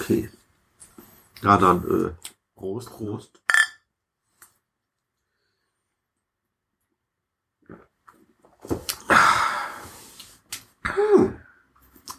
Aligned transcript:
Okay. 0.00 0.30
Ja, 1.42 1.58
dann 1.58 1.82
äh, 1.82 2.10
Prost. 2.54 2.88
Prost. 2.88 3.40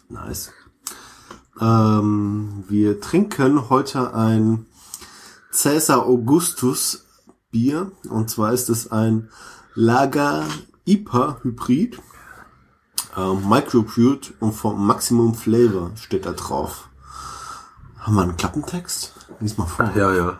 Nice. 0.09 0.51
Ähm, 1.61 2.65
wir 2.67 2.99
trinken 2.99 3.69
heute 3.69 4.13
ein 4.13 4.65
Caesar 5.53 6.05
Augustus 6.05 7.05
Bier. 7.49 7.93
Und 8.09 8.29
zwar 8.29 8.51
ist 8.51 8.69
es 8.69 8.91
ein 8.91 9.29
Lager 9.73 10.45
IPA 10.83 11.39
Hybrid. 11.43 11.97
Ähm, 13.15 13.47
Microbrewed 13.47 14.33
und 14.41 14.51
vom 14.51 14.85
Maximum 14.85 15.33
Flavor 15.33 15.91
steht 15.95 16.25
da 16.25 16.33
drauf. 16.33 16.88
Haben 17.99 18.15
wir 18.15 18.21
einen 18.23 18.37
Klappentext? 18.37 19.13
Lies 19.39 19.57
mal 19.57 19.65
vor. 19.65 19.91
Ja, 19.95 20.13
ja. 20.13 20.37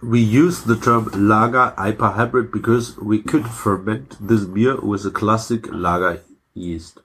We 0.00 0.18
use 0.18 0.62
the 0.66 0.76
term 0.76 1.10
lager 1.14 1.74
IPA 1.76 2.16
hybrid 2.16 2.50
because 2.52 2.96
we 3.00 3.18
could 3.20 3.46
ferment 3.46 4.16
this 4.20 4.44
beer 4.44 4.76
with 4.80 5.04
a 5.04 5.10
classic 5.10 5.68
lager 5.72 6.20
yeast. 6.54 7.02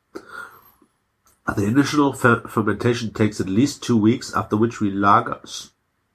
The 1.45 1.65
initial 1.65 2.13
fer 2.13 2.41
fermentation 2.47 3.13
takes 3.13 3.39
at 3.41 3.49
least 3.49 3.83
two 3.83 3.97
weeks, 3.97 4.33
after 4.33 4.57
which 4.57 4.79
we 4.79 4.89
lager 4.89 5.39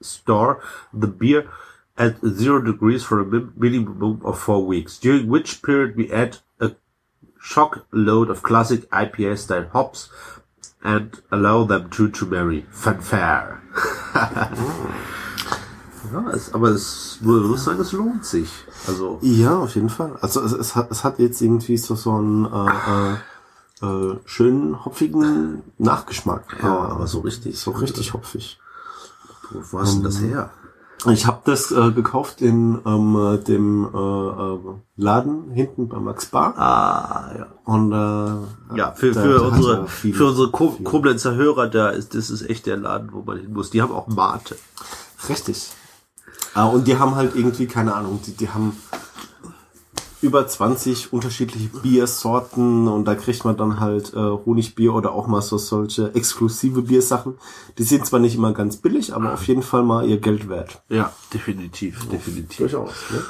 store 0.01 0.61
the 0.93 1.07
beer 1.07 1.49
at 1.97 2.19
zero 2.25 2.61
degrees 2.61 3.03
for 3.03 3.19
a 3.19 3.25
minimum 3.25 4.21
of 4.23 4.39
four 4.39 4.65
weeks, 4.65 4.97
during 4.97 5.27
which 5.27 5.61
period 5.61 5.95
we 5.95 6.11
add 6.11 6.37
a 6.59 6.71
shock 7.39 7.85
load 7.91 8.29
of 8.29 8.41
classic 8.41 8.89
IPA 8.89 9.37
style 9.37 9.67
hops 9.71 10.09
and 10.83 11.21
allow 11.29 11.65
them 11.65 11.89
to 11.91 12.07
to 12.07 12.25
marry. 12.25 12.65
Fanfare. 12.71 13.61
Ja, 16.11 16.29
es, 16.31 16.53
aber 16.53 16.69
es 16.69 17.19
man 17.21 17.43
muss 17.43 17.65
sagen, 17.65 17.79
es 17.81 17.91
lohnt 17.91 18.25
sich. 18.25 18.49
Also 18.87 19.19
Ja, 19.21 19.59
auf 19.59 19.75
jeden 19.75 19.89
Fall. 19.89 20.17
Also 20.21 20.41
es, 20.41 20.53
es, 20.53 20.75
hat, 20.75 20.89
es 20.91 21.03
hat 21.03 21.19
jetzt 21.19 21.41
irgendwie 21.41 21.77
so, 21.77 21.95
so 21.95 22.13
einen 22.13 22.45
äh, 22.45 23.15
äh, 23.83 24.13
äh, 24.13 24.19
schönen 24.25 24.83
hopfigen 24.85 25.61
Nachgeschmack. 25.77 26.57
ja, 26.63 26.75
aber 26.75 27.05
so 27.07 27.19
richtig. 27.19 27.59
So 27.59 27.71
richtig 27.71 28.13
hopfig. 28.13 28.59
Wo 29.51 29.77
war 29.77 29.83
denn 29.83 30.03
das 30.03 30.21
her? 30.21 30.51
Ich 31.07 31.25
habe 31.27 31.39
das 31.45 31.71
äh, 31.71 31.91
gekauft 31.91 32.41
in 32.41 32.79
ähm, 32.85 33.15
äh, 33.15 33.37
dem 33.37 33.85
äh, 33.93 33.97
äh, 33.97 34.59
Laden 34.97 35.49
hinten 35.51 35.87
bei 35.87 35.97
Max 35.97 36.25
Bar. 36.25 36.57
Ah, 36.57 37.31
ja. 37.37 37.47
Und 37.63 37.93
äh, 37.93 38.75
Ja, 38.77 38.91
für, 38.91 39.11
da- 39.11 39.21
für 39.21 39.39
da 39.39 39.47
unsere, 39.47 39.77
er 39.77 39.87
viel- 39.87 40.13
für 40.13 40.25
unsere 40.25 40.51
Ko 40.51 40.71
viel. 40.71 40.83
Koblenzer 40.83 41.35
Hörer, 41.35 41.67
da 41.67 41.89
ist, 41.89 42.15
das 42.15 42.29
ist 42.29 42.49
echt 42.49 42.65
der 42.65 42.75
Laden, 42.75 43.13
wo 43.13 43.21
man 43.21 43.37
hin 43.39 43.53
muss. 43.53 43.69
Die 43.69 43.81
haben 43.81 43.93
auch 43.93 44.07
Mate. 44.07 44.57
Richtig. 45.29 45.69
Ah, 46.53 46.65
und 46.65 46.85
die 46.85 46.97
haben 46.97 47.15
halt 47.15 47.33
irgendwie, 47.35 47.67
keine 47.67 47.93
Ahnung, 47.95 48.19
die, 48.25 48.33
die 48.33 48.49
haben 48.49 48.75
über 50.21 50.45
20 50.45 51.13
unterschiedliche 51.13 51.69
Biersorten 51.69 52.87
und 52.87 53.05
da 53.05 53.15
kriegt 53.15 53.45
man 53.45 53.55
dann 53.55 53.79
halt 53.79 54.13
äh, 54.13 54.17
Honigbier 54.17 54.93
oder 54.93 55.13
auch 55.13 55.27
mal 55.27 55.41
so 55.41 55.57
solche 55.57 56.13
exklusive 56.13 56.81
Biersachen. 56.81 57.35
Die 57.77 57.83
sind 57.83 58.05
zwar 58.05 58.19
nicht 58.19 58.35
immer 58.35 58.53
ganz 58.53 58.77
billig, 58.77 59.13
aber 59.13 59.33
auf 59.33 59.47
jeden 59.47 59.63
Fall 59.63 59.83
mal 59.83 60.07
ihr 60.07 60.19
Geld 60.19 60.49
wert. 60.49 60.81
Ja, 60.89 61.13
definitiv, 61.33 62.07
definitiv. 62.09 62.57
Durchaus. 62.57 62.93
Ne? 63.11 63.21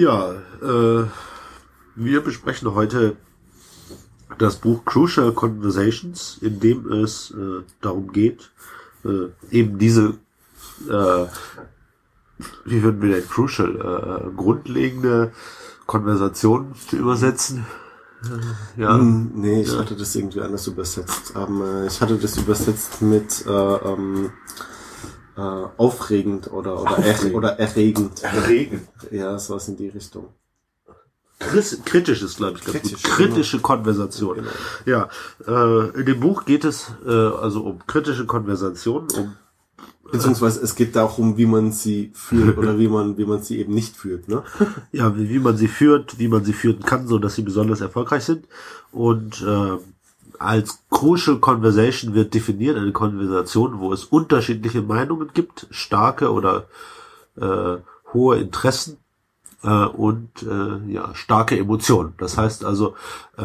Ja, 0.00 0.32
äh, 0.62 1.04
wir 1.94 2.20
besprechen 2.22 2.74
heute 2.74 3.16
das 4.38 4.56
Buch 4.56 4.82
Crucial 4.86 5.32
Conversations, 5.34 6.38
in 6.40 6.58
dem 6.58 6.90
es 6.90 7.32
äh, 7.32 7.62
darum 7.82 8.10
geht, 8.10 8.50
äh, 9.04 9.28
eben 9.50 9.78
diese, 9.78 10.14
äh, 10.88 11.26
wie 12.64 12.82
würden 12.82 13.02
wir 13.02 13.16
denn 13.16 13.28
Crucial, 13.28 13.76
äh, 13.76 14.34
grundlegende 14.34 15.32
Konversation 15.84 16.74
zu 16.88 16.96
übersetzen. 16.96 17.66
Ja, 18.78 18.94
Hm, 18.96 19.32
nee, 19.34 19.60
ich 19.60 19.68
Ja. 19.72 19.80
hatte 19.80 19.96
das 19.96 20.14
irgendwie 20.16 20.40
anders 20.40 20.66
übersetzt. 20.66 21.34
Ähm, 21.36 21.60
äh, 21.60 21.86
ich 21.88 22.00
hatte 22.00 22.16
das 22.16 22.38
übersetzt 22.38 23.02
mit 23.02 23.44
äh, 23.46 23.50
ähm, 23.50 24.32
äh, 25.40 25.68
aufregend 25.78 26.52
oder 26.52 26.82
oder, 26.82 26.98
er, 26.98 27.34
oder 27.34 27.58
erregend. 27.58 28.22
Erregend. 28.22 28.86
Ja, 29.10 29.38
sowas 29.38 29.68
in 29.68 29.76
die 29.76 29.88
Richtung. 29.88 30.26
Kritisch 31.38 32.20
ist, 32.20 32.36
glaube 32.36 32.58
ich, 32.58 32.64
ganz 32.64 32.82
Kritisch, 32.82 33.02
gut. 33.02 33.12
Kritische 33.12 33.60
Konversation. 33.60 34.36
Genau. 34.36 34.50
Ja, 34.84 35.08
äh, 35.46 35.98
in 35.98 36.04
dem 36.04 36.20
Buch 36.20 36.44
geht 36.44 36.64
es 36.64 36.92
äh, 37.06 37.10
also 37.10 37.62
um 37.62 37.86
kritische 37.86 38.26
Konversation, 38.26 39.08
um 39.16 39.36
Beziehungsweise 40.12 40.60
es 40.60 40.74
geht 40.74 40.96
darum, 40.96 41.36
wie 41.36 41.46
man 41.46 41.72
sie 41.72 42.10
führt 42.14 42.58
oder 42.58 42.78
wie 42.78 42.88
man 42.88 43.16
wie 43.16 43.24
man 43.24 43.42
sie 43.42 43.58
eben 43.58 43.72
nicht 43.72 43.96
führt. 43.96 44.28
Ne? 44.28 44.42
ja, 44.92 45.16
wie, 45.16 45.30
wie 45.30 45.38
man 45.38 45.56
sie 45.56 45.68
führt, 45.68 46.18
wie 46.18 46.28
man 46.28 46.44
sie 46.44 46.52
führen 46.52 46.80
kann, 46.80 47.06
so 47.06 47.18
dass 47.18 47.36
sie 47.36 47.42
besonders 47.42 47.80
erfolgreich 47.80 48.24
sind. 48.24 48.46
Und 48.92 49.40
äh, 49.40 49.78
als 50.40 50.82
Crucial 50.88 51.38
Conversation 51.38 52.14
wird 52.14 52.32
definiert 52.32 52.78
eine 52.78 52.92
Konversation, 52.92 53.78
wo 53.78 53.92
es 53.92 54.04
unterschiedliche 54.04 54.80
Meinungen 54.80 55.30
gibt, 55.34 55.66
starke 55.70 56.32
oder 56.32 56.64
äh, 57.36 57.76
hohe 58.14 58.38
Interessen 58.38 58.96
äh, 59.62 59.68
und 59.68 60.30
äh, 60.42 60.92
ja 60.92 61.14
starke 61.14 61.58
Emotionen. 61.58 62.14
Das 62.16 62.38
heißt 62.38 62.64
also, 62.64 62.94
äh, 63.36 63.42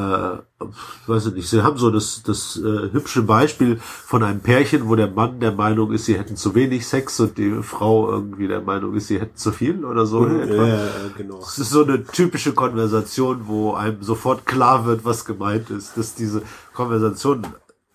weiß 1.07 1.27
ich 1.27 1.33
nicht, 1.33 1.49
sie 1.49 1.63
haben 1.63 1.77
so 1.77 1.91
das 1.91 2.23
das 2.23 2.55
äh, 2.55 2.93
hübsche 2.93 3.23
Beispiel 3.23 3.77
von 3.81 4.23
einem 4.23 4.39
Pärchen, 4.39 4.87
wo 4.87 4.95
der 4.95 5.11
Mann 5.11 5.41
der 5.41 5.51
Meinung 5.51 5.91
ist, 5.91 6.05
sie 6.05 6.17
hätten 6.17 6.37
zu 6.37 6.55
wenig 6.55 6.87
Sex 6.87 7.19
und 7.19 7.37
die 7.37 7.61
Frau 7.61 8.09
irgendwie 8.09 8.47
der 8.47 8.61
Meinung 8.61 8.95
ist, 8.95 9.07
sie 9.07 9.19
hätten 9.19 9.35
zu 9.35 9.51
viel 9.51 9.83
oder 9.83 10.05
so. 10.05 10.25
in 10.25 10.39
etwa. 10.39 10.65
Ja, 10.65 10.87
genau. 11.17 11.39
Das 11.39 11.59
ist 11.59 11.71
so 11.71 11.83
eine 11.83 12.05
typische 12.05 12.53
Konversation, 12.53 13.41
wo 13.47 13.73
einem 13.73 14.01
sofort 14.01 14.45
klar 14.45 14.85
wird, 14.85 15.03
was 15.03 15.25
gemeint 15.25 15.69
ist, 15.69 15.97
dass 15.97 16.15
diese 16.15 16.41
Konversation 16.75 17.47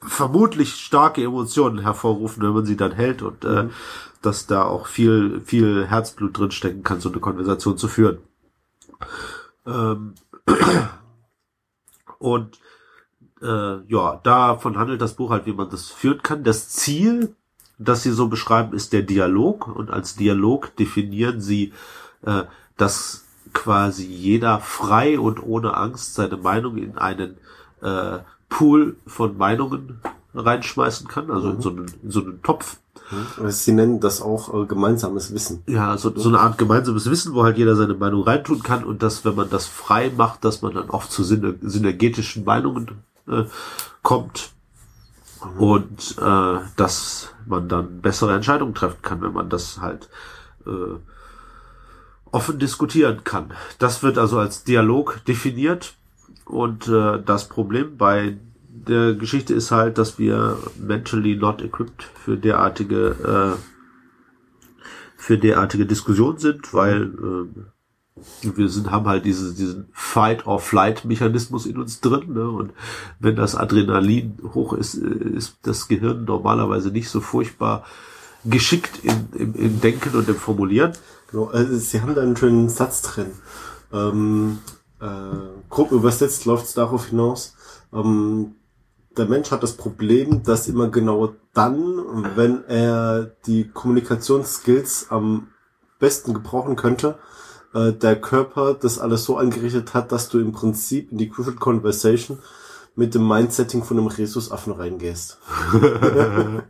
vermutlich 0.03 0.75
starke 0.75 1.23
Emotionen 1.23 1.81
hervorrufen, 1.81 2.43
wenn 2.43 2.53
man 2.53 2.67
sie 2.67 2.77
dann 2.77 2.93
hält 2.93 3.23
und 3.23 3.45
äh, 3.45 3.69
dass 4.23 4.47
da 4.47 4.65
auch 4.65 4.87
viel, 4.87 5.41
viel 5.41 5.87
Herzblut 5.87 6.37
drin 6.39 6.51
stecken 6.51 6.83
kann, 6.83 7.01
so 7.01 7.11
eine 7.11 7.21
Konversation 7.21 7.79
zu 7.79 7.89
führen. 7.89 8.19
Ähm, 9.67 10.15
und 12.19 12.59
äh, 13.43 13.81
ja, 13.87 14.21
davon 14.23 14.79
handelt 14.79 15.01
das 15.01 15.15
Buch 15.15 15.31
halt, 15.31 15.47
wie 15.47 15.53
man 15.53 15.71
das 15.71 15.89
führen 15.89 16.23
kann. 16.23 16.45
Das 16.45 16.69
Ziel, 16.69 17.35
das 17.79 18.03
sie 18.03 18.13
so 18.13 18.29
beschreiben, 18.29 18.75
ist 18.75 18.93
der 18.93 19.03
Dialog 19.03 19.69
und 19.69 19.91
als 19.91 20.17
Dialog 20.17 20.77
definieren 20.77 21.41
sie, 21.41 21.73
äh, 22.23 22.45
dass 22.77 23.25
quasi 23.53 24.07
jeder 24.07 24.61
frei 24.61 25.19
und 25.19 25.43
ohne 25.43 25.77
Angst 25.77 26.15
seine 26.15 26.37
Meinung 26.37 26.77
in 26.77 26.99
einen 26.99 27.39
äh, 27.81 28.19
Pool 28.51 28.97
von 29.07 29.39
Meinungen 29.39 30.01
reinschmeißen 30.35 31.09
kann, 31.09 31.31
also 31.31 31.51
in 31.51 31.61
so 31.63 31.71
einen, 31.71 31.87
in 32.03 32.11
so 32.11 32.21
einen 32.21 32.43
Topf. 32.43 32.77
Sie 33.49 33.73
nennen 33.73 33.99
das 33.99 34.23
auch 34.23 34.55
äh, 34.55 34.67
gemeinsames 34.67 35.35
Wissen. 35.35 35.65
Ja, 35.67 35.97
so, 35.97 36.13
so 36.15 36.29
eine 36.29 36.39
Art 36.39 36.59
gemeinsames 36.59 37.11
Wissen, 37.11 37.35
wo 37.35 37.43
halt 37.43 37.59
jeder 37.59 37.75
seine 37.75 37.95
Meinung 37.95 38.23
reintun 38.23 38.63
kann 38.63 38.85
und 38.85 39.03
dass, 39.03 39.25
wenn 39.25 39.35
man 39.35 39.51
das 39.51 39.67
frei 39.67 40.13
macht, 40.17 40.45
dass 40.45 40.63
man 40.63 40.75
dann 40.75 40.91
oft 40.91 41.11
zu 41.11 41.25
syner 41.25 41.55
synergetischen 41.61 42.45
Meinungen 42.45 43.03
äh, 43.27 43.45
kommt 44.03 44.51
und 45.59 46.17
äh, 46.21 46.59
dass 46.77 47.31
man 47.47 47.69
dann 47.69 48.01
bessere 48.01 48.35
Entscheidungen 48.35 48.75
treffen 48.75 49.03
kann, 49.03 49.23
wenn 49.23 49.33
man 49.33 49.49
das 49.49 49.81
halt 49.81 50.09
äh, 50.67 50.99
offen 52.31 52.61
diskutieren 52.61 53.25
kann. 53.25 53.53
Das 53.79 54.05
wird 54.05 54.19
also 54.19 54.39
als 54.39 54.63
Dialog 54.63 55.25
definiert 55.27 55.95
und 56.51 56.89
äh, 56.89 57.23
das 57.25 57.49
Problem 57.49 57.97
bei 57.97 58.39
der 58.69 59.15
Geschichte 59.15 59.55
ist 59.55 59.71
halt, 59.71 59.99
dass 59.99 60.19
wir 60.19 60.57
mentally 60.79 61.37
not 61.37 61.63
equipped 61.63 62.03
für 62.03 62.37
derartige 62.37 63.57
äh, 63.57 63.71
für 65.17 65.37
derartige 65.37 65.85
Diskussionen 65.85 66.39
sind, 66.39 66.73
weil 66.73 67.03
äh, 67.03 68.57
wir 68.57 68.69
sind, 68.69 68.91
haben 68.91 69.07
halt 69.07 69.25
diese, 69.25 69.55
diesen 69.55 69.89
Fight-or-Flight-Mechanismus 69.93 71.67
in 71.67 71.79
uns 71.79 72.01
drin. 72.01 72.33
Ne? 72.33 72.49
Und 72.49 72.73
wenn 73.19 73.37
das 73.37 73.55
Adrenalin 73.55 74.39
hoch 74.55 74.73
ist, 74.73 74.95
äh, 74.95 75.07
ist 75.07 75.59
das 75.63 75.89
Gehirn 75.89 76.25
normalerweise 76.25 76.91
nicht 76.91 77.11
so 77.11 77.21
furchtbar 77.21 77.85
geschickt 78.45 79.01
in, 79.03 79.29
im, 79.39 79.55
im 79.55 79.81
Denken 79.81 80.17
und 80.17 80.29
im 80.29 80.37
Formulieren. 80.37 80.93
Genau, 81.31 81.47
also 81.47 81.77
Sie 81.77 82.01
haben 82.01 82.15
da 82.15 82.23
einen 82.23 82.37
schönen 82.37 82.69
Satz 82.69 83.03
drin. 83.03 83.33
Ähm, 83.93 84.59
äh, 85.01 85.69
grob 85.69 85.93
übersetzt 85.93 86.45
läuft 86.45 86.67
es 86.67 86.75
darauf 86.75 87.07
hinaus, 87.07 87.55
ähm, 87.93 88.57
der 89.17 89.27
Mensch 89.27 89.51
hat 89.51 89.63
das 89.63 89.77
Problem, 89.77 90.43
dass 90.45 90.69
immer 90.69 90.89
genau 90.89 91.35
dann, 91.53 92.37
wenn 92.37 92.65
er 92.67 93.33
die 93.47 93.69
Kommunikationsskills 93.69 95.07
am 95.11 95.49
besten 95.99 96.33
gebrauchen 96.33 96.77
könnte, 96.77 97.19
äh, 97.75 97.93
der 97.93 98.21
Körper 98.21 98.75
das 98.75 98.99
alles 98.99 99.25
so 99.25 99.37
eingerichtet 99.37 99.95
hat, 99.95 100.13
dass 100.13 100.29
du 100.29 100.39
im 100.39 100.53
Prinzip 100.53 101.11
in 101.11 101.19
die 101.19 101.29
Crucial 101.29 101.57
Conversation 101.57 102.39
mit 102.97 103.15
dem 103.15 103.27
Mindsetting 103.27 103.83
von 103.83 103.99
einem 103.99 104.09
Rhesusaffen 104.09 104.73
reingehst. 104.73 105.39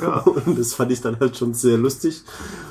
ja. 0.00 0.18
Und 0.24 0.58
das 0.58 0.74
fand 0.74 0.92
ich 0.92 1.00
dann 1.00 1.20
halt 1.20 1.36
schon 1.36 1.54
sehr 1.54 1.78
lustig. 1.78 2.24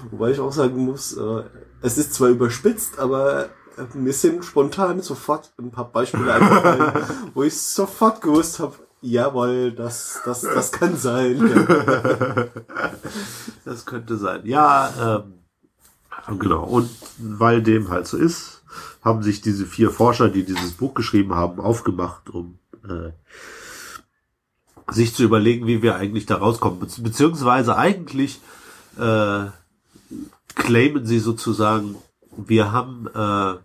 Wobei 0.09 0.31
ich 0.31 0.39
auch 0.39 0.51
sagen 0.51 0.83
muss, 0.83 1.13
äh, 1.13 1.43
es 1.81 1.97
ist 1.97 2.13
zwar 2.13 2.29
überspitzt, 2.29 2.99
aber 2.99 3.49
mir 3.93 4.13
sind 4.13 4.43
spontan 4.45 5.01
sofort 5.01 5.51
ein 5.59 5.71
paar 5.71 5.91
Beispiele 5.91 6.33
eingefallen, 6.33 7.05
wo 7.33 7.43
ich 7.43 7.59
sofort 7.59 8.21
gewusst 8.21 8.59
habe, 8.59 8.75
jawohl, 9.01 9.71
das, 9.71 10.21
das, 10.25 10.41
das 10.41 10.71
kann 10.71 10.97
sein. 10.97 11.39
das 13.65 13.85
könnte 13.85 14.17
sein. 14.17 14.41
Ja, 14.45 15.21
ähm, 16.27 16.39
genau. 16.39 16.63
Und 16.63 16.89
weil 17.17 17.61
dem 17.61 17.89
halt 17.89 18.07
so 18.07 18.17
ist, 18.17 18.61
haben 19.03 19.23
sich 19.23 19.41
diese 19.41 19.65
vier 19.65 19.89
Forscher, 19.89 20.29
die 20.29 20.43
dieses 20.43 20.73
Buch 20.73 20.93
geschrieben 20.93 21.35
haben, 21.35 21.59
aufgemacht, 21.59 22.29
um 22.29 22.59
äh, 22.87 23.11
sich 24.91 25.15
zu 25.15 25.23
überlegen, 25.23 25.67
wie 25.67 25.81
wir 25.81 25.95
eigentlich 25.95 26.25
da 26.25 26.35
rauskommen. 26.37 26.79
Be 26.79 26.87
beziehungsweise 26.99 27.77
eigentlich 27.77 28.41
äh, 28.97 29.45
claimen 30.55 31.05
sie 31.05 31.19
sozusagen, 31.19 31.95
wir 32.37 32.71
haben 32.71 33.07
äh, 33.07 33.59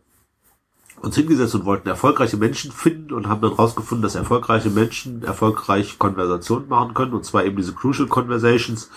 uns 1.02 1.14
hingesetzt 1.16 1.54
und 1.54 1.64
wollten 1.64 1.88
erfolgreiche 1.88 2.36
Menschen 2.36 2.72
finden 2.72 3.12
und 3.12 3.28
haben 3.28 3.40
dann 3.40 3.52
rausgefunden, 3.52 4.02
dass 4.02 4.14
erfolgreiche 4.14 4.70
Menschen 4.70 5.22
erfolgreich 5.22 5.98
Konversationen 5.98 6.68
machen 6.68 6.94
können, 6.94 7.12
und 7.12 7.24
zwar 7.24 7.44
eben 7.44 7.56
diese 7.56 7.74
Crucial 7.74 8.08
Conversations. 8.08 8.90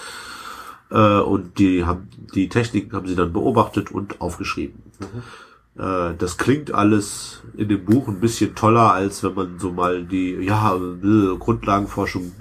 Äh, 0.92 1.20
und 1.20 1.60
die 1.60 1.86
haben 1.86 2.08
die 2.34 2.50
Techniken 2.50 2.96
haben 2.96 3.08
sie 3.08 3.16
dann 3.16 3.34
beobachtet 3.34 3.92
und 3.92 4.22
aufgeschrieben. 4.22 4.82
Mhm. 5.00 5.82
Äh, 5.82 6.16
das 6.18 6.38
klingt 6.38 6.74
alles 6.74 7.42
in 7.56 7.70
dem 7.70 7.86
Buch 7.86 8.08
ein 8.08 8.20
bisschen 8.20 8.56
toller, 8.56 8.94
als 8.94 9.24
wenn 9.24 9.34
man 9.34 9.60
so 9.60 9.72
mal 9.72 10.04
die 10.04 10.32
ja 10.34 10.76
äh, 10.76 11.38
Grundlagenforschung 11.38 12.32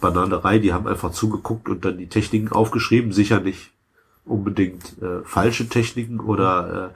Bananerei, 0.00 0.58
die 0.58 0.72
haben 0.72 0.86
einfach 0.86 1.12
zugeguckt 1.12 1.68
und 1.68 1.84
dann 1.84 1.96
die 1.96 2.08
Techniken 2.08 2.52
aufgeschrieben, 2.52 3.12
sicher 3.12 3.40
nicht 3.40 3.70
unbedingt 4.24 5.00
äh, 5.00 5.22
falsche 5.24 5.68
Techniken 5.68 6.20
oder 6.20 6.92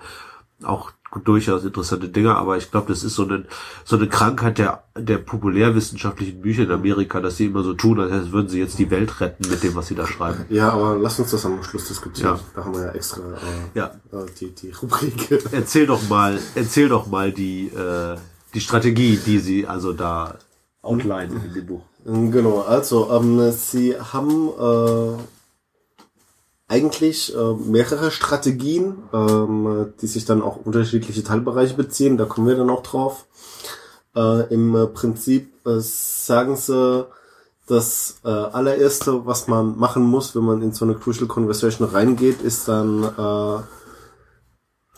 äh, 0.61 0.65
auch 0.65 0.91
durchaus 1.25 1.65
interessante 1.65 2.09
Dinge, 2.09 2.37
aber 2.37 2.57
ich 2.57 2.71
glaube, 2.71 2.89
das 2.89 3.05
ist 3.05 3.15
so 3.15 3.25
eine, 3.25 3.45
so 3.85 3.97
eine 3.97 4.09
Krankheit 4.09 4.59
der, 4.59 4.85
der 4.97 5.19
populärwissenschaftlichen 5.19 6.41
Bücher 6.41 6.65
in 6.65 6.71
Amerika, 6.71 7.21
dass 7.21 7.37
sie 7.37 7.47
immer 7.47 7.63
so 7.63 7.75
tun, 7.75 8.01
als 8.01 8.33
würden 8.33 8.49
sie 8.49 8.59
jetzt 8.59 8.79
die 8.79 8.91
Welt 8.91 9.21
retten 9.21 9.49
mit 9.49 9.63
dem, 9.63 9.75
was 9.75 9.89
sie 9.89 9.95
da 9.95 10.07
schreiben. 10.07 10.45
Ja, 10.49 10.71
aber 10.71 10.97
lass 10.99 11.19
uns 11.19 11.31
das 11.31 11.45
am 11.47 11.63
Schluss 11.63 11.89
diskutieren. 11.89 12.37
Ja. 12.37 12.41
Da 12.55 12.65
haben 12.65 12.75
wir 12.75 12.83
ja 12.83 12.93
extra 12.93 13.23
äh, 13.23 13.79
ja. 13.79 13.87
Äh, 14.13 14.27
die, 14.41 14.55
die 14.55 14.71
Rubrik. 14.71 15.45
Erzähl 15.53 15.87
doch 15.87 16.09
mal, 16.09 16.39
erzähl 16.55 16.89
doch 16.89 17.07
mal 17.07 17.33
die, 17.33 17.69
äh, 17.69 18.17
die 18.55 18.61
Strategie, 18.61 19.19
die 19.25 19.39
sie 19.39 19.67
also 19.67 19.93
da 19.93 20.37
outline 20.83 21.41
in 21.45 21.55
dem 21.55 21.67
Buch. 21.67 21.83
Genau, 22.05 22.61
also 22.61 23.11
ähm, 23.11 23.51
sie 23.51 23.97
haben 23.99 24.49
äh, 24.49 25.23
eigentlich 26.69 27.35
äh, 27.35 27.55
mehrere 27.55 28.11
Strategien, 28.11 28.99
ähm, 29.13 29.93
die 30.01 30.07
sich 30.07 30.25
dann 30.25 30.43
auch 30.43 30.57
unterschiedliche 30.65 31.23
Teilbereiche 31.23 31.75
beziehen. 31.75 32.17
Da 32.17 32.25
kommen 32.25 32.49
wir 32.49 32.57
dann 32.57 32.71
auch 32.71 32.83
drauf. 32.83 33.27
Äh, 34.17 34.53
Im 34.53 34.75
äh, 34.75 34.87
Prinzip 34.87 35.53
äh, 35.67 35.79
sagen 35.79 36.57
sie, 36.57 37.07
das 37.67 38.21
äh, 38.25 38.29
allererste, 38.29 39.27
was 39.27 39.49
man 39.49 39.77
machen 39.77 40.05
muss, 40.05 40.37
wenn 40.37 40.45
man 40.45 40.63
in 40.63 40.73
so 40.73 40.85
eine 40.85 40.95
Crucial 40.95 41.27
Conversation 41.27 41.89
reingeht, 41.89 42.41
ist 42.41 42.69
dann 42.69 43.03
äh, 43.03 43.59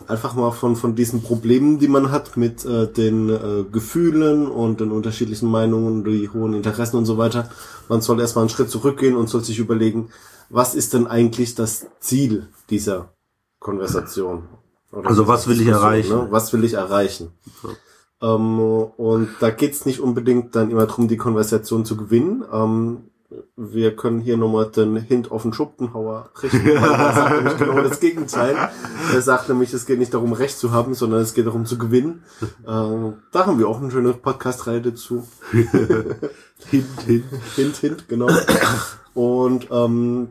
einfach 0.06 0.34
mal 0.34 0.50
von, 0.52 0.76
von 0.76 0.94
diesen 0.94 1.22
Problemen, 1.22 1.78
die 1.78 1.88
man 1.88 2.10
hat 2.10 2.36
mit 2.36 2.64
äh, 2.64 2.86
den 2.86 3.30
äh, 3.30 3.64
Gefühlen 3.70 4.46
und 4.46 4.80
den 4.80 4.90
unterschiedlichen 4.90 5.50
Meinungen, 5.50 6.04
die 6.04 6.28
hohen 6.28 6.52
Interessen 6.52 6.98
und 6.98 7.06
so 7.06 7.16
weiter. 7.16 7.50
Man 7.88 8.02
soll 8.02 8.20
erstmal 8.20 8.42
einen 8.42 8.50
Schritt 8.50 8.70
zurückgehen 8.70 9.16
und 9.16 9.28
soll 9.28 9.42
sich 9.42 9.58
überlegen, 9.58 10.10
was 10.50 10.74
ist 10.74 10.94
denn 10.94 11.06
eigentlich 11.06 11.54
das 11.54 11.86
Ziel 12.00 12.48
dieser 12.70 13.12
Konversation? 13.58 14.48
also 14.90 15.28
was 15.28 15.48
will 15.48 15.60
ich 15.60 15.68
erreichen? 15.68 16.16
Ne? 16.16 16.26
Was 16.30 16.52
will 16.52 16.64
ich 16.64 16.74
erreichen? 16.74 17.32
Ja. 17.62 18.34
Ähm, 18.34 18.58
und 18.58 19.28
da 19.40 19.50
geht's 19.50 19.86
nicht 19.86 20.00
unbedingt 20.00 20.56
dann 20.56 20.70
immer 20.70 20.86
darum, 20.86 21.08
die 21.08 21.16
Konversation 21.16 21.84
zu 21.84 21.96
gewinnen. 21.96 22.44
Ähm, 22.52 23.10
wir 23.56 23.94
können 23.94 24.20
hier 24.20 24.38
nochmal 24.38 24.70
den 24.70 24.96
Hint 24.96 25.30
auf 25.30 25.42
den 25.42 25.52
Schuppenhauer 25.52 26.30
richten. 26.42 26.66
Er 26.66 27.12
sagt 27.12 27.36
nämlich 27.36 27.58
genau 27.58 27.82
das 27.82 28.00
Gegenteil. 28.00 28.56
Er 29.12 29.22
sagt 29.22 29.48
nämlich, 29.50 29.72
es 29.74 29.84
geht 29.84 29.98
nicht 29.98 30.14
darum, 30.14 30.32
Recht 30.32 30.58
zu 30.58 30.72
haben, 30.72 30.94
sondern 30.94 31.20
es 31.20 31.34
geht 31.34 31.46
darum 31.46 31.66
zu 31.66 31.76
gewinnen. 31.76 32.24
Äh, 32.40 32.46
da 32.64 33.46
haben 33.46 33.58
wir 33.58 33.68
auch 33.68 33.80
eine 33.80 33.90
schöne 33.90 34.14
Podcast-Reihe 34.14 34.80
dazu. 34.80 35.28
hint, 35.52 37.02
hint. 37.06 37.24
Hint, 37.54 37.76
hint, 37.76 38.08
genau. 38.08 38.28
Und 39.12 39.68
ähm, 39.70 40.28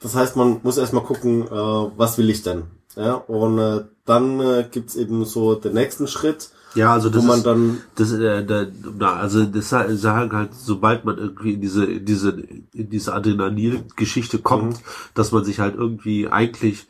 das 0.00 0.14
heißt, 0.14 0.36
man 0.36 0.60
muss 0.62 0.78
erstmal 0.78 1.04
gucken, 1.04 1.42
äh, 1.46 1.50
was 1.50 2.18
will 2.18 2.30
ich 2.30 2.42
denn? 2.42 2.64
Ja, 2.96 3.14
und 3.14 3.58
äh, 3.58 3.84
dann 4.04 4.40
äh, 4.40 4.66
gibt's 4.70 4.96
eben 4.96 5.24
so 5.24 5.54
den 5.54 5.74
nächsten 5.74 6.06
Schritt. 6.06 6.50
Ja, 6.74 6.92
also 6.92 7.08
das 7.08 7.22
wo 7.22 7.26
man 7.26 7.38
ist, 7.38 7.46
dann 7.46 7.80
das 7.94 8.12
äh, 8.12 8.44
der, 8.44 8.68
also 9.00 9.44
das 9.44 9.68
sagen 9.68 10.32
halt, 10.32 10.54
sobald 10.54 11.04
man 11.04 11.16
irgendwie 11.16 11.54
in 11.54 11.60
diese 11.60 11.84
in 11.84 12.04
diese 12.04 12.30
in 12.30 12.90
diese 12.90 13.14
Adrenalin-Geschichte 13.14 14.38
kommt, 14.38 14.74
mhm. 14.74 14.82
dass 15.14 15.32
man 15.32 15.44
sich 15.44 15.60
halt 15.60 15.76
irgendwie 15.76 16.28
eigentlich 16.28 16.86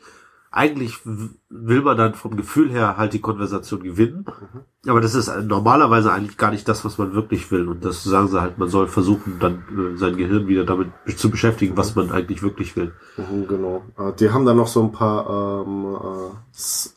eigentlich 0.51 0.99
will 1.05 1.81
man 1.81 1.97
dann 1.97 2.15
vom 2.15 2.35
Gefühl 2.35 2.71
her 2.71 2.97
halt 2.97 3.13
die 3.13 3.21
Konversation 3.21 3.83
gewinnen. 3.83 4.25
Mhm. 4.25 4.89
Aber 4.89 4.99
das 4.99 5.13
ist 5.13 5.31
normalerweise 5.43 6.11
eigentlich 6.11 6.37
gar 6.37 6.51
nicht 6.51 6.67
das, 6.67 6.83
was 6.83 6.97
man 6.97 7.13
wirklich 7.13 7.51
will. 7.51 7.67
Und 7.67 7.85
das 7.85 8.03
sagen 8.03 8.29
sie 8.29 8.41
halt, 8.41 8.57
man 8.57 8.69
soll 8.69 8.87
versuchen, 8.87 9.37
dann 9.39 9.63
äh, 9.69 9.97
sein 9.97 10.17
Gehirn 10.17 10.47
wieder 10.47 10.65
damit 10.65 10.89
zu 11.17 11.29
beschäftigen, 11.29 11.77
was 11.77 11.95
man 11.95 12.11
eigentlich 12.11 12.41
wirklich 12.41 12.75
will. 12.75 12.93
Mhm, 13.17 13.47
genau. 13.47 13.83
Äh, 13.97 14.13
die 14.13 14.31
haben 14.31 14.45
dann 14.45 14.57
noch 14.57 14.67
so 14.67 14.81
ein 14.83 14.91
paar 14.91 15.65
ähm, 15.67 15.97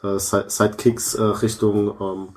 äh, 0.02 0.18
Sidekicks 0.18 1.18
Richtung, 1.18 1.94
ähm, 2.00 2.28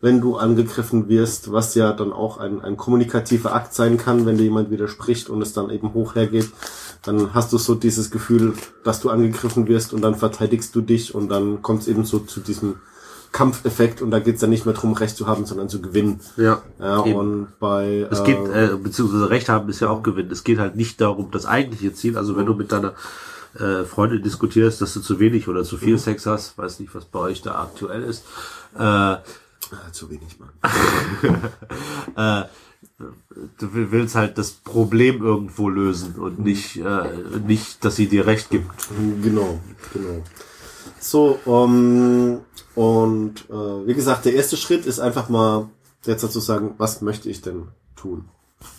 wenn 0.00 0.20
du 0.20 0.36
angegriffen 0.36 1.08
wirst, 1.08 1.52
was 1.52 1.74
ja 1.74 1.92
dann 1.92 2.12
auch 2.12 2.38
ein, 2.38 2.60
ein 2.60 2.76
kommunikativer 2.76 3.54
Akt 3.54 3.74
sein 3.74 3.96
kann, 3.96 4.26
wenn 4.26 4.36
dir 4.36 4.44
jemand 4.44 4.70
widerspricht 4.70 5.30
und 5.30 5.42
es 5.42 5.52
dann 5.52 5.70
eben 5.70 5.94
hoch 5.94 6.14
hergeht 6.14 6.50
dann 7.06 7.34
hast 7.34 7.52
du 7.52 7.58
so 7.58 7.74
dieses 7.74 8.10
Gefühl, 8.10 8.54
dass 8.84 9.00
du 9.00 9.10
angegriffen 9.10 9.68
wirst 9.68 9.92
und 9.92 10.02
dann 10.02 10.14
verteidigst 10.14 10.74
du 10.74 10.80
dich 10.80 11.14
und 11.14 11.28
dann 11.28 11.62
kommt 11.62 11.82
es 11.82 11.88
eben 11.88 12.04
so 12.04 12.18
zu 12.18 12.40
diesem 12.40 12.76
Kampfeffekt 13.32 14.02
und 14.02 14.10
da 14.10 14.18
geht's 14.18 14.40
dann 14.40 14.50
nicht 14.50 14.66
mehr 14.66 14.74
drum, 14.74 14.94
Recht 14.94 15.16
zu 15.16 15.26
haben, 15.26 15.44
sondern 15.46 15.68
zu 15.68 15.80
gewinnen. 15.80 16.20
Ja. 16.36 16.62
ja 16.80 16.98
und 16.98 17.48
bei 17.60 18.06
es 18.10 18.24
geht 18.24 18.38
äh, 18.48 18.70
beziehungsweise 18.82 19.30
Recht 19.30 19.48
haben 19.48 19.68
ist 19.68 19.80
ja 19.80 19.90
auch 19.90 20.02
gewinnen. 20.02 20.30
Es 20.30 20.42
geht 20.42 20.58
halt 20.58 20.76
nicht 20.76 21.00
darum, 21.00 21.30
das 21.30 21.46
eigentliche 21.46 21.92
Ziel. 21.92 22.16
Also 22.16 22.36
wenn 22.36 22.46
du 22.46 22.54
mit 22.54 22.72
deiner 22.72 22.94
äh, 23.58 23.84
Freundin 23.84 24.22
diskutierst, 24.22 24.80
dass 24.80 24.94
du 24.94 25.00
zu 25.00 25.20
wenig 25.20 25.48
oder 25.48 25.64
zu 25.64 25.76
viel 25.76 25.94
mhm. 25.94 25.98
Sex 25.98 26.26
hast, 26.26 26.56
weiß 26.56 26.80
nicht, 26.80 26.94
was 26.94 27.04
bei 27.04 27.18
euch 27.18 27.42
da 27.42 27.60
aktuell 27.60 28.02
ist. 28.04 28.24
Äh, 28.78 29.16
ah, 29.72 29.92
zu 29.92 30.10
wenig, 30.10 30.38
Mann. 30.38 30.50
äh, 32.16 32.48
du 33.58 33.68
willst 33.72 34.14
halt 34.14 34.38
das 34.38 34.52
Problem 34.52 35.22
irgendwo 35.22 35.68
lösen 35.68 36.14
und 36.16 36.38
nicht, 36.38 36.76
äh, 36.76 37.08
nicht, 37.46 37.84
dass 37.84 37.96
sie 37.96 38.08
dir 38.08 38.26
recht 38.26 38.50
gibt. 38.50 38.70
Genau, 39.22 39.60
genau. 39.92 40.22
So, 41.00 41.38
um, 41.44 42.40
und 42.74 43.48
äh, 43.50 43.86
wie 43.86 43.94
gesagt, 43.94 44.24
der 44.24 44.34
erste 44.34 44.56
Schritt 44.56 44.86
ist 44.86 44.98
einfach 44.98 45.28
mal 45.28 45.68
jetzt 46.04 46.24
dazu 46.24 46.40
sagen, 46.40 46.74
was 46.78 47.02
möchte 47.02 47.28
ich 47.28 47.42
denn 47.42 47.68
tun? 47.96 48.28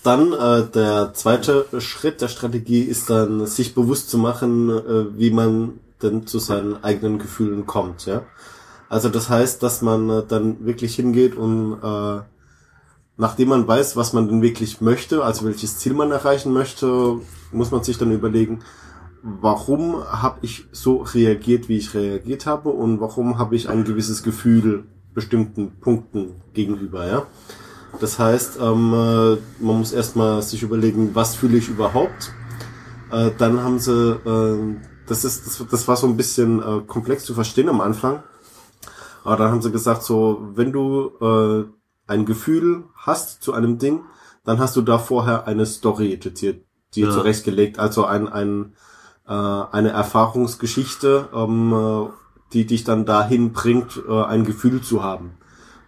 Dann 0.04 0.34
äh, 0.34 0.66
der 0.66 1.14
zweite 1.14 1.66
Schritt 1.80 2.22
der 2.22 2.28
Strategie 2.28 2.82
ist 2.82 3.10
dann, 3.10 3.46
sich 3.46 3.76
bewusst 3.76 4.10
zu 4.10 4.18
machen, 4.18 4.70
äh, 4.70 5.18
wie 5.18 5.32
man 5.32 5.80
denn 6.02 6.28
zu 6.28 6.40
seinen 6.40 6.84
eigenen 6.84 7.20
Gefühlen 7.20 7.66
kommt. 7.66 8.06
Ja, 8.06 8.24
also 8.90 9.10
das 9.10 9.30
heißt, 9.30 9.62
dass 9.64 9.82
man 9.82 10.10
äh, 10.10 10.24
dann 10.28 10.66
wirklich 10.66 10.96
hingeht 10.96 11.36
und 11.36 11.80
äh, 11.82 12.22
nachdem 13.18 13.50
man 13.50 13.68
weiß, 13.68 13.96
was 13.96 14.14
man 14.14 14.28
denn 14.28 14.42
wirklich 14.42 14.82
möchte, 14.82 15.24
also 15.24 15.46
welches 15.46 15.80
Ziel 15.80 15.94
man 15.94 16.12
erreichen 16.12 16.54
möchte, 16.54 17.20
muss 17.52 17.72
man 17.72 17.84
sich 17.84 17.98
dann 17.98 18.12
überlegen, 18.12 18.60
warum 19.24 20.04
habe 20.04 20.40
ich 20.42 20.66
so 20.72 20.98
reagiert, 20.98 21.70
wie 21.70 21.78
ich 21.78 21.94
reagiert 21.94 22.46
habe 22.46 22.70
und 22.70 23.02
warum 23.02 23.38
habe 23.38 23.56
ich 23.56 23.70
ein 23.70 23.84
gewisses 23.84 24.24
Gefühl 24.24 24.86
bestimmten 25.14 25.80
Punkten 25.80 26.42
gegenüber, 26.54 27.08
ja. 27.08 27.24
Das 28.00 28.20
heißt, 28.20 28.60
ähm, 28.62 28.94
äh, 28.94 29.38
man 29.64 29.80
muss 29.80 29.92
erstmal 29.92 30.42
sich 30.44 30.62
überlegen, 30.62 31.16
was 31.16 31.36
fühle 31.36 31.58
ich 31.58 31.70
überhaupt, 31.70 32.32
Äh, 33.12 33.32
dann 33.38 33.64
haben 33.64 33.80
sie, 33.80 33.92
äh, 33.94 34.76
das 35.08 35.24
ist, 35.24 35.48
das, 35.48 35.66
das 35.70 35.88
war 35.88 35.96
so 35.96 36.08
ein 36.08 36.18
bisschen 36.18 36.60
äh, 36.62 36.82
komplex 36.86 37.24
zu 37.24 37.34
verstehen 37.34 37.70
am 37.70 37.82
Anfang. 37.82 38.22
Aber 39.28 39.36
dann 39.36 39.52
haben 39.52 39.62
sie 39.62 39.72
gesagt, 39.72 40.04
so, 40.04 40.42
wenn 40.56 40.72
du 40.72 41.12
äh, 41.20 41.66
ein 42.10 42.26
Gefühl 42.26 42.86
hast 42.96 43.44
zu 43.44 43.52
einem 43.52 43.78
Ding, 43.78 44.04
dann 44.46 44.58
hast 44.58 44.78
du 44.78 44.82
da 44.82 44.98
vorher 45.00 45.46
eine 45.48 45.66
Story 45.66 46.18
dir, 46.18 46.62
dir 46.96 47.08
Ja. 47.08 47.12
zurechtgelegt, 47.12 47.78
also 47.78 48.06
ein, 48.06 48.30
ein, 48.30 48.74
äh, 49.28 49.34
eine 49.34 49.90
Erfahrungsgeschichte, 49.90 51.28
ähm, 51.34 51.74
äh, 51.74 52.08
die 52.54 52.66
dich 52.66 52.86
dann 52.86 53.06
dahin 53.06 53.52
bringt, 53.52 54.02
äh, 54.08 54.24
ein 54.24 54.46
Gefühl 54.46 54.82
zu 54.82 55.04
haben. 55.04 55.32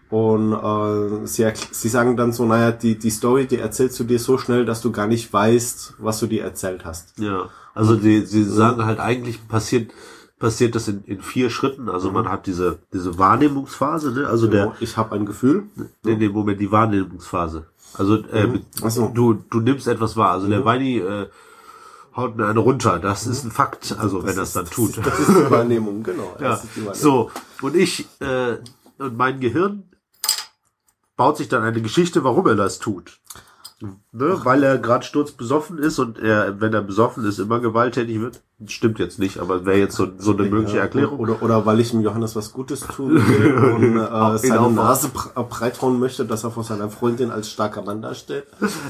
Und 0.09 0.51
äh, 0.51 1.25
sie, 1.25 1.49
sie 1.71 1.87
sagen 1.87 2.17
dann 2.17 2.33
so, 2.33 2.45
naja, 2.45 2.71
die, 2.73 2.99
die 2.99 3.09
Story, 3.09 3.47
die 3.47 3.59
erzählst 3.59 3.97
du 4.01 4.03
dir 4.03 4.19
so 4.19 4.37
schnell, 4.37 4.65
dass 4.65 4.81
du 4.81 4.91
gar 4.91 5.07
nicht 5.07 5.31
weißt, 5.31 5.93
was 5.99 6.19
du 6.19 6.27
dir 6.27 6.43
erzählt 6.43 6.83
hast. 6.83 7.17
Ja, 7.17 7.47
also 7.73 7.95
die, 7.95 8.25
sie 8.25 8.43
sagen 8.43 8.83
halt 8.83 8.99
eigentlich 8.99 9.47
passiert 9.47 9.91
passiert 10.39 10.73
das 10.73 10.87
in, 10.87 11.03
in 11.03 11.21
vier 11.21 11.49
Schritten. 11.49 11.89
Also 11.89 12.11
man 12.11 12.29
hat 12.29 12.47
diese 12.47 12.79
diese 12.93 13.19
Wahrnehmungsphase, 13.19 14.11
ne? 14.11 14.27
Also 14.27 14.47
der 14.47 14.73
ich 14.79 14.97
habe 14.97 15.15
ein 15.15 15.25
Gefühl. 15.25 15.63
in 16.05 16.19
dem 16.19 16.31
Moment 16.31 16.59
die 16.59 16.71
Wahrnehmungsphase. 16.71 17.67
Also 17.93 18.15
äh, 18.15 18.59
Ach 18.81 18.89
so. 18.89 19.09
du 19.13 19.33
du 19.33 19.59
nimmst 19.59 19.87
etwas 19.87 20.15
wahr. 20.15 20.31
Also 20.31 20.47
der 20.47 20.65
Weini 20.65 20.97
äh, 20.97 21.27
haut 22.15 22.37
mir 22.37 22.47
eine 22.47 22.59
runter. 22.59 22.99
Das 22.99 23.27
ist 23.27 23.43
ein 23.43 23.51
Fakt. 23.51 23.95
Also 23.99 24.23
wenn 24.23 24.37
er 24.37 24.43
es 24.43 24.53
dann 24.53 24.65
tut. 24.65 24.97
Das 25.05 25.19
ist 25.19 25.29
die 25.29 25.51
Wahrnehmung, 25.51 26.03
genau. 26.03 26.35
Ja. 26.39 26.49
Das 26.49 26.63
ist 26.63 26.75
Wahrnehmung. 26.77 26.95
So 26.95 27.31
und 27.61 27.75
ich 27.75 28.07
äh, 28.21 28.57
und 28.97 29.17
mein 29.17 29.39
Gehirn 29.39 29.83
baut 31.17 31.37
sich 31.37 31.49
dann 31.49 31.63
eine 31.63 31.81
Geschichte, 31.81 32.23
warum 32.23 32.47
er 32.47 32.55
das 32.55 32.79
tut. 32.79 33.19
Ne, 33.81 34.39
weil 34.43 34.61
er 34.63 34.77
gerade 34.77 35.05
sturzbesoffen 35.05 35.77
ist 35.77 35.99
und 35.99 36.19
er, 36.19 36.59
wenn 36.59 36.73
er 36.73 36.81
besoffen 36.81 37.23
ist, 37.25 37.39
immer 37.39 37.59
gewalttätig 37.61 38.19
wird. 38.19 38.41
Stimmt 38.65 38.99
jetzt 38.99 39.19
nicht, 39.19 39.39
aber 39.39 39.65
wäre 39.65 39.77
jetzt 39.77 39.95
so, 39.95 40.07
so 40.17 40.33
eine 40.33 40.43
mögliche 40.49 40.75
Ja, 40.77 40.83
Erklärung. 40.83 41.17
Oder, 41.17 41.41
oder 41.41 41.65
weil 41.65 41.79
ich 41.79 41.91
dem 41.91 42.01
Johannes 42.01 42.35
was 42.35 42.51
Gutes 42.51 42.81
tun 42.81 43.15
will 43.27 43.53
und 43.55 43.97
äh, 43.97 44.37
seine. 44.37 44.69
Nase 44.71 45.07
br- 45.09 45.43
breithauen 45.43 45.97
möchte, 45.97 46.25
dass 46.25 46.43
er 46.43 46.51
vor 46.51 46.65
seiner 46.65 46.89
Freundin 46.89 47.31
als 47.31 47.49
starker 47.49 47.81
Mann 47.81 48.01
dasteht. 48.01 48.43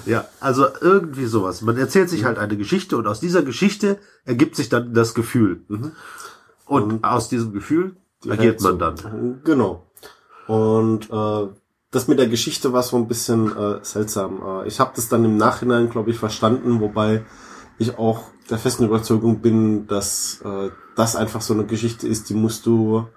Ja, 0.08 0.26
also 0.40 0.66
irgendwie 0.82 1.26
sowas. 1.26 1.62
Man 1.62 1.78
erzählt 1.78 2.10
sich 2.10 2.26
halt 2.26 2.40
eine 2.40 2.58
Geschichte 2.58 2.98
und 2.98 3.06
aus 3.06 3.20
dieser 3.20 3.44
Geschichte 3.44 4.00
ergibt 4.26 4.56
sich 4.56 4.70
dann 4.70 4.96
das 4.96 5.14
Gefühl. 5.14 5.62
Und, 6.66 7.04
aus 7.04 7.30
diesem 7.30 7.54
Gefühl 7.54 7.96
agiert 8.28 8.62
man 8.62 8.80
dann. 8.80 9.42
Genau. 9.44 9.86
Und 10.48 11.10
äh, 11.12 11.48
das 11.92 12.08
mit 12.08 12.20
der 12.20 12.28
Geschichte 12.28 12.72
war 12.72 12.84
so 12.84 12.98
ein 12.98 13.08
bisschen 13.08 13.56
äh, 13.56 13.80
seltsam. 13.84 14.42
Äh, 14.46 14.68
ich 14.68 14.80
habe 14.80 14.92
das 14.96 15.10
dann 15.10 15.26
im 15.26 15.38
Nachhinein, 15.38 15.90
glaube 15.90 16.12
ich, 16.12 16.20
verstanden, 16.20 16.80
wobei 16.80 17.26
ich 17.80 17.98
auch 17.98 18.26
der 18.50 18.60
festen 18.60 18.86
Überzeugung 18.86 19.42
bin, 19.42 19.88
dass 19.88 20.42
äh, 20.44 20.70
das 20.96 21.16
einfach 21.16 21.42
so 21.42 21.54
eine 21.54 21.66
Geschichte 21.66 22.08
ist, 22.08 22.30
die 22.30 22.34
musst 22.34 22.66
du, 22.66 23.08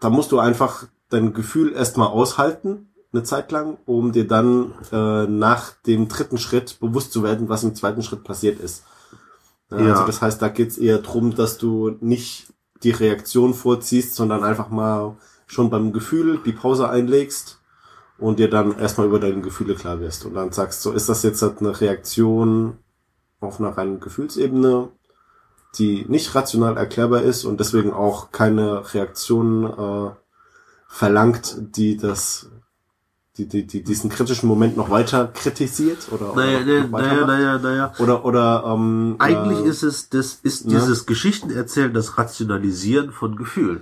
da 0.00 0.10
musst 0.10 0.32
du 0.32 0.38
einfach 0.38 0.86
dein 1.08 1.32
Gefühl 1.32 1.72
erstmal 1.72 2.08
aushalten, 2.08 2.88
eine 3.12 3.24
Zeit 3.24 3.50
lang, 3.50 3.78
um 3.86 4.12
dir 4.12 4.26
dann 4.26 4.72
äh, 4.92 5.26
nach 5.26 5.72
dem 5.86 6.06
dritten 6.06 6.38
Schritt 6.38 6.78
bewusst 6.78 7.12
zu 7.12 7.24
werden, 7.24 7.48
was 7.48 7.64
im 7.64 7.74
zweiten 7.74 8.02
Schritt 8.02 8.22
passiert 8.22 8.60
ist. 8.60 8.84
Ja, 9.70 9.80
Ja. 9.80 9.92
Also 9.92 10.06
das 10.06 10.22
heißt, 10.22 10.40
da 10.40 10.48
geht's 10.48 10.78
eher 10.78 10.98
drum, 10.98 11.34
dass 11.34 11.58
du 11.58 11.96
nicht 12.00 12.52
die 12.84 12.92
Reaktion 12.92 13.54
vorziehst, 13.54 14.14
sondern 14.14 14.44
einfach 14.44 14.68
mal 14.70 15.16
schon 15.46 15.70
beim 15.70 15.92
Gefühl 15.92 16.40
die 16.44 16.52
Pause 16.52 16.88
einlegst 16.88 17.59
und 18.20 18.38
dir 18.38 18.50
dann 18.50 18.78
erstmal 18.78 19.06
über 19.06 19.18
deine 19.18 19.40
Gefühle 19.40 19.74
klar 19.74 20.00
wirst 20.00 20.26
und 20.26 20.34
dann 20.34 20.52
sagst, 20.52 20.82
so 20.82 20.92
ist 20.92 21.08
das 21.08 21.22
jetzt 21.22 21.42
halt 21.42 21.60
eine 21.60 21.80
Reaktion 21.80 22.76
auf 23.40 23.58
einer 23.58 23.76
reinen 23.76 24.00
Gefühlsebene, 24.00 24.88
die 25.78 26.04
nicht 26.08 26.34
rational 26.34 26.76
erklärbar 26.76 27.22
ist 27.22 27.44
und 27.44 27.60
deswegen 27.60 27.92
auch 27.92 28.30
keine 28.30 28.94
Reaktion 28.94 29.64
äh, 29.64 30.10
verlangt, 30.88 31.56
die 31.76 31.96
das 31.96 32.50
die, 33.38 33.46
die, 33.46 33.66
die 33.66 33.82
diesen 33.82 34.10
kritischen 34.10 34.48
Moment 34.48 34.76
noch 34.76 34.90
weiter 34.90 35.28
kritisiert 35.28 36.08
oder, 36.10 36.34
Naja, 36.34 36.58
oder 36.58 36.88
naja, 36.88 37.26
naja, 37.26 37.58
naja, 37.58 37.92
oder 37.98 38.24
oder 38.24 38.64
ähm, 38.66 39.16
Eigentlich 39.18 39.64
äh, 39.64 39.68
ist 39.68 39.82
es, 39.82 40.10
das 40.10 40.34
ist 40.42 40.66
ja. 40.66 40.78
dieses 40.78 41.06
Geschichtenerzählen, 41.06 41.94
das 41.94 42.18
Rationalisieren 42.18 43.12
von 43.12 43.36
Gefühlen. 43.36 43.80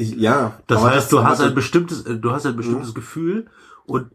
Ich, 0.00 0.16
ja 0.16 0.54
Das 0.66 0.82
heißt, 0.82 1.12
du 1.12 1.22
hast 1.22 1.40
ein 1.40 1.46
das- 1.46 1.54
bestimmtes, 1.54 2.02
äh, 2.06 2.16
du 2.16 2.30
hast 2.32 2.46
ein 2.46 2.56
bestimmtes 2.56 2.94
Gefühl 2.94 3.46
und 3.86 4.10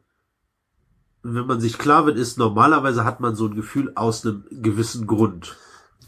wenn 1.23 1.47
man 1.47 1.59
sich 1.59 1.77
klar 1.77 2.05
wird, 2.05 2.17
ist 2.17 2.37
normalerweise 2.37 3.03
hat 3.03 3.19
man 3.19 3.35
so 3.35 3.45
ein 3.47 3.55
Gefühl 3.55 3.91
aus 3.95 4.25
einem 4.25 4.43
gewissen 4.51 5.07
Grund. 5.07 5.55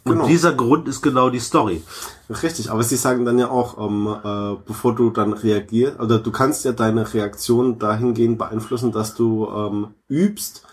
Und 0.04 0.14
Genau. 0.14 0.28
dieser 0.28 0.54
Grund 0.54 0.88
ist 0.88 1.02
genau 1.02 1.30
die 1.30 1.40
Story. 1.40 1.82
Richtig, 2.30 2.72
aber 2.72 2.84
sie 2.84 2.96
sagen 2.96 3.26
dann 3.26 3.40
ja 3.40 3.50
auch, 3.50 3.78
ähm, 3.84 4.08
äh, 4.08 4.56
bevor 4.66 4.96
du 4.96 5.10
dann 5.10 5.34
reagierst, 5.34 6.00
oder 6.00 6.20
du 6.20 6.32
kannst 6.32 6.64
ja 6.66 6.72
deine 6.72 7.12
Reaktion 7.14 7.78
dahingehend 7.80 8.38
beeinflussen, 8.38 8.92
dass 8.92 9.16
du 9.16 9.48
ähm, 9.50 9.88
übst, 10.08 10.64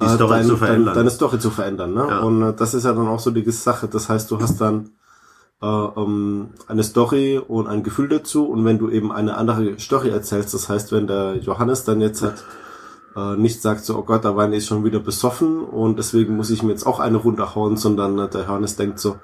Die 0.00 0.08
Story 0.08 0.30
dein, 0.30 0.46
zu 0.46 0.56
verändern. 0.56 0.86
Dein, 0.86 0.94
deine 0.94 1.10
Story 1.10 1.38
zu 1.38 1.50
verändern. 1.50 1.92
Ne? 1.94 2.06
Ja. 2.08 2.18
Und 2.20 2.42
äh, 2.42 2.54
das 2.54 2.72
ist 2.74 2.84
ja 2.84 2.92
dann 2.94 3.06
auch 3.06 3.20
so 3.20 3.30
die 3.30 3.48
Sache. 3.50 3.86
Das 3.86 4.08
heißt, 4.08 4.30
du 4.30 4.40
hast 4.40 4.60
dann 4.60 4.90
äh, 5.62 5.66
ähm, 5.66 6.50
eine 6.66 6.82
Story 6.82 7.38
und 7.38 7.66
ein 7.66 7.82
Gefühl 7.82 8.08
dazu. 8.08 8.46
Und 8.46 8.64
wenn 8.64 8.78
du 8.78 8.90
eben 8.90 9.12
eine 9.12 9.36
andere 9.36 9.78
Story 9.78 10.10
erzählst, 10.10 10.54
das 10.54 10.68
heißt, 10.68 10.92
wenn 10.92 11.06
der 11.06 11.36
Johannes 11.36 11.84
dann 11.84 12.00
jetzt 12.00 12.22
hat, 12.22 12.44
äh, 13.16 13.36
nicht 13.36 13.60
sagt 13.60 13.84
so, 13.84 13.96
oh 13.98 14.02
Gott, 14.02 14.24
der 14.24 14.36
Wein 14.36 14.52
ist 14.52 14.66
schon 14.66 14.84
wieder 14.84 15.00
besoffen 15.00 15.64
und 15.64 15.98
deswegen 15.98 16.36
muss 16.36 16.50
ich 16.50 16.62
mir 16.62 16.70
jetzt 16.70 16.86
auch 16.86 17.00
eine 17.00 17.18
runterhauen, 17.18 17.76
sondern 17.76 18.18
äh, 18.18 18.28
der 18.28 18.42
Johannes 18.42 18.76
denkt 18.76 18.98
so, 18.98 19.16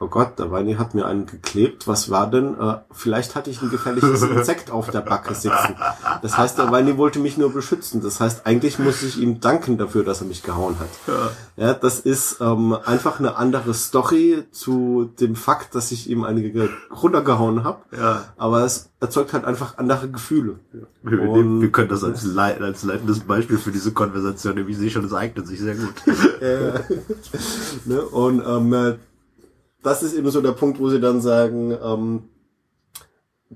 oh 0.00 0.08
Gott, 0.08 0.38
der 0.38 0.50
Weini 0.50 0.74
hat 0.74 0.94
mir 0.94 1.06
einen 1.06 1.26
geklebt, 1.26 1.86
was 1.86 2.10
war 2.10 2.30
denn? 2.30 2.58
Äh, 2.60 2.76
vielleicht 2.90 3.34
hatte 3.34 3.50
ich 3.50 3.62
ein 3.62 3.70
gefährliches 3.70 4.22
Insekt 4.22 4.70
auf 4.70 4.90
der 4.90 5.00
Backe 5.00 5.34
sitzen. 5.34 5.76
Das 6.22 6.36
heißt, 6.36 6.58
der 6.58 6.70
Weini 6.70 6.96
wollte 6.98 7.18
mich 7.18 7.36
nur 7.38 7.52
beschützen. 7.52 8.02
Das 8.02 8.20
heißt, 8.20 8.46
eigentlich 8.46 8.78
muss 8.78 9.02
ich 9.02 9.18
ihm 9.20 9.40
danken 9.40 9.78
dafür, 9.78 10.04
dass 10.04 10.20
er 10.20 10.26
mich 10.26 10.42
gehauen 10.42 10.76
hat. 10.78 10.88
Ja, 11.56 11.74
das 11.74 12.00
ist 12.00 12.38
ähm, 12.40 12.76
einfach 12.84 13.18
eine 13.18 13.36
andere 13.36 13.72
Story 13.74 14.44
zu 14.50 15.10
dem 15.20 15.36
Fakt, 15.36 15.74
dass 15.74 15.92
ich 15.92 16.10
ihm 16.10 16.24
eine 16.24 16.42
ge- 16.42 16.68
runtergehauen 16.90 17.64
habe. 17.64 17.78
Ja. 17.96 18.24
Aber 18.36 18.64
es 18.64 18.90
erzeugt 19.00 19.32
halt 19.32 19.44
einfach 19.44 19.78
andere 19.78 20.08
Gefühle. 20.10 20.58
Wir, 21.02 21.18
nehmen, 21.18 21.60
wir 21.60 21.70
können 21.70 21.88
das 21.88 22.02
als, 22.04 22.24
lei- 22.24 22.58
als 22.60 22.82
leitendes 22.84 23.20
Beispiel 23.20 23.58
für 23.58 23.70
diese 23.70 23.92
Konversation, 23.92 24.54
nehmen. 24.56 24.68
ich 24.68 24.78
sehe 24.78 24.90
schon, 24.90 25.02
das 25.02 25.12
eignet 25.12 25.46
sich 25.46 25.60
sehr 25.60 25.74
gut. 25.76 25.94
Äh, 26.40 26.72
ne? 27.86 28.02
Und 28.02 28.42
ähm, 28.46 28.72
äh, 28.72 28.94
das 29.84 30.02
ist 30.02 30.14
eben 30.14 30.30
so 30.30 30.40
der 30.40 30.52
Punkt, 30.52 30.80
wo 30.80 30.88
sie 30.88 31.00
dann 31.00 31.20
sagen, 31.20 31.76
ähm, 31.82 32.28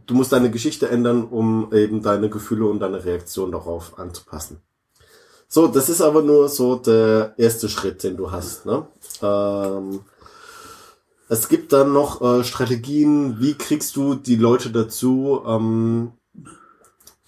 du 0.06 0.14
musst 0.14 0.32
deine 0.32 0.50
Geschichte 0.50 0.88
ändern, 0.88 1.24
um 1.24 1.72
eben 1.72 2.02
deine 2.02 2.28
Gefühle 2.28 2.66
und 2.66 2.80
deine 2.80 3.04
Reaktion 3.04 3.50
darauf 3.50 3.98
anzupassen. 3.98 4.60
So, 5.48 5.66
das 5.66 5.88
ist 5.88 6.02
aber 6.02 6.22
nur 6.22 6.48
so 6.48 6.76
der 6.76 7.34
erste 7.38 7.70
Schritt, 7.70 8.04
den 8.04 8.18
du 8.18 8.30
hast. 8.30 8.66
Ne? 8.66 8.86
Ähm, 9.22 10.00
es 11.30 11.48
gibt 11.48 11.72
dann 11.72 11.92
noch 11.92 12.20
äh, 12.20 12.44
Strategien, 12.44 13.40
wie 13.40 13.54
kriegst 13.54 13.96
du 13.96 14.14
die 14.14 14.36
Leute 14.36 14.70
dazu, 14.70 15.42
ähm, 15.46 16.12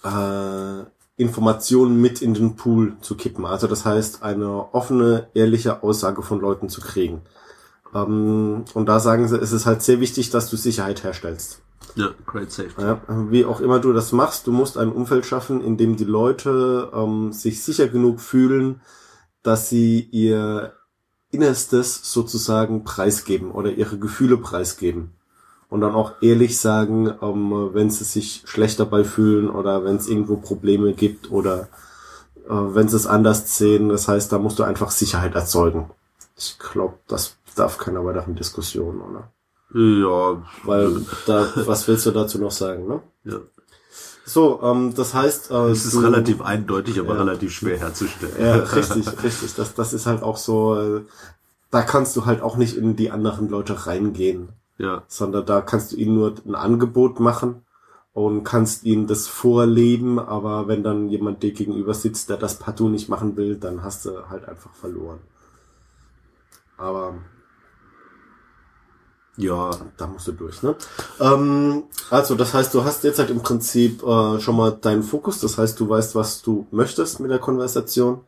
äh, 0.03 0.83
Informationen 1.17 1.99
mit 1.99 2.21
in 2.21 2.35
den 2.35 2.55
Pool 2.55 2.97
zu 3.01 3.15
kippen. 3.15 3.45
Also 3.45 3.67
das 3.67 3.85
heißt, 3.85 4.21
eine 4.21 4.73
offene, 4.73 5.27
ehrliche 5.33 5.81
Aussage 5.83 6.21
von 6.21 6.39
Leuten 6.39 6.69
zu 6.69 6.81
kriegen. 6.81 7.21
Ähm, 7.93 8.65
und 8.73 8.85
da 8.87 8.99
sagen 8.99 9.27
sie, 9.27 9.37
es 9.37 9.51
ist 9.51 9.65
halt 9.65 9.81
sehr 9.81 9.99
wichtig, 9.99 10.29
dass 10.29 10.49
du 10.49 10.57
Sicherheit 10.57 11.03
herstellst. 11.03 11.61
ja, 11.95 12.09
great 12.25 12.51
safety. 12.51 12.81
Ja, 12.81 13.01
wie 13.07 13.45
auch 13.45 13.59
immer 13.59 13.79
du 13.79 13.93
das 13.93 14.11
machst, 14.11 14.47
du 14.47 14.51
musst 14.51 14.77
ein 14.77 14.91
Umfeld 14.91 15.25
schaffen, 15.25 15.61
in 15.61 15.77
dem 15.77 15.97
die 15.97 16.05
Leute 16.05 16.91
ähm, 16.93 17.33
sich 17.33 17.63
sicher 17.63 17.87
genug 17.87 18.21
fühlen, 18.21 18.81
dass 19.43 19.69
sie 19.69 20.07
ihr 20.11 20.73
Innerstes 21.31 22.11
sozusagen 22.11 22.83
preisgeben 22.83 23.51
oder 23.51 23.71
ihre 23.71 23.97
Gefühle 23.97 24.37
preisgeben. 24.37 25.11
Und 25.69 25.79
dann 25.79 25.95
auch 25.95 26.21
ehrlich 26.21 26.59
sagen, 26.59 27.13
ähm, 27.21 27.69
wenn 27.73 27.89
sie 27.89 28.03
sich 28.03 28.43
schlecht 28.45 28.79
dabei 28.79 29.05
fühlen 29.05 29.49
oder 29.49 29.85
wenn 29.85 29.95
es 29.95 30.09
irgendwo 30.09 30.35
Probleme 30.35 30.93
gibt 30.93 31.31
oder 31.31 31.69
äh, 32.45 32.53
wenn 32.53 32.89
sie 32.89 32.97
es 32.97 33.07
anders 33.07 33.57
sehen. 33.57 33.87
Das 33.87 34.09
heißt, 34.09 34.31
da 34.33 34.37
musst 34.37 34.59
du 34.59 34.63
einfach 34.63 34.91
Sicherheit 34.91 35.33
erzeugen. 35.33 35.89
Ich 36.37 36.59
glaube, 36.59 36.95
das 37.07 37.37
darf 37.55 37.77
keiner 37.77 38.03
weiteren 38.05 38.35
Diskussion, 38.35 39.01
oder? 39.01 39.31
Ja, 39.73 40.43
Weil 40.63 41.05
da, 41.25 41.47
was 41.65 41.87
willst 41.87 42.05
du 42.05 42.11
dazu 42.11 42.39
noch 42.39 42.51
sagen, 42.51 42.87
ne? 42.87 43.01
ja. 43.23 43.37
So, 44.23 44.61
ähm, 44.61 44.93
das 44.95 45.13
heißt, 45.13 45.51
äh, 45.51 45.69
Es 45.71 45.83
ist 45.85 45.95
du- 45.95 45.99
relativ 46.01 46.41
eindeutig, 46.41 46.99
aber 46.99 47.15
Ja. 47.15 47.21
relativ 47.21 47.51
schwer 47.53 47.77
herzustellen. 47.79 48.33
ja, 48.39 48.55
richtig, 48.57 49.07
richtig. 49.23 49.55
Das, 49.55 49.73
das 49.73 49.93
ist 49.93 50.05
halt 50.05 50.23
auch 50.23 50.37
so, 50.37 50.75
äh, 50.79 51.01
da 51.71 51.81
kannst 51.81 52.15
du 52.15 52.25
halt 52.25 52.41
auch 52.41 52.55
nicht 52.55 52.77
in 52.77 52.95
die 52.95 53.11
anderen 53.11 53.49
Leute 53.49 53.87
reingehen, 53.87 54.49
Ja, 54.77 55.03
sondern 55.07 55.45
da 55.45 55.61
kannst 55.61 55.91
du 55.91 55.95
ihnen 55.97 56.15
nur 56.15 56.35
ein 56.45 56.55
Angebot 56.55 57.19
machen 57.19 57.65
und 58.13 58.43
kannst 58.43 58.83
ihnen 58.83 59.07
das 59.07 59.27
vorleben, 59.27 60.19
aber 60.19 60.67
wenn 60.67 60.83
dann 60.83 61.09
jemand 61.09 61.43
dir 61.43 61.51
gegenüber 61.53 61.93
sitzt, 61.93 62.29
der 62.29 62.37
das 62.37 62.59
partout 62.59 62.89
nicht 62.89 63.09
machen 63.09 63.35
will, 63.37 63.55
dann 63.55 63.83
hast 63.83 64.05
du 64.05 64.29
halt 64.29 64.47
einfach 64.47 64.73
verloren. 64.75 65.19
Aber 66.77 67.15
Ja, 69.37 69.71
Da 69.97 70.07
musst 70.07 70.27
du 70.27 70.33
durch, 70.33 70.61
ne? 70.61 70.75
Ähm, 71.19 71.83
also, 72.09 72.35
das 72.35 72.53
heißt, 72.53 72.73
du 72.73 72.83
hast 72.83 73.03
jetzt 73.03 73.19
halt 73.19 73.29
im 73.29 73.41
Prinzip 73.41 74.03
äh, 74.03 74.39
schon 74.39 74.57
mal 74.57 74.71
deinen 74.71 75.03
Fokus. 75.03 75.39
Das 75.39 75.57
heißt, 75.57 75.79
du 75.79 75.87
weißt, 75.89 76.15
was 76.15 76.41
du 76.41 76.67
möchtest 76.71 77.19
mit 77.19 77.31
der 77.31 77.39
Konversation. 77.39 78.21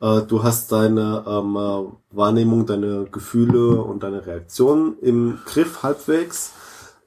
Äh, 0.00 0.22
du 0.22 0.42
hast 0.42 0.72
deine 0.72 1.24
ähm, 1.26 1.56
äh, 1.56 2.16
Wahrnehmung, 2.16 2.66
deine 2.66 3.04
Gefühle 3.04 3.82
und 3.82 4.02
deine 4.02 4.26
Reaktionen 4.26 4.98
im 5.00 5.38
Griff 5.44 5.82
halbwegs. 5.82 6.52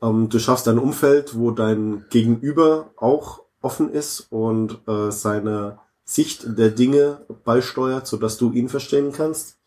Ähm, 0.02 0.30
du 0.30 0.40
schaffst 0.40 0.68
ein 0.68 0.80
Umfeld, 0.80 1.38
wo 1.38 1.52
dein 1.52 2.06
Gegenüber 2.10 2.92
auch 2.98 3.42
offen 3.62 3.92
ist 3.92 4.28
und 4.30 4.80
äh, 4.88 5.12
seine 5.12 5.80
Sicht 6.06 6.58
der 6.58 6.70
Dinge 6.70 7.26
beisteuert, 7.44 8.08
sodass 8.08 8.38
du 8.38 8.52
ihn 8.52 8.70
verstehen 8.70 9.12
kannst. 9.12 9.59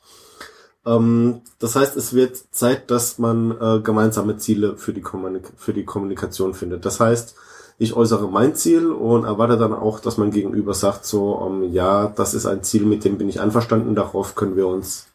Ähm, 0.85 1.43
das 1.59 1.77
heißt, 1.77 1.97
es 1.97 2.15
wird 2.15 2.37
Zeit, 2.51 2.91
dass 2.91 3.19
man 3.19 3.53
äh, 3.61 3.81
gemeinsame 3.81 4.37
Ziele 4.39 4.77
für 4.77 4.93
die, 4.93 5.01
Kommunik 5.01 5.53
für 5.57 5.73
die 5.73 5.85
Kommunikation 5.85 6.55
findet. 6.55 6.85
Das 6.85 7.01
heißt, 7.01 7.35
ich 7.79 7.95
äußere 7.95 8.29
mein 8.29 8.55
Ziel 8.55 8.91
und 8.91 9.25
erwarte 9.25 9.57
dann 9.57 9.73
auch, 9.73 10.01
dass 10.01 10.19
mein 10.19 10.31
Gegenüber 10.31 10.75
sagt 10.75 11.05
so, 11.05 11.47
ähm, 11.47 11.73
ja, 11.73 12.09
das 12.09 12.35
ist 12.35 12.47
ein 12.47 12.63
Ziel, 12.63 12.85
mit 12.85 13.05
dem 13.05 13.19
bin 13.19 13.29
ich 13.29 13.41
einverstanden, 13.41 13.95
darauf 13.95 14.35
können 14.35 14.57
wir 14.57 14.67
uns 14.67 15.07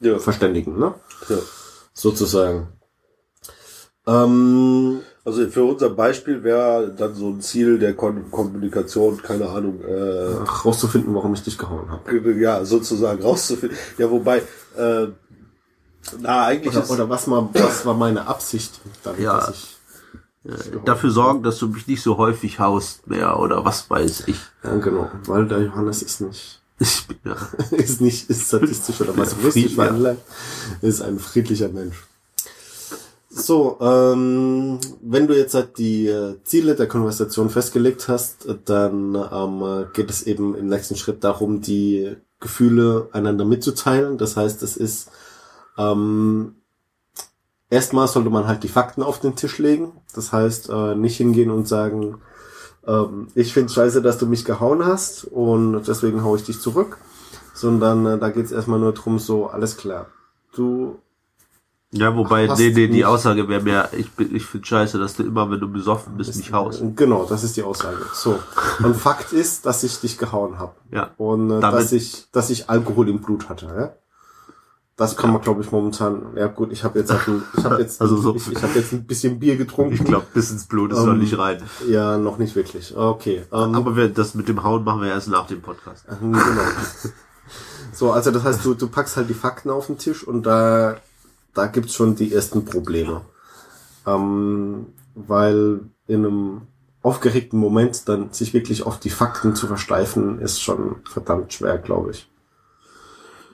ja. 0.00 0.18
verständigen, 0.18 0.78
ne? 0.78 0.94
ja. 1.28 1.38
Sozusagen. 1.92 2.68
Ähm, 4.06 5.00
Also 5.28 5.46
für 5.50 5.62
unser 5.64 5.90
Beispiel 5.90 6.42
wäre 6.42 6.90
dann 6.96 7.14
so 7.14 7.28
ein 7.28 7.42
Ziel 7.42 7.78
der 7.78 7.92
Kon 7.94 8.30
Kommunikation, 8.30 9.20
keine 9.20 9.46
Ahnung, 9.46 9.78
äh, 9.84 10.32
rauszufinden, 10.64 11.14
warum 11.14 11.34
ich 11.34 11.42
dich 11.42 11.58
gehauen 11.58 11.90
habe. 11.90 12.30
ja, 12.40 12.64
sozusagen 12.64 13.22
rauszufinden. 13.22 13.76
Ja, 13.98 14.10
wobei, 14.10 14.38
äh, 14.78 15.08
na, 16.18 16.46
eigentlich 16.46 16.74
Oder, 16.74 16.82
ist 16.84 16.90
oder 16.90 17.10
was, 17.10 17.26
mal, 17.26 17.46
was 17.52 17.84
war 17.84 17.92
meine 17.92 18.26
Absicht, 18.26 18.80
damit, 19.04 19.20
Ja. 19.20 19.36
dass 19.38 19.50
ich 19.50 19.76
dafür 20.86 21.10
sorgen, 21.10 21.42
dass 21.42 21.58
du 21.58 21.68
mich 21.68 21.86
nicht 21.86 22.02
so 22.02 22.16
häufig 22.16 22.58
haust 22.58 23.06
mehr 23.06 23.38
oder 23.38 23.66
was 23.66 23.90
weiß 23.90 24.28
ich. 24.28 24.40
Ja, 24.64 24.76
genau, 24.76 25.10
weil 25.26 25.46
der 25.46 25.60
Johannes 25.60 26.00
ist 26.00 26.22
nicht, 26.22 26.62
Ich 26.78 27.06
bin 27.06 27.18
ja. 27.24 27.36
ist 27.76 28.00
nicht, 28.00 28.30
ist 28.30 28.48
sadistisch 28.48 28.98
oder 29.02 29.12
masochistisch 29.12 29.72
Ja. 29.76 29.84
veranlagt, 29.84 30.22
ist 30.80 31.02
ein 31.02 31.18
friedlicher 31.18 31.68
Mensch. 31.68 31.96
So, 33.38 33.78
ähm, 33.80 34.78
wenn 35.00 35.28
du 35.28 35.36
jetzt 35.36 35.54
halt 35.54 35.78
die 35.78 36.08
äh, 36.08 36.42
Ziele 36.42 36.74
der 36.74 36.88
Konversation 36.88 37.50
festgelegt 37.50 38.08
hast, 38.08 38.48
dann 38.64 39.14
ähm, 39.14 39.62
äh, 39.62 39.86
geht 39.94 40.10
es 40.10 40.24
eben 40.24 40.56
im 40.56 40.66
nächsten 40.66 40.96
Schritt 40.96 41.22
darum, 41.22 41.60
die 41.60 42.16
Gefühle 42.40 43.08
einander 43.12 43.44
mitzuteilen. 43.44 44.18
Das 44.18 44.36
heißt, 44.36 44.62
es 44.64 44.76
ist 44.76 45.10
ähm, 45.78 46.56
erstmal 47.70 48.08
sollte 48.08 48.30
man 48.30 48.48
halt 48.48 48.64
die 48.64 48.68
Fakten 48.68 49.04
auf 49.04 49.20
den 49.20 49.36
Tisch 49.36 49.58
legen. 49.58 49.92
Das 50.14 50.32
heißt, 50.32 50.68
äh, 50.70 50.96
nicht 50.96 51.16
hingehen 51.16 51.50
und 51.52 51.68
sagen, 51.68 52.20
ähm, 52.86 53.28
ich 53.36 53.52
finde 53.52 53.72
scheiße, 53.72 54.02
dass 54.02 54.18
du 54.18 54.26
mich 54.26 54.44
gehauen 54.44 54.84
hast 54.84 55.24
und 55.24 55.86
deswegen 55.86 56.24
hau 56.24 56.34
ich 56.34 56.42
dich 56.42 56.60
zurück. 56.60 56.98
Sondern 57.54 58.04
äh, 58.04 58.18
da 58.18 58.30
geht 58.30 58.46
es 58.46 58.52
erstmal 58.52 58.80
nur 58.80 58.94
drum, 58.94 59.20
so, 59.20 59.46
alles 59.46 59.76
klar. 59.76 60.06
Du 60.54 60.98
Ja, 61.90 62.14
wobei, 62.14 62.48
Hast 62.48 62.58
nee, 62.58 62.70
nee, 62.70 62.86
die 62.88 63.04
Aussage 63.06 63.48
wäre 63.48 63.62
mehr, 63.62 63.88
ich 63.96 64.10
bin, 64.12 64.34
ich 64.36 64.44
finde 64.44 64.66
scheiße, 64.66 64.98
dass 64.98 65.14
du 65.16 65.22
immer, 65.22 65.50
wenn 65.50 65.58
du 65.58 65.72
besoffen 65.72 66.18
bist, 66.18 66.36
mich 66.36 66.52
haust. 66.52 66.82
Genau, 66.96 67.24
das 67.24 67.44
ist 67.44 67.56
die 67.56 67.62
Aussage. 67.62 67.96
So. 68.12 68.38
Und 68.84 68.94
Fakt 69.08 69.32
ist, 69.32 69.64
dass 69.64 69.82
ich 69.84 69.98
dich 70.00 70.18
gehauen 70.18 70.58
habe. 70.58 70.72
Ja. 70.92 71.10
Und 71.16 71.50
äh, 71.50 71.60
dass 71.60 71.92
ich, 71.92 72.26
dass 72.30 72.50
ich 72.50 72.68
Alkohol 72.68 73.08
im 73.08 73.20
Blut 73.20 73.48
hatte, 73.48 73.66
ja. 73.66 73.92
Das 74.98 75.16
kann 75.16 75.30
man, 75.32 75.40
glaube 75.40 75.62
ich, 75.62 75.70
momentan. 75.70 76.36
Ja 76.36 76.48
gut, 76.48 76.72
ich 76.72 76.82
habe 76.84 76.98
jetzt, 76.98 77.10
halt 77.12 77.26
ein, 77.28 77.42
ich 77.56 77.64
habe 77.64 77.76
jetzt, 77.80 78.02
Also 78.02 78.16
so- 78.16 78.34
ich, 78.34 78.50
ich 78.50 78.62
habe 78.62 78.72
jetzt 78.74 78.92
ein 78.92 79.06
bisschen 79.06 79.38
Bier 79.38 79.56
getrunken. 79.56 79.94
Ich 79.94 80.04
glaube, 80.04 80.26
bis 80.34 80.50
ins 80.50 80.66
Blut 80.66 80.92
ist 80.92 80.98
Ähm, 80.98 81.06
noch 81.06 81.14
nicht 81.14 81.38
rein. 81.38 81.62
Ja, 81.88 82.18
noch 82.18 82.36
nicht 82.36 82.54
wirklich. 82.56 82.94
Okay. 82.96 83.44
Ähm, 83.52 83.74
Aber 83.76 83.94
wir, 83.96 84.08
das 84.08 84.34
mit 84.34 84.48
dem 84.48 84.62
Hauen 84.64 84.82
machen 84.84 85.00
wir 85.02 85.08
erst 85.08 85.28
nach 85.28 85.46
dem 85.46 85.62
Podcast. 85.62 86.04
genau. 86.20 86.34
So, 87.94 88.12
also 88.12 88.30
das 88.30 88.44
heißt, 88.44 88.64
du, 88.64 88.74
du 88.74 88.88
packst 88.88 89.16
halt 89.16 89.28
die 89.30 89.34
Fakten 89.34 89.70
auf 89.70 89.86
den 89.86 89.98
Tisch 89.98 90.22
und 90.22 90.44
da, 90.44 90.96
da 91.54 91.66
gibt's 91.66 91.94
schon 91.94 92.14
die 92.16 92.32
ersten 92.32 92.64
Probleme. 92.64 93.22
Ähm, 94.06 94.86
weil 95.14 95.80
in 96.06 96.24
einem 96.24 96.62
aufgeregten 97.02 97.58
Moment 97.58 98.08
dann 98.08 98.32
sich 98.32 98.54
wirklich 98.54 98.84
auf 98.84 98.98
die 99.00 99.10
Fakten 99.10 99.54
zu 99.54 99.66
versteifen, 99.66 100.40
ist 100.40 100.60
schon 100.60 100.96
verdammt 101.08 101.52
schwer, 101.52 101.78
glaube 101.78 102.10
ich. 102.12 102.28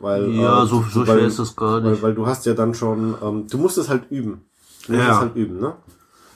Weil, 0.01 0.31
Ja, 0.33 0.63
äh, 0.63 0.67
so, 0.67 0.85
so 0.91 1.07
weil, 1.07 1.19
schwer 1.19 1.27
ist 1.27 1.39
das 1.39 1.57
gar 1.57 1.83
Weil, 1.83 1.93
nicht. 1.93 2.03
weil 2.03 2.15
du 2.15 2.27
hast 2.27 2.47
ja 2.47 2.55
dann 2.55 2.75
schon, 2.75 3.15
ähm, 3.23 3.47
du 3.49 3.59
musst 3.59 3.79
es 3.79 3.89
halt 3.89 4.11
üben. 4.11 4.45
Du 4.87 4.93
musst 4.93 5.07
Ja. 5.07 5.15
es 5.15 5.21
halt 5.21 5.37
üben, 5.37 5.61
ne? 5.61 5.75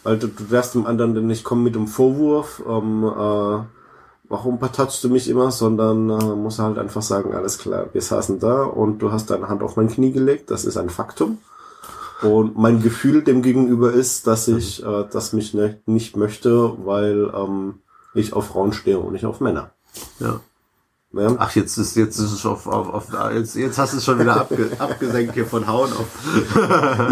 Weil 0.04 0.18
du, 0.18 0.28
du 0.28 0.44
darfst 0.44 0.74
dem 0.74 0.86
anderen 0.86 1.14
dann 1.14 1.26
nicht 1.26 1.44
kommen 1.44 1.64
mit 1.64 1.74
dem 1.74 1.86
Vorwurf, 1.86 2.62
ähm, 2.66 3.04
äh, 3.04 3.58
warum 4.28 4.58
vertatschst 4.58 5.02
du 5.04 5.08
mich 5.08 5.28
immer, 5.28 5.50
sondern 5.50 6.10
äh, 6.10 6.36
muss 6.36 6.58
halt 6.58 6.78
einfach 6.78 7.02
sagen, 7.02 7.34
alles 7.34 7.58
klar, 7.58 7.86
wir 7.92 8.02
saßen 8.02 8.38
da 8.38 8.64
und 8.64 8.98
du 8.98 9.12
hast 9.12 9.30
deine 9.30 9.48
Hand 9.48 9.62
auf 9.62 9.76
mein 9.76 9.88
Knie 9.88 10.12
gelegt, 10.12 10.50
das 10.50 10.64
ist 10.64 10.76
ein 10.76 10.90
Faktum. 10.90 11.38
Und 12.22 12.58
mein 12.58 12.82
Gefühl 12.82 13.22
dem 13.22 13.42
gegenüber 13.42 13.92
ist, 13.92 14.26
dass 14.26 14.48
ich 14.48 14.84
äh, 14.84 15.04
das 15.10 15.32
mich 15.32 15.54
ne, 15.54 15.80
nicht 15.86 16.16
möchte, 16.16 16.72
weil 16.84 17.30
ähm, 17.32 17.74
ich 18.12 18.32
auf 18.32 18.46
Frauen 18.46 18.72
stehe 18.72 18.98
und 18.98 19.12
nicht 19.12 19.24
auf 19.24 19.40
Männer. 19.40 19.70
Ja. 20.18 20.40
Ja? 21.12 21.34
Ach, 21.38 21.54
jetzt 21.56 21.78
ist, 21.78 21.96
jetzt 21.96 22.18
ist 22.18 22.32
es 22.32 22.44
auf, 22.44 22.66
auf, 22.66 22.90
auf 22.92 23.06
jetzt, 23.34 23.54
jetzt 23.56 23.78
hast 23.78 23.94
du 23.94 23.96
es 23.96 24.04
schon 24.04 24.18
wieder 24.18 24.36
abge, 24.40 24.70
abgesenkt 24.78 25.34
hier 25.34 25.46
von 25.46 25.66
Hauen 25.66 25.90
auf. 25.92 26.06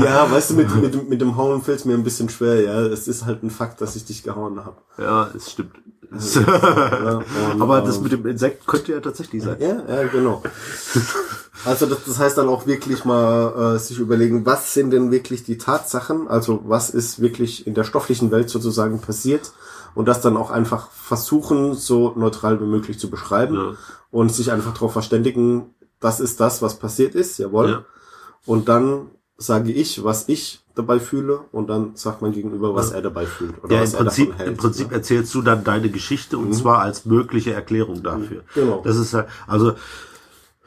ja, 0.05 0.31
weißt 0.31 0.51
du, 0.51 0.55
mit, 0.55 0.75
mit, 0.77 0.95
dem- 0.95 1.09
mit 1.09 1.21
dem 1.21 1.37
Hauen 1.37 1.63
fällt 1.63 1.79
es 1.81 1.85
mir 1.87 1.95
ein 1.95 2.05
bisschen 2.05 2.29
schwer, 2.29 2.61
ja. 2.61 2.81
Es 2.83 3.09
ist 3.09 3.25
halt 3.25 3.43
ein 3.43 3.51
Fakt, 3.51 3.81
dass 3.81 3.97
ich 3.97 4.05
dich 4.05 4.23
gehauen 4.23 4.65
habe. 4.65 4.77
Ja, 4.99 5.31
es 5.35 5.51
stimmt. 5.53 5.73
Ja, 6.13 7.21
und, 7.53 7.61
Aber 7.63 7.81
das 7.81 7.97
ähm, 7.97 8.03
mit 8.05 8.13
dem 8.13 8.27
Insekt 8.27 8.67
könnte 8.67 8.93
ja 8.93 9.01
tatsächlich 9.01 9.43
sein. 9.43 9.57
Ja, 9.59 9.83
ja, 9.89 10.07
genau. 10.09 10.43
Also 11.65 11.87
das, 11.87 12.05
das 12.07 12.19
heißt 12.19 12.39
dann 12.39 12.49
auch 12.49 12.67
wirklich 12.67 13.05
mal 13.05 13.75
äh, 13.75 13.79
sich 13.79 13.99
überlegen, 13.99 14.47
was 14.47 14.73
sind 14.73 14.91
denn 14.91 15.11
wirklich 15.11 15.43
die 15.43 15.59
Tatsachen, 15.59 16.29
also 16.29 16.61
was 16.65 16.91
ist 16.91 17.21
wirklich 17.21 17.67
in 17.67 17.75
der 17.75 17.83
stofflichen 17.85 18.31
Welt 18.31 18.51
sozusagen 18.51 19.01
passiert 19.01 19.51
und 19.97 20.07
das 20.07 20.21
dann 20.21 20.37
auch 20.37 20.51
einfach 20.53 20.91
versuchen, 20.93 21.75
so 21.75 22.13
neutral 22.15 22.61
wie 22.61 22.65
möglich 22.67 23.01
zu 23.01 23.11
beschreiben 23.11 23.55
Ja. 23.57 23.73
und 24.13 24.31
sich 24.33 24.53
einfach 24.53 24.73
darauf 24.75 24.93
verständigen, 24.93 25.75
das 25.99 26.21
ist 26.21 26.39
das, 26.39 26.63
was 26.63 26.79
passiert 26.79 27.15
ist, 27.17 27.39
jawohl. 27.39 27.71
Ja. 27.71 27.85
Und 28.45 28.69
dann 28.69 29.09
sage 29.39 29.73
ich, 29.73 30.05
was 30.05 30.29
ich 30.29 30.61
dabei 30.75 30.99
fühle 31.01 31.41
und 31.53 31.69
dann 31.69 31.97
sagt 31.97 32.21
mein 32.23 32.33
Gegenüber, 32.33 32.75
was 32.75 32.91
er 32.93 33.03
dabei 33.03 33.27
fühlt 33.27 33.63
oder 33.65 33.75
Ja, 33.77 33.83
was 33.83 33.93
im 33.95 33.99
er 33.99 34.05
Prinzip, 34.05 34.27
davon 34.29 34.39
hält. 34.39 34.49
im 34.51 34.57
Prinzip 34.59 34.93
erzählst 34.93 35.35
du 35.35 35.43
dann 35.43 35.65
deine 35.65 35.89
Geschichte 35.91 36.37
und 36.39 36.53
zwar 36.55 36.81
als 36.81 37.05
mögliche 37.07 37.53
Erklärung 37.55 38.03
dafür. 38.03 38.43
Genau. 38.55 38.83
Das 38.85 38.97
ist 38.97 39.13
halt, 39.15 39.27
also, 39.47 39.73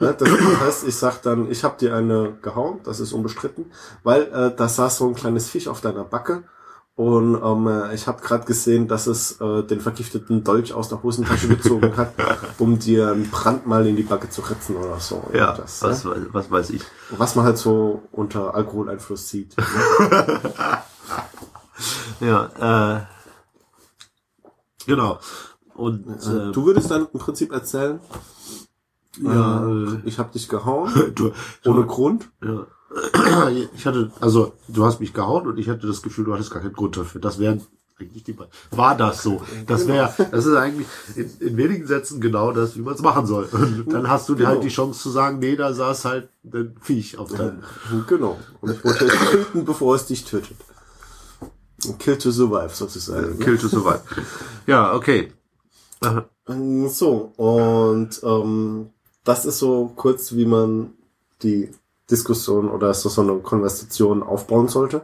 Ja, 0.00 0.12
das 0.14 0.28
heißt, 0.30 0.88
ich 0.88 0.96
sag 0.96 1.22
dann, 1.22 1.50
ich 1.50 1.62
hab 1.62 1.78
dir 1.78 1.94
eine 1.94 2.32
gehauen, 2.42 2.80
das 2.84 3.00
ist 3.00 3.12
unbestritten, 3.12 3.66
weil 4.02 4.22
äh, 4.32 4.50
da 4.56 4.66
saß 4.68 4.98
so 4.98 5.06
ein 5.06 5.14
kleines 5.14 5.48
Fisch 5.48 5.68
auf 5.68 5.80
deiner 5.80 6.04
Backe 6.04 6.42
und 7.00 7.40
ähm, 7.42 7.66
äh, 7.66 7.94
ich 7.94 8.06
habe 8.06 8.20
gerade 8.20 8.44
gesehen, 8.44 8.86
dass 8.86 9.06
es 9.06 9.40
äh, 9.40 9.62
den 9.62 9.80
vergifteten 9.80 10.44
Dolch 10.44 10.74
aus 10.74 10.90
der 10.90 11.02
Hosentasche 11.02 11.48
gezogen 11.48 11.96
hat, 11.96 12.12
um 12.58 12.78
dir 12.78 13.12
ein 13.12 13.30
Brandmal 13.30 13.86
in 13.86 13.96
die 13.96 14.02
Backe 14.02 14.28
zu 14.28 14.42
ritzen 14.42 14.76
oder 14.76 15.00
so. 15.00 15.30
ja, 15.32 15.54
das, 15.56 15.82
was, 15.82 16.04
ja? 16.04 16.12
was 16.32 16.50
weiß 16.50 16.68
ich. 16.70 16.82
was 17.10 17.36
man 17.36 17.46
halt 17.46 17.56
so 17.56 18.02
unter 18.12 18.54
Alkoholeinfluss 18.54 19.30
sieht. 19.30 19.56
Ja, 22.20 22.98
äh, 22.98 23.00
genau. 24.84 25.18
Und, 25.74 26.06
äh, 26.06 26.52
du 26.52 26.66
würdest 26.66 26.90
dann 26.90 27.08
im 27.10 27.18
Prinzip 27.18 27.50
erzählen, 27.50 27.98
ja, 29.18 29.66
äh, 29.66 30.00
ich 30.04 30.18
habe 30.18 30.30
dich 30.30 30.50
gehauen, 30.50 30.92
du, 31.14 31.32
ohne 31.64 31.86
Grund. 31.86 32.28
Ja. 32.44 32.66
Ich 33.74 33.86
hatte, 33.86 34.10
also 34.20 34.52
du 34.68 34.84
hast 34.84 35.00
mich 35.00 35.12
gehauen 35.14 35.46
und 35.46 35.58
ich 35.58 35.68
hatte 35.68 35.86
das 35.86 36.02
Gefühl, 36.02 36.24
du 36.24 36.34
hattest 36.34 36.50
gar 36.50 36.60
keinen 36.62 36.72
Grund 36.72 36.96
dafür. 36.96 37.20
Das 37.20 37.38
wären 37.38 37.62
eigentlich 37.98 38.24
die 38.24 38.32
beiden. 38.32 38.50
War 38.70 38.96
das 38.96 39.22
so? 39.22 39.42
Das 39.66 39.86
wäre, 39.86 40.12
das 40.30 40.46
ist 40.46 40.56
eigentlich 40.56 40.86
in, 41.14 41.30
in 41.40 41.56
wenigen 41.56 41.86
Sätzen 41.86 42.20
genau 42.20 42.50
das, 42.52 42.76
wie 42.76 42.80
man 42.80 42.94
es 42.94 43.02
machen 43.02 43.26
soll. 43.26 43.44
Und 43.52 43.92
dann 43.92 44.08
hast 44.08 44.28
du 44.28 44.34
dir 44.34 44.46
halt 44.46 44.56
Genau. 44.56 44.68
die 44.68 44.74
Chance 44.74 45.00
zu 45.00 45.10
sagen, 45.10 45.38
nee, 45.38 45.54
da 45.54 45.72
saß 45.72 46.04
halt 46.06 46.28
ein 46.44 46.74
Viech 46.80 47.18
auf 47.18 47.30
deinem. 47.32 47.62
Genau. 48.08 48.38
Und 48.60 48.72
ich 48.72 48.84
wollte 48.84 49.04
es 49.06 49.30
töten, 49.30 49.64
bevor 49.64 49.94
es 49.94 50.06
dich 50.06 50.24
tötet. 50.24 50.56
Kill 51.98 52.18
to 52.18 52.30
survive 52.30 52.74
sozusagen. 52.74 53.38
Kill 53.38 53.56
to 53.58 53.68
survive. 53.68 54.00
Ja, 54.66 54.94
okay. 54.94 55.32
Aha. 56.00 56.24
So, 56.88 57.32
und 57.36 58.20
ähm, 58.22 58.90
das 59.24 59.44
ist 59.44 59.58
so 59.58 59.92
kurz, 59.94 60.32
wie 60.34 60.46
man 60.46 60.94
die 61.42 61.70
Diskussion 62.10 62.68
oder 62.68 62.92
so, 62.94 63.08
so 63.08 63.22
eine 63.22 63.36
Konversation 63.36 64.22
aufbauen 64.22 64.68
sollte. 64.68 65.02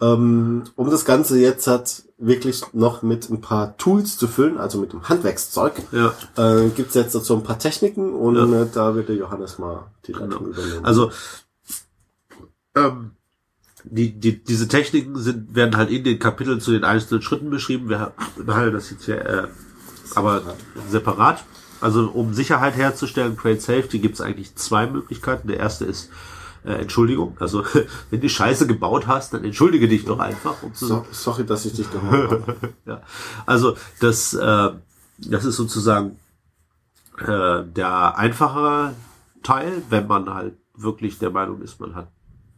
Ähm, 0.00 0.62
um 0.76 0.90
das 0.90 1.04
Ganze 1.04 1.38
jetzt 1.40 1.66
hat 1.66 2.04
wirklich 2.18 2.62
noch 2.72 3.02
mit 3.02 3.28
ein 3.30 3.40
paar 3.40 3.76
Tools 3.78 4.16
zu 4.16 4.28
füllen, 4.28 4.56
also 4.58 4.78
mit 4.78 4.92
dem 4.92 5.08
Handwerkszeug, 5.08 5.72
Ja. 5.90 6.14
äh, 6.36 6.68
gibt's 6.68 6.94
jetzt 6.94 7.12
so 7.12 7.34
ein 7.34 7.42
paar 7.42 7.58
Techniken 7.58 8.14
und 8.14 8.36
Ja. 8.36 8.62
äh, 8.62 8.66
da 8.72 8.94
wird 8.94 9.08
der 9.08 9.16
Johannes 9.16 9.58
mal 9.58 9.86
die 10.06 10.12
Leitung 10.12 10.28
Genau. 10.30 10.40
übernehmen. 10.50 10.84
Also, 10.84 11.10
ähm, 12.76 13.12
die, 13.84 14.12
die, 14.18 14.42
diese 14.42 14.68
Techniken 14.68 15.16
sind, 15.16 15.54
werden 15.54 15.76
halt 15.76 15.90
in 15.90 16.04
den 16.04 16.18
Kapiteln 16.18 16.60
zu 16.60 16.72
den 16.72 16.84
einzelnen 16.84 17.22
Schritten 17.22 17.50
beschrieben. 17.50 17.88
Wir 17.88 18.12
behandeln 18.36 18.74
das 18.74 18.90
jetzt 18.90 19.04
hier 19.04 19.24
äh, 19.24 19.48
aber 20.14 20.42
separat. 20.90 21.44
Also 21.80 22.10
um 22.10 22.34
Sicherheit 22.34 22.74
herzustellen, 22.76 23.36
Create 23.36 23.62
Safety, 23.62 23.98
gibt 24.00 24.16
es 24.16 24.20
eigentlich 24.20 24.54
zwei 24.56 24.86
Möglichkeiten. 24.86 25.46
Der 25.48 25.58
erste 25.58 25.84
ist 25.84 26.10
äh, 26.64 26.72
Entschuldigung. 26.72 27.36
Also 27.40 27.64
wenn 28.10 28.20
du 28.20 28.28
Scheiße 28.28 28.66
gebaut 28.66 29.06
hast, 29.06 29.34
dann 29.34 29.44
entschuldige 29.44 29.88
dich 29.88 30.04
doch 30.04 30.18
einfach. 30.18 30.62
Um 30.62 30.74
zu 30.74 30.86
So, 30.86 31.06
sorry, 31.10 31.44
dass 31.44 31.64
ich 31.66 31.74
dich 31.74 31.90
gehauen 31.90 32.30
habe. 32.30 32.56
ja. 32.86 33.02
Also 33.46 33.76
das, 34.00 34.34
äh, 34.34 34.70
das 35.18 35.44
ist 35.44 35.56
sozusagen 35.56 36.18
äh, 37.18 37.64
der 37.64 38.16
einfachere 38.16 38.94
Teil, 39.42 39.82
wenn 39.90 40.06
man 40.06 40.32
halt 40.32 40.54
wirklich 40.74 41.18
der 41.18 41.30
Meinung 41.30 41.62
ist, 41.62 41.80
man 41.80 41.94
hat 41.94 42.08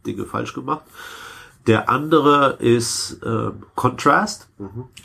Dinge 0.06 0.24
falsch 0.24 0.54
gemacht. 0.54 0.84
Der 1.66 1.88
andere 1.88 2.56
ist 2.58 3.22
äh, 3.22 3.50
Contrast, 3.74 4.48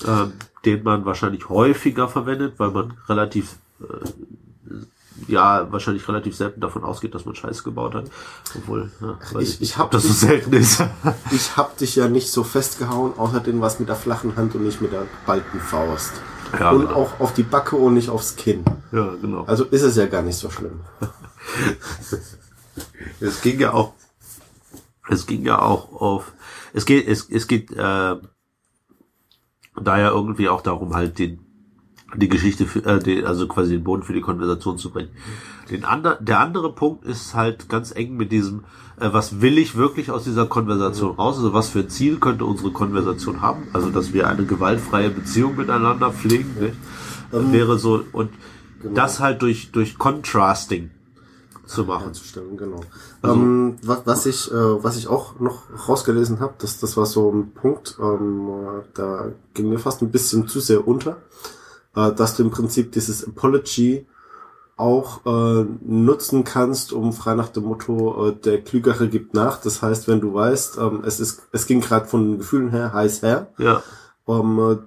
ähm, 0.05 0.33
den 0.63 0.83
man 0.83 1.05
wahrscheinlich 1.05 1.49
häufiger 1.49 2.07
verwendet, 2.07 2.55
weil 2.57 2.71
man 2.71 2.93
relativ 3.07 3.57
äh, 3.81 3.85
ja 5.27 5.71
wahrscheinlich 5.71 6.07
relativ 6.07 6.35
selten 6.35 6.59
davon 6.61 6.83
ausgeht, 6.83 7.15
dass 7.15 7.25
man 7.25 7.35
Scheiße 7.35 7.63
gebaut 7.63 7.95
hat, 7.95 8.05
obwohl 8.55 8.91
ja, 9.01 9.17
Ich- 9.39 9.55
ich, 9.55 9.61
ich 9.61 9.77
hab 9.77 9.85
ob 9.85 9.91
das 9.91 10.03
so 10.03 10.09
dich- 10.09 10.17
selten 10.17 10.53
ist. 10.53 10.81
Ich 11.31 11.57
hab 11.57 11.77
dich 11.77 11.95
ja 11.95 12.07
nicht 12.07 12.31
so 12.31 12.43
festgehauen, 12.43 13.13
außerdem 13.17 13.61
was 13.61 13.79
mit 13.79 13.89
der 13.89 13.95
flachen 13.95 14.35
Hand 14.35 14.55
und 14.55 14.63
nicht 14.63 14.81
mit 14.81 14.91
der 14.91 15.03
geballten 15.21 15.59
Faust. 15.59 16.13
Ja, 16.59 16.71
und 16.71 16.81
genau. 16.87 16.93
auch 16.93 17.19
auf 17.19 17.33
die 17.33 17.43
Backe 17.43 17.75
und 17.75 17.95
nicht 17.95 18.09
aufs 18.09 18.35
Kinn. 18.35 18.63
ja, 18.91 19.13
genau. 19.21 19.43
Also 19.45 19.65
ist 19.65 19.81
es 19.81 19.95
ja 19.95 20.05
gar 20.05 20.21
nicht 20.21 20.37
so 20.37 20.49
schlimm. 20.49 20.79
Es 23.19 23.41
ging 23.41 23.59
ja 23.59 23.73
auch, 23.73 23.93
es 25.09 25.25
ging 25.25 25.43
ja 25.45 25.59
auch 25.61 25.91
auf, 26.01 26.33
es 26.73 26.85
geht, 26.85 27.07
es, 27.07 27.29
es 27.29 27.47
geht 27.47 27.71
äh, 27.71 27.75
da 27.75 28.19
ja 29.97 30.09
irgendwie 30.09 30.49
auch 30.49 30.61
darum, 30.61 30.93
halt 30.95 31.19
den 31.19 31.44
die 32.17 32.29
Geschichte, 32.29 32.65
für, 32.65 32.85
äh, 32.85 32.99
den, 32.99 33.25
also 33.25 33.47
quasi 33.47 33.71
den 33.73 33.83
Boden 33.83 34.03
für 34.03 34.13
die 34.13 34.21
Konversation 34.21 34.77
zu 34.77 34.91
bringen. 34.91 35.09
Den 35.69 35.83
ander, 35.83 36.17
der 36.21 36.39
andere 36.39 36.73
Punkt 36.73 37.05
ist 37.05 37.33
halt 37.33 37.69
ganz 37.69 37.91
eng 37.95 38.15
mit 38.15 38.31
diesem, 38.31 38.63
äh, 38.99 39.09
was 39.11 39.41
will 39.41 39.57
ich 39.57 39.75
wirklich 39.75 40.11
aus 40.11 40.23
dieser 40.23 40.45
Konversation 40.45 41.15
raus? 41.15 41.37
Also 41.37 41.53
was 41.53 41.69
für 41.69 41.79
ein 41.79 41.89
Ziel 41.89 42.17
könnte 42.17 42.45
unsere 42.45 42.71
Konversation 42.71 43.41
haben? 43.41 43.63
Also 43.73 43.89
dass 43.89 44.13
wir 44.13 44.27
eine 44.27 44.45
gewaltfreie 44.45 45.09
Beziehung 45.09 45.55
miteinander 45.55 46.11
pflegen, 46.11 46.55
nicht? 46.59 46.75
Ähm, 47.33 47.51
wäre 47.51 47.79
so 47.79 48.03
und 48.11 48.29
genau. 48.81 48.95
das 48.95 49.19
halt 49.19 49.41
durch 49.41 49.71
durch 49.71 49.97
Contrasting 49.97 50.91
zu 51.65 51.83
machen. 51.83 52.05
herzustellen, 52.05 52.57
genau. 52.57 52.81
Also- 53.21 53.35
ähm, 53.35 53.75
was, 53.83 54.01
was 54.05 54.25
ich, 54.25 54.51
äh, 54.51 54.83
was 54.83 54.97
ich 54.97 55.07
auch 55.07 55.39
noch 55.39 55.63
rausgelesen 55.87 56.39
habe, 56.39 56.53
das, 56.59 56.79
das 56.79 56.95
war 56.97 57.05
so 57.05 57.31
ein 57.31 57.51
Punkt, 57.51 57.97
ähm, 57.99 58.49
äh, 58.49 58.83
da 58.93 59.31
ging 59.53 59.69
mir 59.69 59.79
fast 59.79 60.01
ein 60.01 60.11
bisschen 60.11 60.47
zu 60.47 60.59
sehr 60.59 60.87
unter, 60.87 61.17
äh, 61.95 62.11
dass 62.11 62.35
du 62.35 62.43
im 62.43 62.51
Prinzip 62.51 62.91
dieses 62.91 63.25
Apology 63.27 64.05
auch 64.77 65.25
äh, 65.25 65.65
nutzen 65.81 66.43
kannst, 66.43 66.91
um 66.91 67.13
frei 67.13 67.35
nach 67.35 67.49
dem 67.49 67.63
Motto, 67.63 68.27
äh, 68.27 68.35
der 68.35 68.61
Klügere 68.61 69.07
gibt 69.07 69.33
nach. 69.33 69.61
Das 69.61 69.81
heißt, 69.81 70.07
wenn 70.07 70.19
du 70.19 70.33
weißt, 70.33 70.77
ähm, 70.77 71.03
es 71.05 71.19
ist, 71.19 71.43
es 71.53 71.65
ging 71.65 71.79
gerade 71.79 72.07
von 72.07 72.31
den 72.31 72.37
Gefühlen 72.39 72.71
her 72.71 72.91
heiß 72.93 73.21
her, 73.21 73.47
Ja, 73.57 73.81
ähm, 74.27 74.59
äh, 74.59 74.77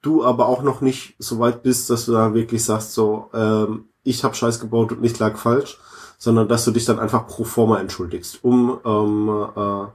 du 0.00 0.24
aber 0.24 0.46
auch 0.46 0.62
noch 0.62 0.80
nicht 0.80 1.14
so 1.18 1.38
weit 1.38 1.62
bist, 1.62 1.90
dass 1.90 2.06
du 2.06 2.12
da 2.12 2.34
wirklich 2.34 2.64
sagst, 2.64 2.94
so, 2.94 3.28
ähm, 3.34 3.84
ich 4.02 4.24
habe 4.24 4.34
Scheiß 4.34 4.60
gebaut 4.60 4.92
und 4.92 5.00
nicht 5.00 5.18
lag 5.18 5.36
falsch, 5.36 5.78
sondern 6.18 6.48
dass 6.48 6.64
du 6.64 6.70
dich 6.70 6.84
dann 6.86 6.98
einfach 6.98 7.26
pro 7.26 7.44
forma 7.44 7.78
entschuldigst, 7.78 8.42
um 8.42 8.80
ähm, 8.84 9.48
äh, 9.54 9.86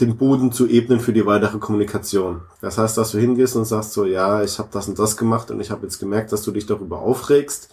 den 0.00 0.16
Boden 0.16 0.52
zu 0.52 0.66
ebnen 0.66 1.00
für 1.00 1.12
die 1.12 1.24
weitere 1.24 1.58
Kommunikation. 1.58 2.42
Das 2.60 2.76
heißt, 2.76 2.98
dass 2.98 3.12
du 3.12 3.18
hingehst 3.18 3.56
und 3.56 3.64
sagst 3.64 3.92
so, 3.92 4.04
ja, 4.04 4.42
ich 4.42 4.58
habe 4.58 4.68
das 4.70 4.88
und 4.88 4.98
das 4.98 5.16
gemacht 5.16 5.50
und 5.50 5.60
ich 5.60 5.70
habe 5.70 5.84
jetzt 5.84 5.98
gemerkt, 5.98 6.32
dass 6.32 6.42
du 6.42 6.50
dich 6.50 6.66
darüber 6.66 6.98
aufregst. 7.00 7.70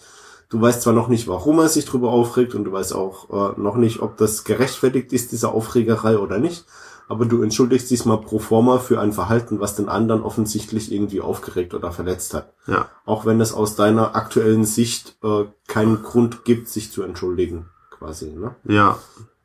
Du 0.49 0.61
weißt 0.61 0.83
zwar 0.83 0.93
noch 0.93 1.07
nicht, 1.07 1.27
warum 1.27 1.59
er 1.59 1.67
sich 1.67 1.85
darüber 1.85 2.11
aufregt 2.11 2.55
und 2.55 2.63
du 2.63 2.71
weißt 2.71 2.93
auch 2.93 3.55
äh, 3.57 3.59
noch 3.59 3.75
nicht, 3.75 4.01
ob 4.01 4.17
das 4.17 4.43
gerechtfertigt 4.43 5.11
ist, 5.11 5.31
diese 5.31 5.49
Aufregerei 5.49 6.17
oder 6.17 6.37
nicht, 6.37 6.65
aber 7.09 7.25
du 7.25 7.41
entschuldigst 7.41 7.89
dich 7.91 8.05
mal 8.05 8.21
pro 8.21 8.39
forma 8.39 8.77
für 8.77 9.01
ein 9.01 9.11
Verhalten, 9.11 9.59
was 9.59 9.75
den 9.75 9.89
anderen 9.89 10.21
offensichtlich 10.21 10.91
irgendwie 10.91 11.21
aufgeregt 11.21 11.73
oder 11.73 11.91
verletzt 11.91 12.33
hat. 12.33 12.53
ja. 12.67 12.87
Auch 13.05 13.25
wenn 13.25 13.41
es 13.41 13.53
aus 13.53 13.75
deiner 13.75 14.15
aktuellen 14.15 14.63
Sicht 14.63 15.17
äh, 15.23 15.45
keinen 15.67 16.03
Grund 16.03 16.45
gibt, 16.45 16.69
sich 16.69 16.91
zu 16.91 17.03
entschuldigen, 17.03 17.65
quasi. 17.89 18.31
Ne? 18.31 18.55
Ja, 18.63 18.97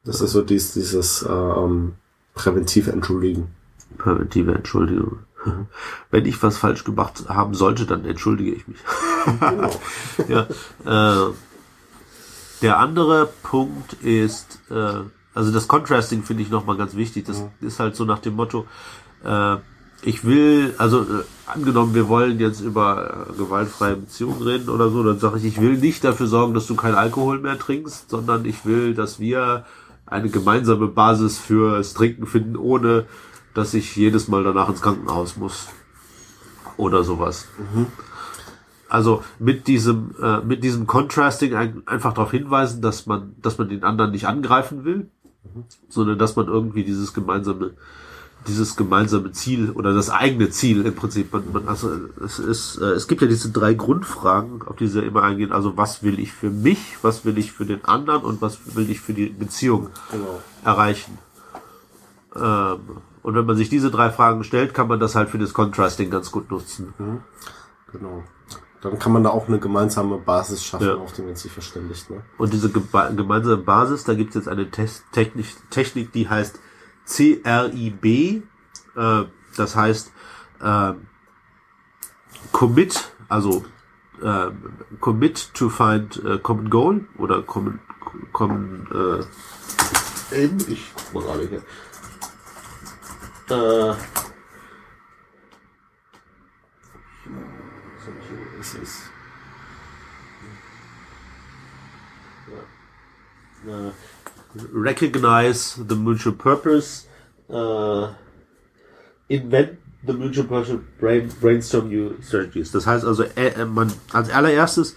Das 0.04 0.20
ist 0.20 0.32
so 0.32 0.42
dies, 0.42 0.74
dieses 0.74 1.22
äh, 1.22 1.32
ähm, 1.32 1.94
präventive 2.38 2.92
Entschuldigen. 2.92 3.48
präventive 3.98 4.55
Entschuldigung. 4.55 5.18
Wenn 6.11 6.27
ich 6.27 6.42
was 6.42 6.57
falsch 6.57 6.85
gemacht 6.85 7.24
haben 7.29 7.55
sollte, 7.55 7.85
dann 7.85 8.05
entschuldige 8.05 8.53
ich 8.53 8.66
mich. 8.66 8.79
Genau. 9.40 9.81
ja, 10.29 11.29
äh, 11.29 11.33
der 12.62 12.79
andere 12.79 13.29
Punkt 13.42 13.94
ist, 14.03 14.61
äh, 14.70 15.01
also 15.35 15.53
das 15.53 15.68
Contrasting 15.68 16.22
finde 16.22 16.42
ich 16.42 16.51
nochmal 16.51 16.77
ganz 16.77 16.96
wichtig. 16.96 17.24
Das 17.27 17.44
ist 17.61 17.81
halt 17.81 17.96
so 17.96 18.05
nach 18.05 18.18
dem 18.18 18.35
Motto, 18.35 18.66
äh, 19.24 19.57
ich 20.03 20.24
will, 20.24 20.74
also 20.79 21.03
äh, 21.03 21.24
angenommen, 21.46 21.94
wir 21.94 22.09
wollen 22.09 22.38
jetzt 22.38 22.61
über 22.61 23.29
äh, 23.31 23.37
gewaltfreie 23.37 23.96
Beziehungen 23.96 24.42
reden 24.42 24.68
oder 24.68 24.90
so, 24.90 25.03
dann 25.03 25.18
sage 25.18 25.38
ich, 25.38 25.44
ich 25.44 25.61
will 25.61 25.79
nicht 25.79 26.05
dafür 26.05 26.27
sorgen, 26.27 26.55
dass 26.55 26.66
du 26.66 26.77
keinen 26.77 26.94
Alkohol 26.94 27.40
mehr 27.40 27.59
trinkst, 27.59 28.11
sondern 28.11 28.44
ich 28.44 28.64
will, 28.64 28.94
dass 28.94 29.18
wir 29.18 29.64
eine 30.10 30.28
gemeinsame 30.28 30.88
Basis 30.88 31.38
fürs 31.38 31.94
Trinken 31.94 32.26
finden, 32.26 32.56
ohne 32.56 33.06
dass 33.54 33.74
ich 33.74 33.96
jedes 33.96 34.28
Mal 34.28 34.44
danach 34.44 34.68
ins 34.68 34.82
Krankenhaus 34.82 35.36
muss. 35.36 35.68
Oder 36.76 37.02
sowas. 37.02 37.48
Also 38.88 39.22
mit 39.38 39.66
diesem, 39.66 40.14
äh, 40.22 40.40
mit 40.40 40.64
diesem 40.64 40.86
Contrasting 40.86 41.54
ein, 41.54 41.82
einfach 41.86 42.14
darauf 42.14 42.30
hinweisen, 42.30 42.80
dass 42.80 43.06
man, 43.06 43.34
dass 43.42 43.58
man 43.58 43.68
den 43.68 43.84
anderen 43.84 44.12
nicht 44.12 44.26
angreifen 44.26 44.84
will, 44.84 45.10
sondern 45.88 46.18
dass 46.18 46.36
man 46.36 46.46
irgendwie 46.46 46.84
dieses 46.84 47.12
gemeinsame, 47.12 47.72
dieses 48.46 48.77
gemeinsame 48.77 49.33
Ziel 49.33 49.70
oder 49.72 49.92
das 49.92 50.09
eigene 50.11 50.48
Ziel 50.51 50.87
im 50.87 50.94
Prinzip, 50.94 51.33
man, 51.33 51.53
man, 51.53 51.68
also 51.68 51.90
es 52.24 52.38
ist, 52.38 52.77
äh, 52.79 52.85
es 52.92 53.07
gibt 53.09 53.20
ja 53.20 53.29
diese 53.29 53.51
drei 53.51 53.74
Grundfragen, 53.74 54.62
auf 54.66 54.77
die 54.77 54.87
sie 54.87 55.01
immer 55.01 55.22
eingehen. 55.22 55.53
Also 55.53 55.77
was 55.77 56.03
will 56.03 56.18
ich 56.18 56.33
für 56.33 56.51
mich, 56.51 56.96
was 57.03 57.24
will 57.24 57.37
ich 57.37 57.53
für 57.53 57.66
den 57.66 57.85
anderen 57.85 58.22
und 58.22 58.40
was 58.40 58.59
will 58.77 58.88
ich 58.90 59.01
für 59.01 59.12
die 59.12 59.27
Beziehung 59.27 59.88
Genau. 60.12 60.40
erreichen? 60.64 61.18
Ähm, 62.37 62.79
und 63.22 63.35
wenn 63.35 63.44
man 63.46 63.57
sich 63.57 63.68
diese 63.68 63.90
drei 63.90 64.11
Fragen 64.11 64.44
stellt, 64.44 64.72
kann 64.72 64.88
man 64.88 65.01
das 65.01 65.14
halt 65.14 65.29
für 65.29 65.38
das 65.38 65.53
Contrasting 65.53 66.09
ganz 66.11 66.31
gut 66.31 66.51
nutzen. 66.51 66.94
Genau. 67.92 68.22
Dann 68.81 68.98
kann 68.98 69.12
man 69.12 69.24
da 69.24 69.31
auch 69.31 69.48
eine 69.48 69.59
gemeinsame 69.59 70.18
Basis 70.18 70.64
schaffen, 70.64 70.87
Ja. 70.87 70.94
auf 70.94 71.12
die 71.12 71.22
man 71.22 71.35
sich 71.35 71.51
verständigt. 71.51 72.09
Ne? 72.11 72.22
Und 72.38 72.53
diese 72.53 72.68
geba- 72.68 73.12
gemeinsame 73.14 73.57
Basis, 73.59 74.05
da 74.05 74.14
gibt 74.14 74.31
es 74.31 74.37
jetzt 74.37 74.48
eine 74.48 74.70
Tes- 74.70 75.03
Technik, 75.12 75.46
Technik, 75.70 76.12
die 76.12 76.29
heißt 76.29 76.61
CRIB. 77.08 78.04
Äh, 78.96 79.24
das 79.56 79.76
heißt 79.76 80.12
äh, 80.60 80.92
Commit, 82.52 83.12
also 83.28 83.64
äh, 84.22 84.50
Commit 85.00 85.54
to 85.54 85.68
find 85.68 86.22
äh, 86.24 86.38
Common 86.38 86.70
Goal 86.70 87.06
oder 87.18 87.42
Common, 87.42 87.80
common 88.32 88.86
äh, 90.32 90.42
eben, 90.44 90.58
ich 90.68 90.92
muss 91.12 91.26
alle 91.26 91.48
hier. 91.48 91.62
Äh, 93.50 93.94
Es 98.60 98.74
ist 98.74 99.10
uh, 103.66 103.92
recognize 104.72 105.74
the 105.76 105.94
mutual 105.94 106.34
purpose, 106.34 107.06
uh, 107.50 108.12
invent 109.28 109.78
the 110.04 110.12
mutual 110.12 110.46
purpose, 110.46 110.76
brain, 110.98 111.30
brainstorm 111.40 111.88
new 111.88 112.14
strategies. 112.22 112.72
Das 112.72 112.87
heißt 112.87 113.04
also, 113.04 113.24
äh, 113.24 113.48
äh, 113.48 113.64
man 113.64 113.92
als 114.12 114.30
allererstes 114.30 114.94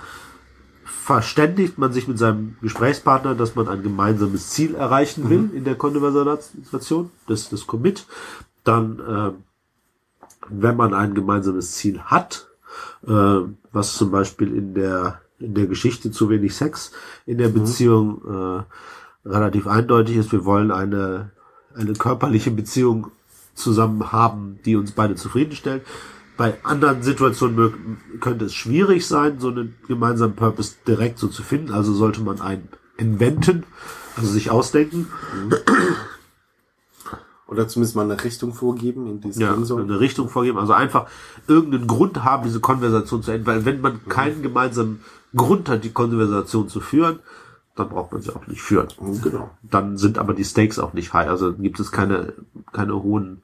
verständigt 0.86 1.78
man 1.78 1.92
sich 1.92 2.08
mit 2.08 2.18
seinem 2.18 2.56
Gesprächspartner, 2.62 3.36
dass 3.36 3.56
man 3.56 3.68
ein 3.68 3.84
gemeinsames 3.84 4.50
Ziel 4.50 4.76
erreichen 4.76 5.30
will 5.30 5.50
in 5.54 5.64
der 5.64 5.76
Konversation, 5.76 7.10
das 7.28 7.50
das 7.50 7.68
Commit. 7.68 8.06
Dann, 8.64 9.00
äh, 9.00 9.32
wenn 10.50 10.76
man 10.76 10.94
ein 10.94 11.14
gemeinsames 11.14 11.72
Ziel 11.74 12.00
hat, 12.02 12.48
äh, 13.08 13.42
was 13.72 13.98
zum 13.98 14.12
Beispiel 14.12 14.56
in 14.56 14.74
der 14.74 15.22
in 15.40 15.56
der 15.56 15.66
Geschichte 15.66 16.12
zu 16.12 16.30
wenig 16.30 16.56
Sex 16.56 16.92
in 17.26 17.40
der 17.40 17.50
Beziehung 17.50 18.22
äh, 18.30 18.64
relativ 19.26 19.68
eindeutig 19.68 20.18
ist. 20.18 20.32
Wir 20.32 20.46
wollen 20.46 20.72
eine 20.72 21.32
eine 21.76 21.94
körperliche 21.94 22.52
Beziehung 22.52 23.12
zusammen 23.54 24.12
haben, 24.12 24.60
die 24.66 24.76
uns 24.76 24.92
beide 24.92 25.16
zufriedenstellt. 25.16 25.84
Bei 26.38 26.58
anderen 26.64 27.04
Situationen 27.04 27.98
könnte 28.20 28.46
es 28.46 28.54
schwierig 28.54 29.06
sein, 29.06 29.40
so 29.40 29.50
einen 29.50 29.76
gemeinsamen 29.88 30.36
Purpose 30.36 30.76
direkt 30.88 31.20
so 31.20 31.28
zu 31.28 31.44
finden. 31.44 31.72
Also 31.72 31.94
sollte 31.94 32.22
man 32.22 32.42
einen 32.42 32.70
inventen, 32.98 33.64
also 34.16 34.30
sich 34.32 34.50
ausdenken. 34.50 35.08
Oder 37.48 37.68
zumindest 37.68 37.98
mal 37.98 38.10
eine 38.10 38.24
Richtung 38.24 38.54
vorgeben, 38.54 39.08
in 39.08 39.22
die 39.22 39.28
es 39.28 39.38
ja, 39.38 39.56
soll. 39.64 39.84
eine 39.84 40.00
Richtung 40.00 40.30
vorgeben. 40.30 40.58
Also 40.58 40.72
einfach 40.74 41.08
irgendeinen 41.48 41.86
Grund 41.86 42.24
haben, 42.24 42.44
diese 42.44 42.62
Konversation 42.62 43.22
zu 43.22 43.32
enden. 43.32 43.46
Weil 43.46 43.66
wenn 43.66 43.82
man 43.82 44.08
keinen 44.08 44.42
gemeinsamen 44.42 45.02
Grund 45.36 45.68
hat, 45.68 45.84
die 45.84 45.92
Konversation 45.92 46.70
zu 46.70 46.80
führen, 46.80 47.20
dann 47.76 47.90
braucht 47.90 48.12
man 48.12 48.22
sie 48.22 48.36
auch 48.36 48.48
nicht 48.48 48.62
führen. 48.62 48.88
Genau. 49.24 49.50
Dann 49.64 49.98
sind 49.98 50.18
aber 50.18 50.34
die 50.34 50.44
Stakes 50.44 50.80
auch 50.80 50.94
nicht 50.94 51.14
high. 51.14 51.30
Also 51.30 51.54
gibt 51.54 51.80
es 51.80 51.92
keine, 51.92 52.34
keine 52.74 53.02
hohen, 53.02 53.42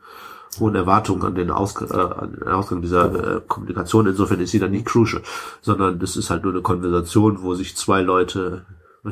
hohen 0.59 0.75
Erwartungen 0.75 1.23
an 1.23 1.35
den, 1.35 1.49
Aus, 1.49 1.79
äh, 1.81 1.93
an 1.93 2.37
den 2.39 2.47
Ausgang 2.47 2.81
dieser 2.81 3.37
äh, 3.37 3.41
Kommunikation. 3.47 4.07
Insofern 4.07 4.39
ist 4.39 4.51
sie 4.51 4.59
dann 4.59 4.71
nicht 4.71 4.85
crucial, 4.85 5.21
sondern 5.61 5.99
das 5.99 6.17
ist 6.17 6.29
halt 6.29 6.43
nur 6.43 6.53
eine 6.53 6.61
Konversation, 6.61 7.41
wo 7.41 7.53
sich 7.53 7.75
zwei 7.75 8.01
Leute 8.01 8.65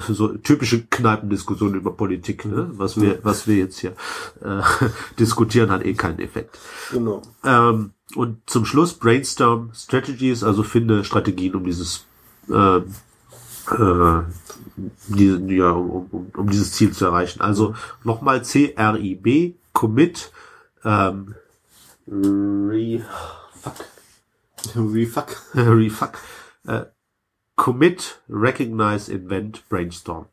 so 0.10 0.30
typische 0.30 0.86
Kneipendiskussionen 0.86 1.76
über 1.76 1.92
Politik, 1.92 2.46
ne? 2.46 2.70
was 2.74 3.00
wir, 3.00 3.20
was 3.24 3.48
wir 3.48 3.56
jetzt 3.56 3.80
hier 3.80 3.92
äh, 4.42 4.62
diskutieren, 5.20 5.72
hat 5.72 5.86
eh 5.86 5.94
keinen 5.94 6.20
Effekt. 6.20 6.60
Genau. 6.92 7.22
Ähm, 7.44 7.92
und 8.16 8.38
zum 8.46 8.66
Schluss 8.66 8.94
Brainstorm 8.94 9.72
Strategies, 9.74 10.44
also 10.44 10.64
finde 10.64 11.04
Strategien, 11.04 11.56
um 11.56 11.64
dieses 11.64 12.06
äh, 12.50 12.78
äh, 12.78 14.22
die, 15.08 15.56
ja, 15.56 15.72
um, 15.72 16.08
um, 16.12 16.32
um 16.36 16.50
dieses 16.50 16.72
Ziel 16.74 16.92
zu 16.92 17.06
erreichen. 17.06 17.42
Also 17.42 17.76
nochmal 18.04 18.44
C-R-I-B, 18.44 19.54
Commit, 19.74 20.32
ähm, 20.84 21.36
re, 22.08 23.06
fuck, 23.62 23.74
Refuck. 24.76 25.42
refuck, 25.56 26.18
äh, 26.66 26.86
Commit, 27.56 28.22
Recognize, 28.30 29.12
Invent, 29.12 29.68
Brainstorm. 29.70 30.26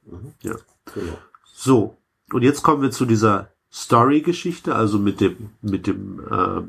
Ja. 0.43 0.57
Genau. 0.95 1.19
So, 1.55 1.97
und 2.33 2.43
jetzt 2.43 2.63
kommen 2.63 2.83
wir 2.83 2.91
zu 2.91 3.07
dieser 3.07 3.51
Story-Geschichte, 3.73 4.75
also 4.75 4.99
mit 4.99 5.21
dem, 5.21 5.51
mit 5.63 5.87
dem, 5.87 6.21
äh, 6.31 6.63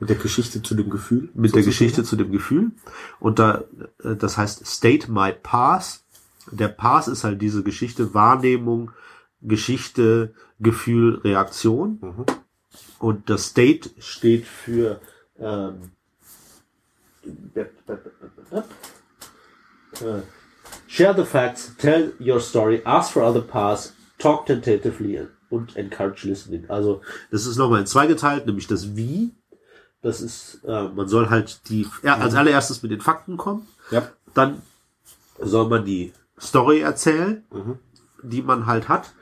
Mit 0.00 0.08
der 0.08 0.16
Geschichte 0.16 0.62
zu 0.62 0.74
dem 0.74 0.90
Gefühl. 0.90 1.28
mit 1.34 1.54
der 1.54 1.62
Geschichte 1.62 2.02
zu 2.02 2.16
dem 2.16 2.32
Gefühl. 2.32 2.72
Und 3.20 3.38
da, 3.38 3.62
äh, 4.02 4.16
das 4.16 4.36
heißt 4.36 4.66
State 4.66 5.10
My 5.10 5.32
Pass. 5.32 6.04
Der 6.50 6.68
Pass 6.68 7.08
ist 7.08 7.24
halt 7.24 7.40
diese 7.40 7.62
Geschichte, 7.62 8.14
Wahrnehmung, 8.14 8.90
Geschichte, 9.40 10.34
Gefühl, 10.60 11.20
Reaktion. 11.24 12.26
Und 12.98 13.28
das 13.30 13.46
State 13.46 13.90
steht 13.98 14.46
für 14.46 15.00
ähm, 15.38 15.92
äh, 20.00 20.22
Share 20.86 21.14
the 21.16 21.24
facts, 21.24 21.74
tell 21.78 22.12
your 22.20 22.40
story, 22.40 22.82
ask 22.84 23.12
for 23.12 23.22
other 23.22 23.40
paths, 23.40 23.94
talk 24.18 24.46
tentatively 24.46 25.26
und 25.50 25.76
encourage 25.76 26.26
listening. 26.26 26.68
Also 26.68 27.02
das 27.30 27.46
ist 27.46 27.56
nochmal 27.56 27.80
in 27.80 27.86
zwei 27.86 28.06
geteilt, 28.06 28.46
nämlich 28.46 28.66
das 28.66 28.96
Wie. 28.96 29.32
Das 30.00 30.20
ist, 30.20 30.60
äh, 30.64 30.88
man 30.88 31.08
soll 31.08 31.30
halt 31.30 31.68
die, 31.68 31.86
ja, 32.02 32.16
als 32.16 32.34
allererstes 32.34 32.82
mit 32.82 32.90
den 32.90 33.00
Fakten 33.00 33.36
kommen. 33.36 33.68
Ja. 33.90 34.08
Dann 34.34 34.62
soll 35.40 35.68
man 35.68 35.84
die 35.84 36.12
Story 36.42 36.80
erzählen, 36.80 37.44
die 38.22 38.42
man 38.42 38.66
halt 38.66 38.88
hat. 38.88 39.12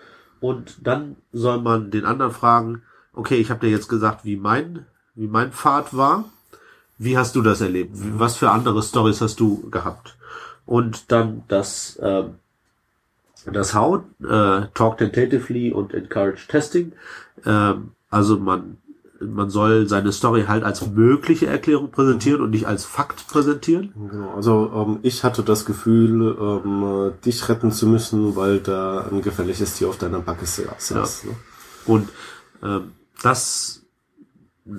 Und 0.40 0.86
dann 0.86 1.16
soll 1.32 1.60
man 1.60 1.90
den 1.90 2.06
anderen 2.06 2.32
fragen, 2.32 2.82
okay, 3.12 3.36
ich 3.36 3.50
habe 3.50 3.66
dir 3.66 3.72
jetzt 3.72 3.88
gesagt, 3.88 4.24
wie 4.24 4.36
mein, 4.36 4.86
wie 5.14 5.26
mein 5.26 5.52
Pfad 5.52 5.96
war. 5.96 6.24
Wie 6.96 7.16
hast 7.16 7.34
du 7.34 7.42
das 7.42 7.60
erlebt? 7.60 7.92
Was 7.94 8.36
für 8.36 8.50
andere 8.50 8.82
Stories 8.82 9.20
hast 9.20 9.40
du 9.40 9.68
gehabt? 9.70 10.16
Und 10.66 11.10
dann 11.12 11.42
das, 11.48 11.98
ähm, 12.02 12.34
das 13.46 13.74
How, 13.74 14.02
äh, 14.22 14.66
Talk 14.74 14.98
Tentatively 14.98 15.72
und 15.72 15.94
Encourage 15.94 16.46
Testing. 16.46 16.92
Ähm, 17.44 17.92
also 18.10 18.38
man, 18.38 18.76
man 19.20 19.50
soll 19.50 19.86
seine 19.86 20.12
Story 20.12 20.44
halt 20.48 20.64
als 20.64 20.86
mögliche 20.86 21.46
Erklärung 21.46 21.90
präsentieren 21.90 22.40
und 22.40 22.50
nicht 22.50 22.66
als 22.66 22.84
Fakt 22.84 23.28
präsentieren. 23.28 23.92
Genau, 24.10 24.34
also 24.34 24.72
ähm, 24.74 24.98
ich 25.02 25.24
hatte 25.24 25.42
das 25.42 25.66
Gefühl, 25.66 26.36
ähm, 26.40 27.12
äh, 27.12 27.24
dich 27.24 27.48
retten 27.48 27.70
zu 27.70 27.86
müssen, 27.86 28.34
weil 28.34 28.60
da 28.60 29.06
ein 29.10 29.20
gefährliches 29.20 29.74
Tier 29.74 29.88
auf 29.88 29.98
deiner 29.98 30.20
Backe 30.20 30.46
saß. 30.46 31.24
Ne? 31.24 31.36
Und 31.84 32.08
ähm, 32.62 32.92
das, 33.22 33.82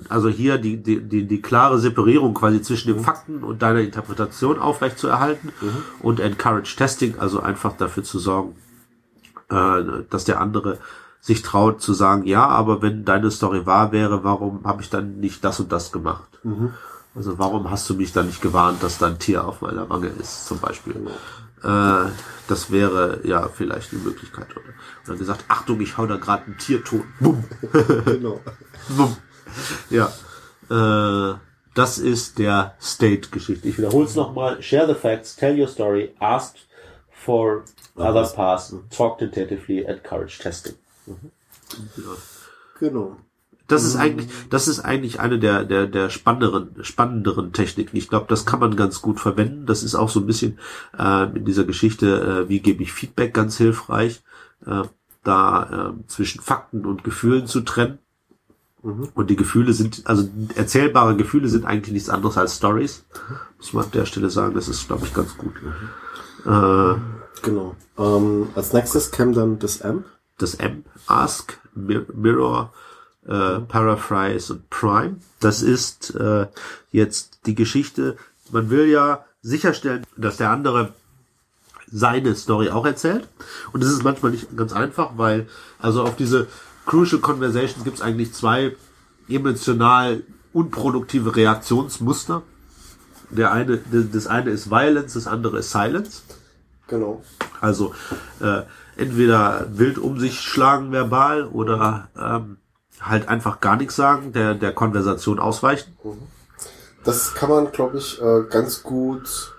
also 0.08 0.28
hier 0.28 0.58
die, 0.58 0.82
die, 0.82 1.00
die, 1.00 1.26
die 1.26 1.40
klare 1.40 1.78
Separierung 1.78 2.34
quasi 2.34 2.62
zwischen 2.62 2.92
den 2.92 3.02
Fakten 3.04 3.44
und 3.44 3.62
deiner 3.62 3.80
Interpretation 3.80 4.58
aufrecht 4.58 4.98
zu 4.98 5.06
erhalten 5.06 5.50
und 6.00 6.18
Encourage 6.18 6.74
Testing, 6.76 7.16
also 7.18 7.40
einfach 7.40 7.76
dafür 7.76 8.02
zu 8.02 8.18
sorgen, 8.18 8.56
äh, 9.50 10.02
dass 10.10 10.24
der 10.24 10.40
andere 10.40 10.78
sich 11.22 11.42
traut 11.42 11.80
zu 11.80 11.94
sagen, 11.94 12.24
ja, 12.26 12.46
aber 12.46 12.82
wenn 12.82 13.04
deine 13.04 13.30
Story 13.30 13.64
wahr 13.64 13.92
wäre, 13.92 14.24
warum 14.24 14.64
habe 14.64 14.82
ich 14.82 14.90
dann 14.90 15.20
nicht 15.20 15.44
das 15.44 15.60
und 15.60 15.70
das 15.70 15.92
gemacht? 15.92 16.28
Also 17.14 17.38
warum 17.38 17.70
hast 17.70 17.88
du 17.88 17.94
mich 17.94 18.12
dann 18.12 18.26
nicht 18.26 18.42
gewarnt, 18.42 18.82
dass 18.82 18.98
da 18.98 19.06
ein 19.06 19.20
Tier 19.20 19.46
auf 19.46 19.60
meiner 19.60 19.88
Wange 19.88 20.08
ist, 20.08 20.46
zum 20.46 20.58
Beispiel? 20.58 20.96
Äh, 21.62 22.10
das 22.48 22.72
wäre 22.72 23.20
ja 23.24 23.48
vielleicht 23.48 23.92
eine 23.92 24.02
Möglichkeit. 24.02 24.48
Oder, 24.50 24.64
oder 25.06 25.16
gesagt, 25.16 25.44
Achtung, 25.46 25.80
ich 25.80 25.96
hau 25.96 26.06
da 26.06 26.16
gerade 26.16 26.42
ein 26.48 26.58
Tier 26.58 26.82
tot. 26.82 27.04
Bumm. 27.20 27.44
Genau. 28.04 28.40
Bumm. 28.88 29.16
Ja. 29.90 30.10
Äh, 30.70 31.36
das 31.74 31.98
ist 31.98 32.38
der 32.38 32.74
State-Geschichte. 32.80 33.68
Ich 33.68 33.78
wiederhole 33.78 34.06
es 34.06 34.16
nochmal. 34.16 34.60
Share 34.60 34.88
the 34.88 34.94
facts, 34.94 35.36
tell 35.36 35.58
your 35.58 35.68
story, 35.68 36.14
ask 36.18 36.56
for 37.12 37.62
other 37.96 38.26
paths, 38.26 38.74
talk 38.90 39.18
tentatively, 39.18 39.84
encourage 39.84 40.40
testing. 40.40 40.74
Ja. 41.06 41.14
Genau. 42.80 43.16
Das 43.68 43.84
ist 43.84 43.96
eigentlich, 43.96 44.28
das 44.50 44.68
ist 44.68 44.80
eigentlich 44.80 45.20
eine 45.20 45.38
der, 45.38 45.64
der, 45.64 45.86
der 45.86 46.10
spannenderen, 46.10 46.84
spannenderen 46.84 47.52
Techniken. 47.52 47.96
Ich 47.96 48.08
glaube, 48.08 48.26
das 48.28 48.44
kann 48.44 48.60
man 48.60 48.76
ganz 48.76 49.00
gut 49.00 49.18
verwenden. 49.18 49.66
Das 49.66 49.82
ist 49.82 49.94
auch 49.94 50.10
so 50.10 50.20
ein 50.20 50.26
bisschen 50.26 50.58
äh, 50.98 51.24
in 51.36 51.44
dieser 51.44 51.64
Geschichte, 51.64 52.44
äh, 52.44 52.48
wie 52.48 52.60
gebe 52.60 52.82
ich 52.82 52.92
Feedback, 52.92 53.32
ganz 53.32 53.56
hilfreich, 53.56 54.22
äh, 54.66 54.82
da 55.24 55.94
äh, 55.94 56.06
zwischen 56.08 56.42
Fakten 56.42 56.84
und 56.84 57.04
Gefühlen 57.04 57.46
zu 57.46 57.60
trennen. 57.62 57.98
Und 58.82 59.30
die 59.30 59.36
Gefühle 59.36 59.72
sind, 59.72 60.02
also 60.06 60.28
erzählbare 60.56 61.16
Gefühle 61.16 61.48
sind 61.48 61.64
eigentlich 61.64 61.92
nichts 61.92 62.10
anderes 62.10 62.36
als 62.36 62.56
Stories. 62.56 63.04
Muss 63.58 63.72
man 63.72 63.84
an 63.84 63.92
der 63.92 64.06
Stelle 64.06 64.28
sagen, 64.28 64.54
das 64.54 64.66
ist, 64.68 64.88
glaube 64.88 65.06
ich, 65.06 65.14
ganz 65.14 65.36
gut. 65.38 65.54
Äh, 66.44 67.00
Genau. 67.42 67.74
Ähm, 67.98 68.48
als 68.54 68.72
nächstes 68.72 69.10
käme 69.10 69.32
dann 69.32 69.58
das 69.58 69.80
M. 69.80 70.04
das 70.38 70.54
M, 70.54 70.84
Ask, 71.06 71.58
Mir- 71.74 72.06
Mirror, 72.14 72.72
äh, 73.26 73.60
Paraphrase 73.60 74.54
und 74.54 74.70
Prime. 74.70 75.16
Das 75.40 75.62
ist 75.62 76.14
äh, 76.14 76.46
jetzt 76.90 77.40
die 77.46 77.54
Geschichte. 77.54 78.16
Man 78.50 78.70
will 78.70 78.86
ja 78.86 79.24
sicherstellen, 79.42 80.04
dass 80.16 80.36
der 80.36 80.50
andere 80.50 80.92
seine 81.90 82.34
Story 82.34 82.70
auch 82.70 82.86
erzählt. 82.86 83.28
Und 83.72 83.82
das 83.82 83.90
ist 83.90 84.02
manchmal 84.02 84.32
nicht 84.32 84.56
ganz 84.56 84.72
einfach, 84.72 85.12
weil 85.16 85.46
also 85.78 86.02
auf 86.02 86.16
diese 86.16 86.46
Crucial 86.86 87.20
Conversations 87.20 87.84
gibt 87.84 87.96
es 87.96 88.02
eigentlich 88.02 88.32
zwei 88.32 88.74
emotional 89.28 90.22
unproduktive 90.52 91.34
Reaktionsmuster. 91.36 92.42
Der 93.30 93.52
eine, 93.52 93.78
das 94.12 94.26
eine 94.26 94.50
ist 94.50 94.70
Violence, 94.70 95.14
das 95.14 95.26
andere 95.26 95.58
ist 95.60 95.70
Silence. 95.70 96.22
Genau. 96.88 97.22
Also 97.60 97.94
äh, 98.40 98.62
entweder 98.96 99.66
wild 99.70 99.98
um 99.98 100.18
sich 100.18 100.40
schlagen 100.40 100.92
verbal 100.92 101.46
oder 101.46 102.08
ähm, 102.18 102.58
halt 103.00 103.28
einfach 103.28 103.60
gar 103.60 103.76
nichts 103.76 103.96
sagen, 103.96 104.32
der, 104.32 104.54
der 104.54 104.72
Konversation 104.72 105.38
ausweichen. 105.38 105.96
Das 107.04 107.34
kann 107.34 107.50
man, 107.50 107.72
glaube 107.72 107.98
ich, 107.98 108.20
äh, 108.22 108.44
ganz 108.48 108.82
gut 108.82 109.54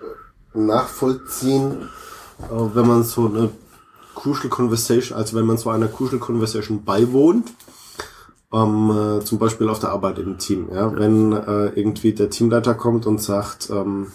äh, 0.54 0.58
nachvollziehen, 0.58 1.90
äh, 2.50 2.74
wenn 2.74 2.86
man 2.86 3.02
so 3.02 3.26
eine 3.26 3.50
Crucial 4.14 4.48
Conversation, 4.48 5.18
also 5.18 5.36
wenn 5.36 5.44
man 5.44 5.58
so 5.58 5.70
einer 5.70 5.88
Crucial 5.88 6.20
Conversation 6.20 6.84
beiwohnt, 6.84 7.52
ähm, 8.52 9.18
äh, 9.20 9.24
zum 9.24 9.38
Beispiel 9.38 9.68
auf 9.68 9.80
der 9.80 9.90
Arbeit 9.90 10.18
im 10.18 10.38
Team. 10.38 10.68
Ja? 10.72 10.96
Wenn 10.96 11.32
äh, 11.32 11.66
irgendwie 11.74 12.14
der 12.14 12.30
Teamleiter 12.30 12.74
kommt 12.74 13.06
und 13.06 13.20
sagt, 13.20 13.68
ähm, 13.70 14.12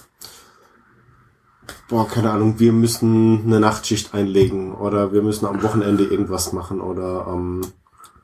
boah, 1.89 2.07
keine 2.07 2.31
Ahnung, 2.31 2.59
wir 2.59 2.71
müssen 2.71 3.43
eine 3.45 3.59
Nachtschicht 3.59 4.13
einlegen 4.13 4.73
oder 4.73 5.11
wir 5.11 5.21
müssen 5.21 5.45
am 5.45 5.61
Wochenende 5.63 6.05
irgendwas 6.05 6.53
machen 6.53 6.79
oder 6.79 7.27
ähm, 7.27 7.61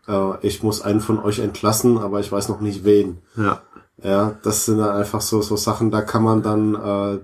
äh, 0.07 0.47
ich 0.47 0.63
muss 0.63 0.81
einen 0.81 1.01
von 1.01 1.19
euch 1.19 1.39
entlassen, 1.39 1.97
aber 1.97 2.19
ich 2.19 2.31
weiß 2.31 2.47
noch 2.47 2.61
nicht 2.61 2.85
wen. 2.85 3.17
Ja. 3.35 3.61
Ja, 4.03 4.35
das 4.43 4.65
sind 4.65 4.77
dann 4.77 4.95
einfach 4.95 5.21
so, 5.21 5.41
so 5.41 5.55
Sachen, 5.55 5.89
da 5.89 6.01
kann 6.01 6.23
man 6.23 6.43
dann, 6.43 6.75
äh, 6.75 7.19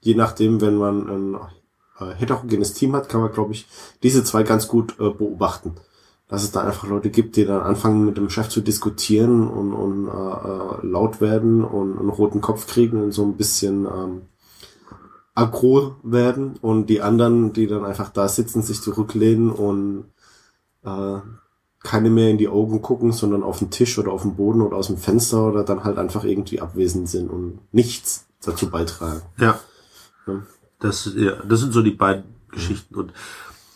je 0.00 0.14
nachdem, 0.14 0.60
wenn 0.60 0.76
man 0.76 1.08
ein 1.08 1.34
äh, 1.98 2.14
heterogenes 2.14 2.74
Team 2.74 2.94
hat, 2.94 3.08
kann 3.08 3.22
man, 3.22 3.32
glaube 3.32 3.52
ich, 3.52 3.66
diese 4.02 4.22
zwei 4.22 4.42
ganz 4.42 4.68
gut 4.68 4.94
äh, 5.00 5.10
beobachten. 5.10 5.76
Dass 6.28 6.44
es 6.44 6.52
da 6.52 6.60
einfach 6.60 6.86
Leute 6.86 7.10
gibt, 7.10 7.36
die 7.36 7.44
dann 7.44 7.62
anfangen 7.62 8.04
mit 8.04 8.16
dem 8.16 8.30
Chef 8.30 8.48
zu 8.48 8.60
diskutieren 8.60 9.48
und, 9.48 9.72
und 9.72 10.06
äh, 10.06 10.10
äh, 10.10 10.86
laut 10.86 11.20
werden 11.20 11.64
und 11.64 11.98
einen 11.98 12.10
roten 12.10 12.40
Kopf 12.40 12.68
kriegen 12.68 13.02
und 13.02 13.12
so 13.12 13.24
ein 13.24 13.36
bisschen 13.36 13.86
ähm, 13.86 14.22
aggro 15.40 15.96
werden 16.02 16.56
und 16.60 16.86
die 16.86 17.00
anderen, 17.00 17.52
die 17.52 17.66
dann 17.66 17.84
einfach 17.84 18.10
da 18.10 18.28
sitzen, 18.28 18.62
sich 18.62 18.82
zurücklehnen 18.82 19.50
und 19.50 20.04
äh, 20.84 21.18
keine 21.82 22.10
mehr 22.10 22.28
in 22.28 22.38
die 22.38 22.48
Augen 22.48 22.82
gucken, 22.82 23.12
sondern 23.12 23.42
auf 23.42 23.58
den 23.58 23.70
Tisch 23.70 23.98
oder 23.98 24.12
auf 24.12 24.22
den 24.22 24.36
Boden 24.36 24.60
oder 24.60 24.76
aus 24.76 24.88
dem 24.88 24.98
Fenster 24.98 25.46
oder 25.46 25.64
dann 25.64 25.82
halt 25.82 25.96
einfach 25.96 26.24
irgendwie 26.24 26.60
abwesend 26.60 27.08
sind 27.08 27.30
und 27.30 27.58
nichts 27.72 28.26
dazu 28.44 28.70
beitragen. 28.70 29.22
Ja. 29.38 29.58
Ja. 30.26 30.42
Das, 30.78 31.10
ja, 31.16 31.36
das 31.42 31.60
sind 31.60 31.72
so 31.72 31.82
die 31.82 31.90
beiden 31.90 32.24
Geschichten. 32.50 32.94
Und 32.94 33.12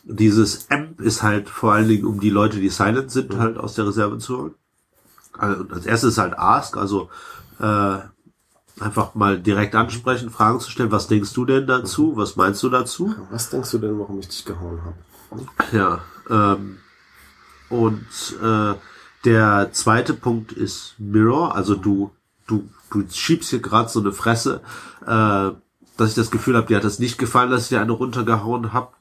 dieses 0.05 0.67
M 0.67 0.97
ist 0.99 1.23
halt 1.23 1.49
vor 1.49 1.73
allen 1.73 1.89
Dingen 1.89 2.05
um 2.05 2.21
die 2.21 2.31
Leute, 2.31 2.59
die 2.61 2.69
silent 2.69 3.11
sind, 3.11 3.39
halt 3.39 3.57
aus 3.57 3.75
der 3.75 3.87
Reserve 3.87 4.19
zu 4.19 4.39
holen. 4.39 4.55
Also, 5.37 5.65
als 5.71 5.87
erstes 5.87 6.19
halt 6.19 6.39
Ask, 6.39 6.77
also 6.77 7.09
äh, 7.59 7.99
einfach 8.81 9.15
mal 9.15 9.39
direkt 9.39 9.75
ansprechen, 9.75 10.31
Fragen 10.31 10.61
zu 10.61 10.71
stellen, 10.71 10.91
was 10.91 11.07
denkst 11.07 11.33
du 11.33 11.45
denn 11.45 11.67
dazu? 11.67 12.17
Was 12.17 12.37
meinst 12.37 12.63
du 12.63 12.69
dazu? 12.69 13.15
Was 13.31 13.51
denkst 13.51 13.71
du 13.71 13.79
denn, 13.79 13.99
warum 13.99 14.19
ich 14.19 14.29
dich 14.29 14.45
gehauen 14.45 14.81
habe? 14.85 14.97
Ja. 15.73 16.01
Ähm, 16.29 16.79
und 17.69 18.07
äh, 18.43 18.75
der 19.25 19.73
zweite 19.73 20.15
Punkt 20.15 20.53
ist 20.53 20.95
Mirror, 20.99 21.55
also 21.55 21.75
du, 21.75 22.11
du, 22.47 22.69
du 22.91 23.05
schiebst 23.11 23.51
hier 23.51 23.61
gerade 23.61 23.89
so 23.89 24.01
eine 24.01 24.13
Fresse, 24.13 24.61
äh, 25.03 25.51
dass 25.97 26.09
ich 26.09 26.15
das 26.15 26.31
Gefühl 26.31 26.57
habe, 26.57 26.67
dir 26.67 26.77
hat 26.77 26.85
das 26.85 26.99
nicht 26.99 27.19
gefallen, 27.19 27.51
dass 27.51 27.65
ich 27.65 27.69
dir 27.69 27.81
eine 27.81 27.93
runtergehauen 27.93 28.73
hab. 28.73 28.97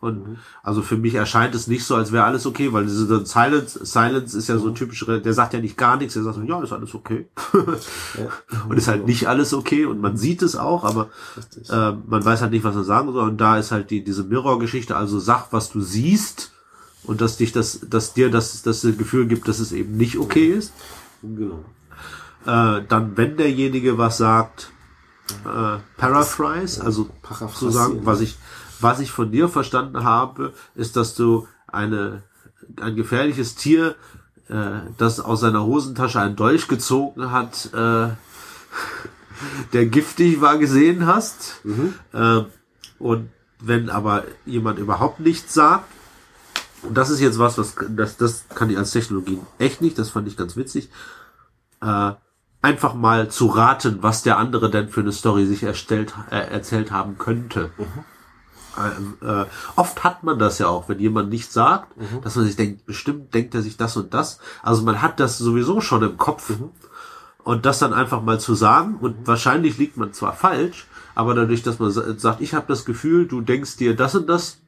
Und 0.00 0.38
also 0.62 0.80
für 0.80 0.96
mich 0.96 1.14
erscheint 1.14 1.54
es 1.54 1.66
nicht 1.66 1.84
so, 1.84 1.94
als 1.94 2.12
wäre 2.12 2.24
alles 2.24 2.46
okay, 2.46 2.72
weil 2.72 2.84
diese 2.84 3.26
Silence, 3.26 3.84
Silence 3.84 4.36
ist 4.36 4.48
ja 4.48 4.56
so 4.56 4.68
ein 4.68 4.74
typischer, 4.74 5.18
der 5.18 5.34
sagt 5.34 5.52
ja 5.52 5.60
nicht 5.60 5.76
gar 5.76 5.98
nichts, 5.98 6.14
der 6.14 6.22
sagt 6.22 6.36
so, 6.36 6.42
ja, 6.42 6.62
ist 6.62 6.72
alles 6.72 6.94
okay. 6.94 7.28
und 8.68 8.76
ist 8.76 8.88
halt 8.88 9.06
nicht 9.06 9.28
alles 9.28 9.52
okay 9.52 9.84
und 9.84 10.00
man 10.00 10.16
sieht 10.16 10.42
es 10.42 10.56
auch, 10.56 10.84
aber 10.84 11.10
äh, 11.68 11.92
man 11.92 12.24
weiß 12.24 12.40
halt 12.40 12.52
nicht, 12.52 12.64
was 12.64 12.76
er 12.76 12.84
sagen 12.84 13.12
soll. 13.12 13.28
Und 13.28 13.40
da 13.40 13.58
ist 13.58 13.70
halt 13.70 13.90
die, 13.90 14.02
diese 14.02 14.24
Mirror-Geschichte, 14.24 14.96
also 14.96 15.18
sag, 15.18 15.52
was 15.52 15.70
du 15.70 15.80
siehst 15.80 16.52
und 17.04 17.20
dass 17.20 17.36
dich 17.36 17.52
das, 17.52 17.80
dass 17.88 18.14
dir 18.14 18.30
das, 18.30 18.62
das 18.62 18.82
Gefühl 18.82 19.26
gibt, 19.26 19.48
dass 19.48 19.58
es 19.58 19.72
eben 19.72 19.96
nicht 19.96 20.18
okay 20.18 20.46
ist. 20.46 20.72
Genau. 21.22 21.64
Äh, 22.46 22.82
dann, 22.88 23.16
wenn 23.16 23.36
derjenige 23.36 23.98
was 23.98 24.16
sagt, 24.16 24.72
äh, 25.44 25.78
paraphrase, 25.96 26.82
also 26.82 27.08
zu 27.54 27.70
sagen, 27.70 28.00
was 28.04 28.20
ich, 28.20 28.38
was 28.80 29.00
ich 29.00 29.10
von 29.10 29.30
dir 29.30 29.48
verstanden 29.48 30.04
habe, 30.04 30.52
ist, 30.74 30.96
dass 30.96 31.14
du 31.14 31.46
eine, 31.66 32.22
ein 32.80 32.96
gefährliches 32.96 33.54
Tier, 33.54 33.94
äh, 34.48 34.80
das 34.98 35.20
aus 35.20 35.40
seiner 35.40 35.64
Hosentasche 35.64 36.20
einen 36.20 36.36
Dolch 36.36 36.68
gezogen 36.68 37.30
hat, 37.30 37.70
äh, 37.72 38.08
der 39.72 39.86
giftig 39.86 40.40
war, 40.40 40.58
gesehen 40.58 41.06
hast. 41.06 41.60
Äh, 42.12 42.44
und 42.98 43.30
wenn 43.60 43.90
aber 43.90 44.24
jemand 44.46 44.78
überhaupt 44.78 45.20
nichts 45.20 45.54
sagt, 45.54 45.84
und 46.82 46.96
das 46.96 47.10
ist 47.10 47.20
jetzt 47.20 47.38
was, 47.38 47.58
was 47.58 47.76
das, 47.90 48.16
das 48.16 48.44
kann 48.54 48.70
ich 48.70 48.78
als 48.78 48.92
Technologie 48.92 49.38
echt 49.58 49.82
nicht, 49.82 49.98
das 49.98 50.10
fand 50.10 50.26
ich 50.28 50.36
ganz 50.36 50.56
witzig, 50.56 50.88
äh, 51.82 52.12
einfach 52.62 52.94
mal 52.94 53.28
zu 53.28 53.46
raten, 53.46 53.98
was 54.02 54.22
der 54.22 54.38
andere 54.38 54.70
denn 54.70 54.88
für 54.88 55.00
eine 55.00 55.12
Story 55.12 55.46
sich 55.46 55.62
erstellt, 55.62 56.14
äh, 56.30 56.36
erzählt 56.36 56.90
haben 56.90 57.18
könnte. 57.18 57.70
Ähm, 57.78 58.04
äh, 59.22 59.44
oft 59.76 60.04
hat 60.04 60.22
man 60.22 60.38
das 60.38 60.58
ja 60.58 60.68
auch, 60.68 60.88
wenn 60.88 60.98
jemand 60.98 61.30
nichts 61.30 61.52
sagt, 61.52 61.92
dass 62.22 62.36
man 62.36 62.44
sich 62.44 62.56
denkt, 62.56 62.86
bestimmt 62.86 63.34
denkt 63.34 63.54
er 63.54 63.62
sich 63.62 63.76
das 63.76 63.96
und 63.96 64.14
das. 64.14 64.38
Also 64.62 64.82
man 64.82 65.02
hat 65.02 65.20
das 65.20 65.38
sowieso 65.38 65.80
schon 65.80 66.02
im 66.02 66.16
Kopf. 66.16 66.52
Und 67.42 67.64
das 67.64 67.78
dann 67.78 67.94
einfach 67.94 68.22
mal 68.22 68.38
zu 68.38 68.54
sagen, 68.54 68.96
und 69.00 69.26
wahrscheinlich 69.26 69.78
liegt 69.78 69.96
man 69.96 70.12
zwar 70.12 70.34
falsch, 70.34 70.86
aber 71.14 71.34
dadurch, 71.34 71.62
dass 71.62 71.78
man 71.78 71.90
sa- 71.90 72.14
sagt, 72.18 72.42
ich 72.42 72.52
habe 72.54 72.66
das 72.68 72.84
Gefühl, 72.84 73.26
du 73.26 73.40
denkst 73.40 73.78
dir 73.78 73.96
das 73.96 74.14
und 74.14 74.28
das, 74.28 74.58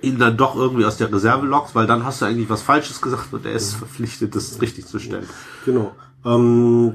ihn 0.00 0.18
dann 0.18 0.38
doch 0.38 0.56
irgendwie 0.56 0.86
aus 0.86 0.96
der 0.96 1.12
Reserve 1.12 1.46
lockst, 1.46 1.74
weil 1.74 1.86
dann 1.86 2.04
hast 2.04 2.22
du 2.22 2.24
eigentlich 2.24 2.48
was 2.48 2.62
Falsches 2.62 3.02
gesagt 3.02 3.32
und 3.34 3.44
er 3.44 3.52
ist 3.52 3.74
verpflichtet, 3.74 4.34
das 4.34 4.60
richtig 4.62 4.86
zu 4.86 4.98
stellen. 4.98 5.28
Genau. 5.66 5.94
Ähm, 6.24 6.94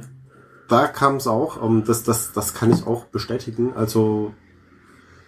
da 0.68 0.88
kam 0.88 1.18
es 1.18 1.28
auch, 1.28 1.62
ähm, 1.64 1.84
das, 1.86 2.04
das, 2.04 2.34
das 2.34 2.56
kann 2.56 2.72
ich 2.72 2.88
auch 2.88 3.06
bestätigen. 3.06 3.74
Also 3.76 4.34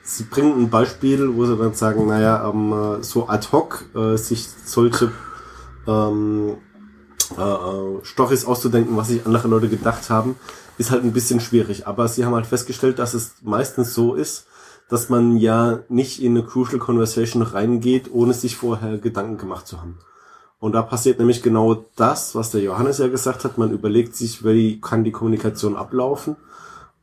sie 0.08 0.24
bringen 0.24 0.60
ein 0.60 0.70
Beispiel, 0.70 1.36
wo 1.36 1.46
sie 1.46 1.58
dann 1.58 1.74
sagen, 1.74 2.08
naja, 2.08 2.50
ähm, 2.50 2.72
äh, 2.72 3.04
so 3.04 3.28
ad 3.28 3.48
hoc 3.52 3.86
äh, 3.94 4.16
sich 4.16 4.48
solche 4.66 5.12
ähm, 5.86 6.56
äh, 7.38 7.42
äh, 7.42 8.00
Storys 8.04 8.46
auszudenken, 8.46 8.96
was 8.96 9.10
sich 9.10 9.26
andere 9.26 9.50
Leute 9.50 9.68
gedacht 9.68 10.10
haben, 10.10 10.36
ist 10.78 10.92
halt 10.92 11.04
ein 11.04 11.12
bisschen 11.12 11.42
schwierig. 11.42 11.88
Aber 11.88 12.08
sie 12.08 12.26
haben 12.26 12.36
halt 12.36 12.48
festgestellt, 12.48 13.00
dass 13.00 13.14
es 13.14 13.36
meistens 13.42 13.94
so 13.94 14.16
ist, 14.16 14.48
dass 14.90 15.10
man 15.10 15.36
ja 15.36 15.80
nicht 15.90 16.24
in 16.24 16.38
eine 16.38 16.48
Crucial 16.48 16.80
Conversation 16.80 17.42
reingeht, 17.42 18.10
ohne 18.12 18.34
sich 18.34 18.56
vorher 18.56 18.98
Gedanken 18.98 19.38
gemacht 19.38 19.68
zu 19.68 19.82
haben. 19.82 20.00
Und 20.60 20.72
da 20.72 20.82
passiert 20.82 21.20
nämlich 21.20 21.44
genau 21.44 21.86
das, 21.98 22.34
was 22.34 22.52
der 22.52 22.62
Johannes 22.62 22.98
ja 23.00 23.10
gesagt 23.10 23.44
hat. 23.44 23.58
Man 23.58 23.72
überlegt 23.72 24.16
sich, 24.16 24.46
wie 24.46 24.80
kann 24.80 25.04
die 25.04 25.12
Kommunikation 25.12 25.76
ablaufen. 25.76 26.38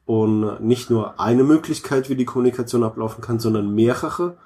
Und 0.06 0.60
nicht 0.60 0.90
nur 0.90 1.18
eine 1.18 1.44
Möglichkeit, 1.44 2.10
wie 2.10 2.16
die 2.16 2.26
Kommunikation 2.26 2.84
ablaufen 2.84 3.22
kann, 3.22 3.38
sondern 3.38 3.74
mehrere. 3.74 4.36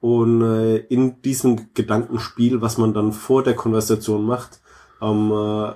Und 0.00 0.42
äh, 0.42 0.76
in 0.76 1.20
diesem 1.22 1.74
Gedankenspiel, 1.74 2.60
was 2.60 2.78
man 2.78 2.94
dann 2.94 3.12
vor 3.12 3.42
der 3.42 3.54
Konversation 3.54 4.24
macht, 4.24 4.60
ähm, 5.02 5.32
äh, 5.32 5.72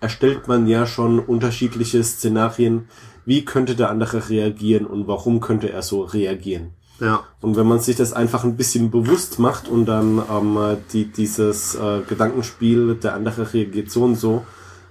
erstellt 0.00 0.48
man 0.48 0.66
ja 0.66 0.86
schon 0.86 1.18
unterschiedliche 1.18 2.02
Szenarien. 2.02 2.88
Wie 3.24 3.44
könnte 3.44 3.76
der 3.76 3.90
andere 3.90 4.28
reagieren 4.28 4.86
und 4.86 5.06
warum 5.06 5.40
könnte 5.40 5.70
er 5.70 5.82
so 5.82 6.02
reagieren? 6.02 6.70
Ja, 7.00 7.24
Und 7.40 7.56
wenn 7.56 7.66
man 7.66 7.80
sich 7.80 7.96
das 7.96 8.12
einfach 8.12 8.44
ein 8.44 8.56
bisschen 8.56 8.90
bewusst 8.90 9.38
macht 9.38 9.68
und 9.68 9.86
dann 9.86 10.22
ähm, 10.30 10.76
die, 10.92 11.06
dieses 11.06 11.74
äh, 11.74 12.02
Gedankenspiel, 12.08 12.94
der 12.94 13.14
andere 13.14 13.52
reagiert 13.52 13.90
so 13.90 14.04
und 14.04 14.14
so, 14.14 14.44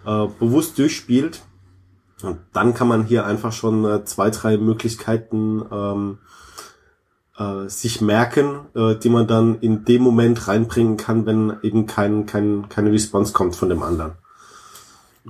äh, 0.05 0.27
bewusst 0.39 0.77
durchspielt, 0.77 1.41
und 2.23 2.39
dann 2.53 2.73
kann 2.73 2.87
man 2.87 3.05
hier 3.05 3.25
einfach 3.25 3.51
schon 3.51 3.85
äh, 3.85 4.05
zwei, 4.05 4.29
drei 4.29 4.57
Möglichkeiten 4.57 5.63
ähm, 5.71 6.17
äh, 7.37 7.67
sich 7.69 8.01
merken, 8.01 8.67
äh, 8.75 8.95
die 8.95 9.09
man 9.09 9.27
dann 9.27 9.59
in 9.59 9.85
dem 9.85 10.01
Moment 10.01 10.47
reinbringen 10.47 10.97
kann, 10.97 11.25
wenn 11.25 11.57
eben 11.63 11.85
kein, 11.85 12.25
kein, 12.25 12.69
keine 12.69 12.91
Response 12.91 13.33
kommt 13.33 13.55
von 13.55 13.69
dem 13.69 13.83
anderen. 13.83 14.13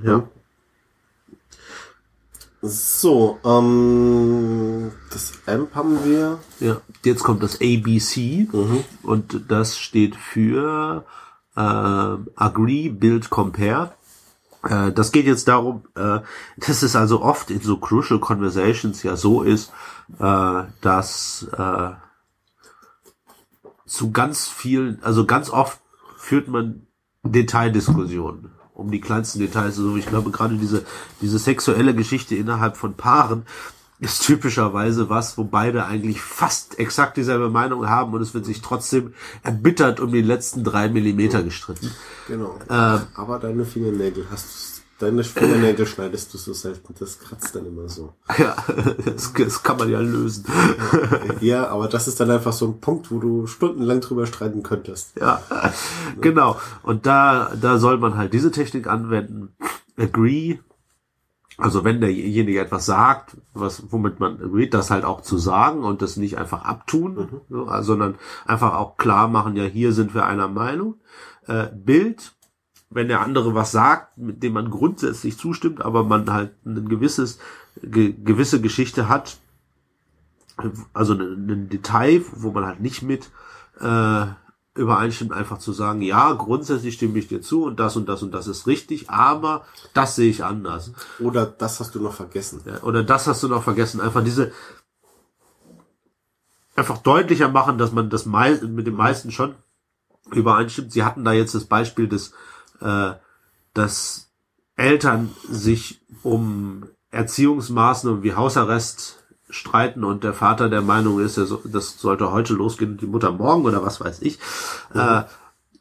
ja. 0.04 0.23
So, 2.63 3.39
ähm, 3.43 4.91
das 5.10 5.34
AMP 5.47 5.73
haben 5.73 6.06
wir. 6.06 6.38
Ja, 6.60 6.80
jetzt 7.04 7.23
kommt 7.23 7.41
das 7.41 7.56
ABC 7.56 8.47
und 9.01 9.45
das 9.47 9.80
steht 9.80 10.15
für 10.15 11.04
äh, 11.56 11.60
Agree, 11.60 12.89
Build, 12.89 13.32
Compare. 13.32 13.93
Äh, 14.63 14.91
das 14.91 15.12
geht 15.12 15.26
jetzt 15.26 15.47
darum, 15.47 15.84
äh, 15.95 16.19
dass 16.58 16.82
es 16.82 16.95
also 16.95 17.21
oft 17.21 17.52
in 17.52 17.62
so 17.62 17.78
Crucial 17.78 18.19
Conversations 18.19 19.04
ja 19.04 19.15
so 19.15 19.43
ist, 19.43 19.71
äh, 20.19 20.63
dass 20.82 21.47
äh, 21.58 21.91
zu 23.86 24.12
ganz 24.12 24.47
vielen, 24.47 25.04
also 25.04 25.26
ganz 25.26 25.50
oft 25.50 25.80
führt 26.17 26.47
man 26.47 26.88
Detaildiskussionen 27.24 28.52
um 28.74 28.91
die 28.91 29.02
kleinsten 29.02 29.39
Details. 29.39 29.78
Also 29.78 29.95
ich 29.97 30.08
glaube 30.08 30.32
gerade 30.32 30.56
diese, 30.56 30.86
diese 31.21 31.39
sexuelle 31.39 31.93
Geschichte 31.93 32.36
innerhalb 32.36 32.78
von 32.78 32.95
Paaren 32.95 33.45
ist 34.02 34.26
typischerweise 34.26 35.10
was, 35.10 35.38
wo 35.38 35.44
beide 35.44 35.86
eigentlich 35.86 36.22
fast 36.22 36.80
exakt 36.80 37.18
dieselbe 37.18 37.50
Meinung 37.50 37.88
haben 37.88 38.14
und 38.14 38.22
es 38.22 38.34
wird 38.34 38.46
sich 38.46 38.62
trotzdem 38.62 39.14
erbittert 39.44 40.00
um 40.00 40.12
die 40.12 40.24
letzten 40.24 40.64
drei 40.64 40.90
Millimeter 40.90 41.44
gestritten. 41.44 41.92
Genau. 42.28 42.58
Aber 42.68 43.38
deine 43.40 43.63
Fingernägel 43.63 44.25
hast 44.32 44.82
du, 44.98 45.06
deine 45.06 45.23
Fingernägel 45.23 45.86
schneidest 45.86 46.34
du 46.34 46.40
so 46.40 46.52
selten. 46.52 46.96
Das 46.98 47.19
kratzt 47.19 47.56
dann 47.56 47.67
immer 47.67 47.88
so. 47.90 48.13
Ja, 48.40 48.56
das, 49.06 49.34
das 49.34 49.62
kann 49.62 49.78
man 49.78 49.90
ja 49.92 50.00
lösen. 50.00 50.46
Ja, 51.40 51.67
aber 51.67 51.88
das 51.88 52.08
ist 52.08 52.19
dann 52.19 52.32
einfach 52.32 52.54
so 52.54 52.65
ein 52.65 52.80
Punkt, 52.80 53.12
wo 53.12 53.19
du 53.19 53.46
stundenlang 53.46 54.02
drüber 54.02 54.25
streiten 54.25 54.63
könntest. 54.63 55.12
Ja, 55.19 55.44
genau. 56.21 56.60
Und 56.82 57.06
da, 57.06 57.52
da 57.60 57.78
soll 57.78 58.00
man 58.00 58.17
halt 58.17 58.34
diese 58.34 58.50
Technik 58.50 58.88
anwenden. 58.88 59.54
Agree. 59.96 60.58
Also 61.62 61.84
wenn 61.84 62.02
derjenige 62.02 62.60
etwas 62.60 62.88
sagt, 62.88 63.38
was, 63.54 63.92
womit 63.92 64.20
man 64.20 64.42
agreed, 64.42 64.74
das 64.74 64.90
halt 64.90 65.06
auch 65.06 65.22
zu 65.22 65.38
sagen 65.38 65.84
und 65.84 66.02
das 66.02 66.18
nicht 66.18 66.40
einfach 66.40 66.66
abtun, 66.66 67.42
so, 67.50 67.68
also, 67.68 67.94
sondern 67.94 68.16
einfach 68.48 68.74
auch 68.74 68.98
klar 68.98 69.28
machen, 69.28 69.56
ja, 69.56 69.66
hier 69.66 69.94
sind 69.94 70.16
wir 70.16 70.26
einer 70.26 70.48
Meinung. 70.48 70.96
Äh, 71.46 71.68
Bild, 71.68 72.34
wenn 72.90 73.10
der 73.10 73.22
andere 73.22 73.54
was 73.54 73.72
sagt, 73.72 74.18
mit 74.18 74.42
dem 74.42 74.54
man 74.54 74.72
grundsätzlich 74.72 75.38
zustimmt, 75.38 75.86
aber 75.86 76.04
man 76.04 76.34
halt 76.34 76.54
ein 76.66 76.90
gewisses, 76.90 77.38
ge, 77.84 78.12
gewisse 78.12 78.60
Geschichte 78.60 79.08
hat, 79.08 79.38
also 80.94 81.14
ein, 81.14 81.48
ein 81.48 81.70
Detail, 81.70 82.24
wo 82.34 82.50
man 82.50 82.66
halt 82.66 82.80
nicht 82.80 83.04
mit 83.04 83.30
äh, 83.80 84.26
übereinstimmt, 84.74 85.34
einfach 85.34 85.60
zu 85.60 85.74
sagen, 85.74 86.02
ja, 86.02 86.32
grundsätzlich 86.34 86.96
stimme 86.96 87.19
ich 87.19 87.28
dir 87.28 87.42
zu 87.42 87.65
und 87.65 87.80
das 87.80 87.98
und 87.98 88.08
das 88.08 88.24
und 88.24 88.32
das 88.32 88.48
ist 88.48 88.67
richtig, 88.67 89.10
aber 89.10 89.65
das 89.94 90.15
sehe 90.15 90.30
ich 90.30 90.46
anders. 90.46 90.94
Oder 91.19 91.46
das 91.46 91.80
hast 91.80 91.94
du 91.96 92.00
noch 92.00 92.13
vergessen. 92.13 92.62
Ja, 92.65 92.82
Oder 92.84 93.04
das 93.04 93.28
hast 93.28 93.44
du 93.44 93.50
noch 93.50 93.63
vergessen. 93.63 94.00
Einfach 94.00 94.24
diese 94.24 94.52
einfach 96.76 97.00
deutlicher 97.00 97.50
machen, 97.50 97.78
dass 97.78 97.92
man 97.92 98.10
das 98.10 98.26
mei 98.26 98.52
mit 98.62 98.88
dem 98.88 98.96
meisten 98.96 99.32
schon 99.32 99.56
übereinstimmt. 100.32 100.92
Sie 100.92 101.04
hatten 101.04 101.26
da 101.26 101.34
jetzt 101.34 101.54
das 101.54 101.65
Beispiel 101.65 102.08
des, 102.08 102.34
äh, 102.80 103.12
dass 103.74 104.32
Eltern 104.78 105.32
sich 105.50 106.02
um 106.24 106.88
Erziehungsmaßnahmen 107.12 108.24
wie 108.24 108.36
Hausarrest 108.36 109.21
streiten 109.52 110.04
und 110.04 110.23
der 110.23 110.33
Vater 110.33 110.69
der 110.69 110.81
Meinung 110.81 111.19
ist, 111.19 111.37
das 111.37 111.99
sollte 111.99 112.31
heute 112.31 112.54
losgehen 112.54 112.91
und 112.91 113.02
die 113.02 113.08
Mutter 113.08 113.31
morgen 113.31 113.65
oder 113.65 113.83
was 113.83 114.02
weiß 114.02 114.21
ich. 114.21 114.39
Ja. 114.93 115.21
Äh, 115.21 115.23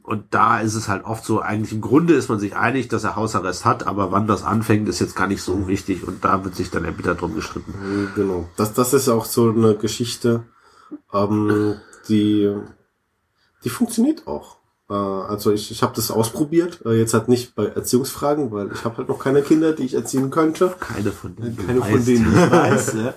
und 0.03 0.25
da 0.31 0.61
ist 0.61 0.75
es 0.75 0.89
halt 0.89 1.05
oft 1.05 1.25
so, 1.25 1.41
eigentlich 1.41 1.73
im 1.73 1.81
Grunde 1.81 2.15
ist 2.15 2.29
man 2.29 2.41
sich 2.41 2.57
einig, 2.57 2.89
dass 2.89 3.05
er 3.05 3.17
Hausarrest 3.17 3.65
hat, 3.65 3.87
aber 3.87 4.11
wann 4.11 4.27
das 4.27 4.43
anfängt, 4.43 4.89
ist 4.89 4.99
jetzt 4.99 5.15
gar 5.15 5.29
nicht 5.29 5.43
so 5.43 5.69
wichtig 5.69 6.07
und 6.07 6.25
da 6.25 6.43
wird 6.45 6.57
sich 6.57 6.71
dann 6.71 6.85
erbittert 6.85 7.21
drum 7.21 7.35
gestritten. 7.35 8.11
Genau. 8.17 8.49
Das, 8.57 8.73
das 8.73 8.93
ist 8.93 9.09
auch 9.09 9.25
so 9.25 9.51
eine 9.51 9.77
Geschichte, 9.77 10.45
ähm, 11.13 11.77
die, 12.09 12.53
die 13.63 13.69
funktioniert 13.69 14.27
auch. 14.27 14.57
Äh, 14.91 14.95
also 14.95 15.53
ich, 15.53 15.71
ich 15.71 15.83
habe 15.83 15.95
das 15.95 16.11
ausprobiert, 16.11 16.81
äh, 16.85 16.99
jetzt 16.99 17.15
halt 17.15 17.29
nicht 17.29 17.55
bei 17.55 17.67
Erziehungsfragen, 17.67 18.51
weil 18.51 18.73
ich 18.73 18.85
habe 18.85 18.99
halt 18.99 19.09
noch 19.09 19.19
keine 19.19 19.43
Kinder, 19.43 19.73
die 19.73 19.85
ich 19.85 19.95
erziehen 19.95 20.31
könnte. 20.31 20.75
Keine 20.81 21.13
von 21.13 21.37
denen. 21.37 21.57
Keine 21.57 21.83
von 21.83 22.05
denen 22.05 22.33
ich 22.33 22.51
weiß. 22.51 22.95
ja. 22.95 23.15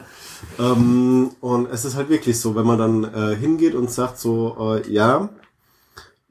Ähm, 0.60 1.32
und 1.42 1.70
es 1.72 1.86
ist 1.86 1.96
halt 1.96 2.10
wirklich 2.10 2.40
so, 2.40 2.56
wenn 2.56 2.66
man 2.66 2.78
dann 2.78 3.04
äh, 3.04 3.36
hingeht 3.36 3.76
und 3.76 3.92
sagt 3.92 4.20
so, 4.20 4.56
äh, 4.60 4.92
ja, 4.92 5.30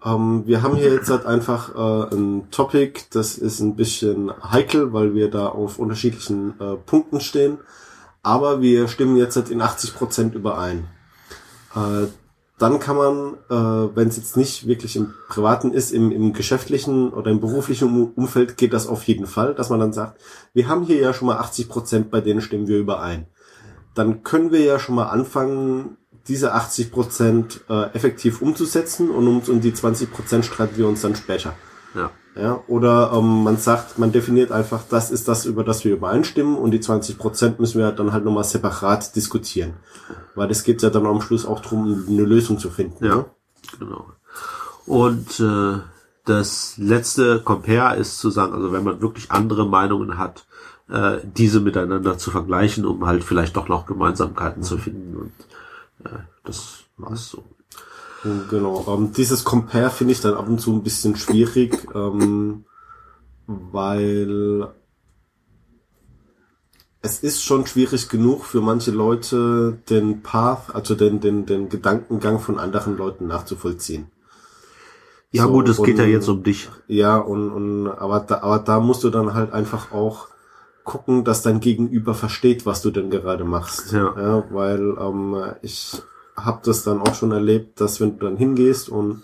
ähm, 0.05 0.43
wir 0.47 0.63
haben 0.63 0.77
hier 0.77 0.93
jetzt 0.93 1.11
halt 1.11 1.27
einfach 1.27 1.75
äh, 1.75 2.15
ein 2.15 2.51
Topic, 2.51 3.01
das 3.11 3.39
ist 3.39 3.61
ein 3.61 3.77
bisschen 3.77 4.33
heikel, 4.51 4.93
weil 4.93 5.15
wir 5.15 5.31
da 5.31 5.49
auf 5.49 5.79
unterschiedlichen 5.79 6.55
äh, 6.61 6.77
Punkten 6.77 7.21
stehen, 7.21 7.59
aber 8.23 8.61
wir 8.61 8.89
stimmen 8.89 9.17
jetzt 9.17 9.37
halt 9.37 9.51
in 9.51 9.61
80 9.61 9.95
Prozent 9.95 10.35
überein. 10.35 10.89
Äh, 11.75 12.07
dann 12.59 12.79
kann 12.79 12.97
man, 12.97 13.35
äh, 13.51 13.97
wenn 13.97 14.07
es 14.07 14.17
jetzt 14.17 14.37
nicht 14.37 14.69
wirklich 14.69 14.95
im 14.95 15.15
Privaten 15.29 15.73
ist, 15.73 15.91
im, 15.91 16.13
im 16.13 16.33
geschäftlichen 16.33 17.13
oder 17.13 17.31
im 17.31 17.41
beruflichen 17.41 18.13
Umfeld 18.13 18.57
geht 18.57 18.73
das 18.73 18.87
auf 18.87 19.03
jeden 19.05 19.27
Fall, 19.27 19.55
dass 19.55 19.69
man 19.69 19.81
dann 19.81 19.93
sagt, 19.93 20.21
wir 20.55 20.69
haben 20.69 20.85
hier 20.85 20.99
ja 20.99 21.13
schon 21.13 21.27
mal 21.27 21.39
80 21.39 21.69
Prozent, 21.69 22.11
bei 22.13 22.21
denen 22.21 22.41
stimmen 22.41 22.69
wir 22.69 22.79
überein. 22.79 23.27
Dann 23.95 24.23
können 24.23 24.53
wir 24.53 24.61
ja 24.61 24.79
schon 24.79 24.95
mal 24.95 25.09
anfangen, 25.09 25.97
diese 26.29 26.55
80 26.55 26.93
Prozent 26.93 27.61
äh, 27.69 27.91
effektiv 27.95 28.43
umzusetzen 28.43 29.11
und 29.11 29.27
um, 29.27 29.43
um 29.47 29.61
die 29.61 29.75
20 29.75 30.13
Prozent 30.13 30.45
streiten 30.45 30.77
wir 30.77 30.87
uns 30.87 31.03
dann 31.03 31.17
später. 31.17 31.55
Ja. 31.95 32.11
Ja, 32.35 32.63
oder 32.67 33.13
ähm, 33.15 33.45
man 33.45 33.59
sagt, 33.59 33.99
man 33.99 34.11
definiert 34.11 34.53
einfach, 34.53 34.85
das 34.89 35.11
ist 35.11 35.29
das, 35.29 35.45
über 35.45 35.65
das 35.65 35.85
wir 35.85 35.93
übereinstimmen 35.93 36.57
und 36.57 36.71
die 36.71 36.81
20 36.81 37.19
Prozent 37.19 37.61
müssen 37.61 37.79
wir 37.79 37.93
dann 37.93 38.13
halt 38.13 38.25
nochmal 38.25 38.45
separat 38.45 39.15
diskutieren. 39.17 39.75
Weil 40.35 40.51
es 40.51 40.65
geht 40.65 40.81
ja 40.81 40.89
dann 40.89 41.05
am 41.05 41.21
Schluss 41.21 41.45
auch 41.45 41.61
darum, 41.61 42.07
eine 42.09 42.23
Lösung 42.23 42.59
zu 42.59 42.71
finden. 42.71 43.05
Ja, 43.05 43.17
ne? 43.17 43.25
genau. 43.79 44.07
Und 44.87 45.41
äh, 45.41 45.81
das 46.25 46.75
letzte 46.79 47.41
Compare 47.41 47.97
ist 47.97 48.19
zu 48.19 48.31
sagen, 48.31 48.55
also 48.55 48.73
wenn 48.73 48.85
man 48.85 49.03
wirklich 49.03 49.31
andere 49.31 49.67
Meinungen 49.67 50.17
hat, 50.17 50.47
äh, 50.89 51.19
diese 51.25 51.61
miteinander 51.61 52.19
zu 52.19 52.31
vergleichen, 52.31 52.85
um 52.85 53.07
halt 53.07 53.25
vielleicht 53.25 53.57
doch 53.57 53.69
noch 53.69 53.87
Gemeinsamkeiten 53.87 54.63
zu 54.63 54.79
finden. 54.79 55.17
Und 55.17 55.33
äh, 56.05 56.19
das 56.45 56.85
war's 56.97 57.29
so. 57.29 57.45
Genau. 58.51 58.85
Ähm, 58.89 59.13
dieses 59.13 59.45
Compare 59.45 59.91
finde 59.91 60.13
ich 60.13 60.21
dann 60.21 60.35
ab 60.35 60.49
und 60.49 60.61
zu 60.61 60.73
ein 60.73 60.83
bisschen 60.83 61.17
schwierig, 61.17 61.89
ähm, 61.95 62.65
weil 63.47 64.69
es 67.01 67.19
ist 67.19 67.43
schon 67.43 67.67
schwierig 67.67 68.09
genug 68.09 68.45
für 68.45 68.61
manche 68.61 68.93
Leute, 68.93 69.79
den 69.91 70.23
Path, 70.23 70.73
also 70.73 70.95
den, 70.95 71.21
den, 71.21 71.47
den 71.47 71.69
Gedankengang 71.69 72.39
von 72.39 72.61
anderen 72.61 72.97
Leuten 72.97 73.27
nachzuvollziehen. 73.27 74.07
Ja 75.33 75.45
so, 75.45 75.53
gut, 75.53 75.69
es 75.69 75.83
geht 75.83 75.99
ja 75.99 76.05
jetzt 76.05 76.29
um 76.29 76.45
dich. 76.45 76.71
Ja, 76.87 77.19
und, 77.19 77.51
und 77.51 77.89
aber, 77.89 78.21
da, 78.21 78.43
aber 78.43 78.61
da 78.61 78.79
musst 78.79 79.03
du 79.03 79.11
dann 79.11 79.35
halt 79.35 79.53
einfach 79.53 79.91
auch 79.91 80.29
gucken, 80.85 81.25
dass 81.25 81.43
dein 81.43 81.61
Gegenüber 81.61 82.15
versteht, 82.15 82.67
was 82.67 82.83
du 82.83 82.91
denn 82.91 83.11
gerade 83.11 83.45
machst. 83.45 83.93
Ja. 83.93 84.15
ja 84.17 84.45
weil 84.51 84.97
ähm, 84.99 85.55
ich 85.63 86.03
habe 86.37 86.61
das 86.65 86.83
dann 86.83 87.01
auch 87.01 87.15
schon 87.15 87.33
erlebt, 87.33 87.81
dass 87.81 88.01
wenn 88.01 88.19
du 88.19 88.25
dann 88.27 88.37
hingehst 88.37 88.89
und 88.89 89.23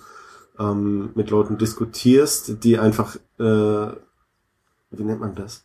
ähm, 0.58 1.10
mit 1.14 1.30
Leuten 1.30 1.58
diskutierst, 1.58 2.64
die 2.64 2.78
einfach, 2.78 3.16
äh, 3.38 3.92
wie 4.90 5.04
nennt 5.04 5.20
man 5.20 5.34
das? 5.34 5.64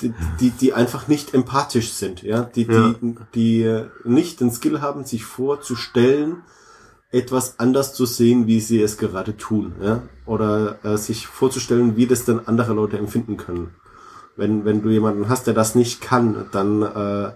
Die, 0.00 0.12
die, 0.40 0.50
die 0.50 0.72
einfach 0.72 1.06
nicht 1.06 1.34
empathisch 1.34 1.92
sind, 1.92 2.22
ja, 2.22 2.42
die, 2.42 2.64
ja. 2.64 2.94
die, 3.00 3.16
die 3.34 3.84
nicht 4.04 4.40
den 4.40 4.50
Skill 4.50 4.80
haben, 4.80 5.04
sich 5.04 5.24
vorzustellen, 5.24 6.42
etwas 7.12 7.60
anders 7.60 7.94
zu 7.94 8.04
sehen, 8.04 8.48
wie 8.48 8.58
sie 8.58 8.82
es 8.82 8.98
gerade 8.98 9.36
tun, 9.36 9.74
ja, 9.80 10.02
oder 10.26 10.84
äh, 10.84 10.96
sich 10.98 11.28
vorzustellen, 11.28 11.96
wie 11.96 12.08
das 12.08 12.24
denn 12.24 12.48
andere 12.48 12.72
Leute 12.72 12.98
empfinden 12.98 13.36
können. 13.36 13.72
Wenn, 14.36 14.64
wenn 14.64 14.82
du 14.82 14.90
jemanden 14.90 15.28
hast, 15.28 15.46
der 15.46 15.54
das 15.54 15.74
nicht 15.74 16.00
kann, 16.00 16.46
dann 16.52 16.82
äh, 16.82 17.32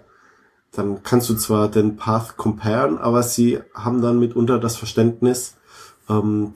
dann 0.72 1.02
kannst 1.02 1.28
du 1.30 1.34
zwar 1.34 1.68
den 1.68 1.96
Path 1.96 2.36
comparen, 2.36 2.98
aber 2.98 3.22
sie 3.22 3.58
haben 3.74 4.02
dann 4.02 4.18
mitunter 4.18 4.58
das 4.58 4.76
Verständnis, 4.76 5.56
ähm, 6.08 6.52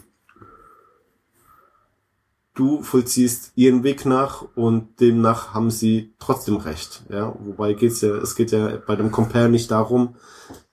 du 2.55 2.83
vollziehst 2.83 3.53
ihren 3.55 3.83
Weg 3.83 4.05
nach 4.05 4.45
und 4.55 5.01
demnach 5.01 5.55
haben 5.55 5.71
sie 5.71 6.13
trotzdem 6.19 6.57
recht. 6.57 7.03
Ja, 7.09 7.35
wobei 7.39 7.73
geht's 7.73 8.03
ja, 8.03 8.11
es 8.17 8.35
geht 8.35 8.53
ja 8.53 8.79
bei 8.87 8.97
dem 8.97 9.11
Compare 9.11 9.49
nicht 9.49 9.71
darum, 9.71 10.17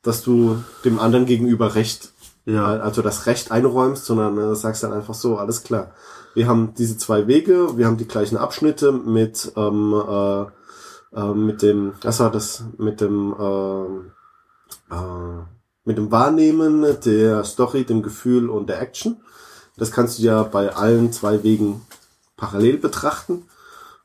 dass 0.02 0.22
du 0.22 0.62
dem 0.84 1.00
anderen 1.00 1.26
gegenüber 1.26 1.76
Recht, 1.76 2.12
ja. 2.46 2.66
also 2.66 3.02
das 3.02 3.26
Recht 3.26 3.52
einräumst, 3.52 4.06
sondern 4.06 4.38
äh, 4.38 4.56
sagst 4.56 4.84
dann 4.84 4.94
einfach 4.94 5.14
so, 5.14 5.38
alles 5.38 5.64
klar. 5.64 5.92
Wir 6.34 6.48
haben 6.48 6.74
diese 6.78 6.98
zwei 6.98 7.28
Wege, 7.28 7.78
wir 7.78 7.88
haben 7.88 7.98
die 7.98 8.08
gleichen 8.08 8.38
Abschnitte 8.38 8.92
mit 8.92 9.52
ähm, 9.56 9.94
äh, 9.94 10.46
äh, 11.16 11.34
mit 11.34 11.62
dem, 11.62 11.94
das 12.02 12.20
war 12.20 12.32
das, 12.32 12.64
mit 12.78 13.02
dem, 13.02 13.34
äh, 13.40 14.96
äh, 14.96 15.44
mit 15.86 15.98
dem 15.98 16.12
Wahrnehmen 16.12 16.86
der 17.04 17.44
Story, 17.44 17.84
dem 17.84 18.04
Gefühl 18.04 18.50
und 18.50 18.70
der 18.70 18.82
Action. 18.82 19.18
Das 19.78 19.92
kannst 19.92 20.20
du 20.20 20.24
ja 20.24 20.44
bei 20.44 20.76
allen 20.76 21.12
zwei 21.12 21.44
Wegen 21.44 21.82
parallel 22.38 22.78
betrachten. 22.78 23.46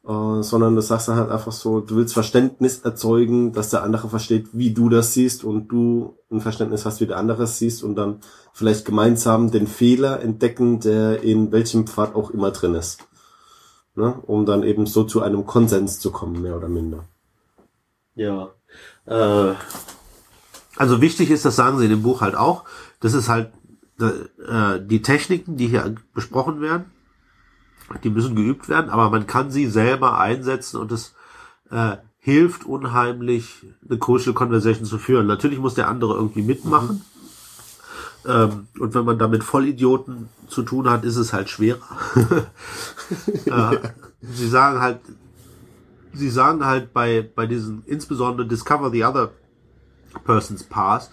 Uh, 0.07 0.43
sondern 0.43 0.75
du 0.75 0.83
sagst 0.83 1.09
dann 1.09 1.17
halt 1.17 1.31
einfach 1.31 1.53
so, 1.53 1.81
du 1.81 1.97
willst 1.97 2.13
Verständnis 2.13 2.81
erzeugen, 2.81 3.53
dass 3.53 3.71
der 3.71 3.83
andere 3.83 4.11
versteht, 4.11 4.49
wie 4.53 4.75
du 4.75 4.91
das 4.91 5.15
siehst 5.15 5.45
und 5.45 5.69
du 5.69 6.19
ein 6.31 6.43
Verständnis 6.43 6.85
hast, 6.85 7.01
wie 7.01 7.07
der 7.07 7.17
andere 7.17 7.45
es 7.45 7.59
siehst 7.59 7.83
und 7.83 7.97
dann 7.97 8.21
vielleicht 8.53 8.85
gemeinsam 8.85 9.51
den 9.51 9.67
Fehler 9.67 10.21
entdecken, 10.21 10.79
der 10.81 11.23
in 11.23 11.53
welchem 11.53 11.87
Pfad 11.87 12.15
auch 12.15 12.31
immer 12.33 12.51
drin 12.51 12.75
ist 12.75 12.99
ne? 13.95 14.15
um 14.27 14.47
dann 14.47 14.63
eben 14.63 14.87
so 14.87 15.05
zu 15.05 15.23
einem 15.23 15.47
Konsens 15.47 15.99
zu 16.01 16.11
kommen, 16.11 16.43
mehr 16.43 16.57
oder 16.57 16.69
minder. 16.69 17.05
Ja. 18.15 18.51
Äh, 19.07 19.55
also 20.77 21.01
wichtig 21.01 21.31
ist, 21.31 21.45
das 21.45 21.57
sagen 21.57 21.79
sie 21.79 21.85
in 21.85 21.91
dem 21.91 22.03
Buch 22.03 22.21
halt 22.21 22.35
auch, 22.35 22.65
das 23.01 23.15
ist 23.15 23.29
halt 23.29 23.53
äh, 24.01 24.81
die 24.81 25.03
Techniken, 25.03 25.57
die 25.57 25.69
hier 25.69 25.95
besprochen 26.15 26.61
werden, 26.61 26.87
die 28.03 28.11
müssen 28.11 28.37
geübt 28.37 28.69
werden, 28.69 28.91
aber 28.91 29.11
man 29.11 29.27
kann 29.27 29.51
sie 29.51 29.67
selber 29.67 30.19
einsetzen 30.19 30.79
und 30.79 30.93
es 30.93 31.15
äh, 31.71 31.97
hilft 32.19 32.65
unheimlich, 32.65 33.67
eine 33.89 33.99
Crucial 33.99 34.35
Conversation 34.35 34.87
zu 34.87 34.99
führen. 34.99 35.27
Natürlich 35.27 35.59
muss 35.59 35.75
der 35.75 35.89
andere 35.89 36.15
irgendwie 36.15 36.43
mitmachen. 36.43 37.05
Ähm, 38.27 38.69
und 38.79 38.95
wenn 38.95 39.05
man 39.05 39.19
da 39.19 39.29
mit 39.29 39.45
Vollidioten 39.45 40.31
zu 40.49 40.63
tun 40.63 40.89
hat, 40.89 41.05
ist 41.05 41.17
es 41.17 41.35
halt 41.35 41.51
schwerer. 41.51 41.81
äh, 43.45 43.77
sie 44.23 44.49
sagen 44.49 44.81
halt, 44.81 45.01
sie 46.15 46.31
sagen 46.31 46.65
halt 46.65 46.95
bei, 46.95 47.29
bei 47.35 47.47
diesen, 47.47 47.83
insbesondere 47.85 48.47
Discover 48.47 48.91
the 48.91 49.05
Other 49.05 49.31
Person's 50.25 50.65
Past, 50.65 51.13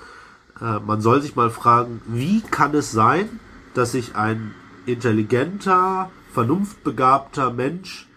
äh, 0.61 0.79
man 0.79 1.01
soll 1.01 1.21
sich 1.21 1.35
mal 1.35 1.49
fragen, 1.49 2.01
wie 2.07 2.41
kann 2.41 2.73
es 2.73 2.91
sein, 2.91 3.41
dass 3.73 3.91
sich 3.91 4.15
ein 4.15 4.53
intelligenter, 4.85 6.09
vernunftbegabter 6.31 7.51
Mensch 7.51 8.07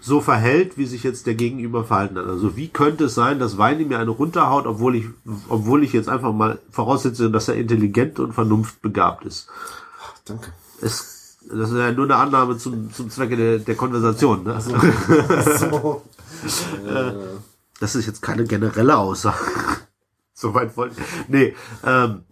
so 0.00 0.20
verhält, 0.20 0.76
wie 0.76 0.86
sich 0.86 1.04
jetzt 1.04 1.26
der 1.26 1.36
Gegenüber 1.36 1.84
verhalten 1.84 2.18
hat. 2.18 2.26
Also 2.26 2.56
wie 2.56 2.68
könnte 2.68 3.04
es 3.04 3.14
sein, 3.14 3.38
dass 3.38 3.56
Weini 3.56 3.84
mir 3.84 4.00
eine 4.00 4.10
runterhaut, 4.10 4.66
obwohl 4.66 4.96
ich, 4.96 5.06
obwohl 5.48 5.84
ich 5.84 5.92
jetzt 5.92 6.08
einfach 6.08 6.32
mal 6.32 6.58
voraussetze, 6.70 7.30
dass 7.30 7.48
er 7.48 7.54
intelligent 7.54 8.18
und 8.18 8.32
vernunftbegabt 8.32 9.24
ist. 9.24 9.48
Ach, 10.02 10.14
danke. 10.24 10.52
Es, 10.80 11.38
das 11.48 11.70
ist 11.70 11.76
ja 11.76 11.92
nur 11.92 12.06
eine 12.06 12.16
Annahme 12.16 12.58
zum, 12.58 12.92
zum 12.92 13.10
Zwecke 13.10 13.36
der, 13.36 13.58
der 13.60 13.76
Konversation. 13.76 14.42
Ne? 14.42 14.54
Also, 14.54 14.76
so. 15.56 16.02
das 17.80 17.94
ist 17.94 18.06
jetzt 18.06 18.22
keine 18.22 18.44
generelle 18.44 18.98
Aussage. 18.98 19.38
Soweit 20.34 20.76
wollte 20.76 20.96
Nee. 21.28 21.54
Ähm, 21.84 22.22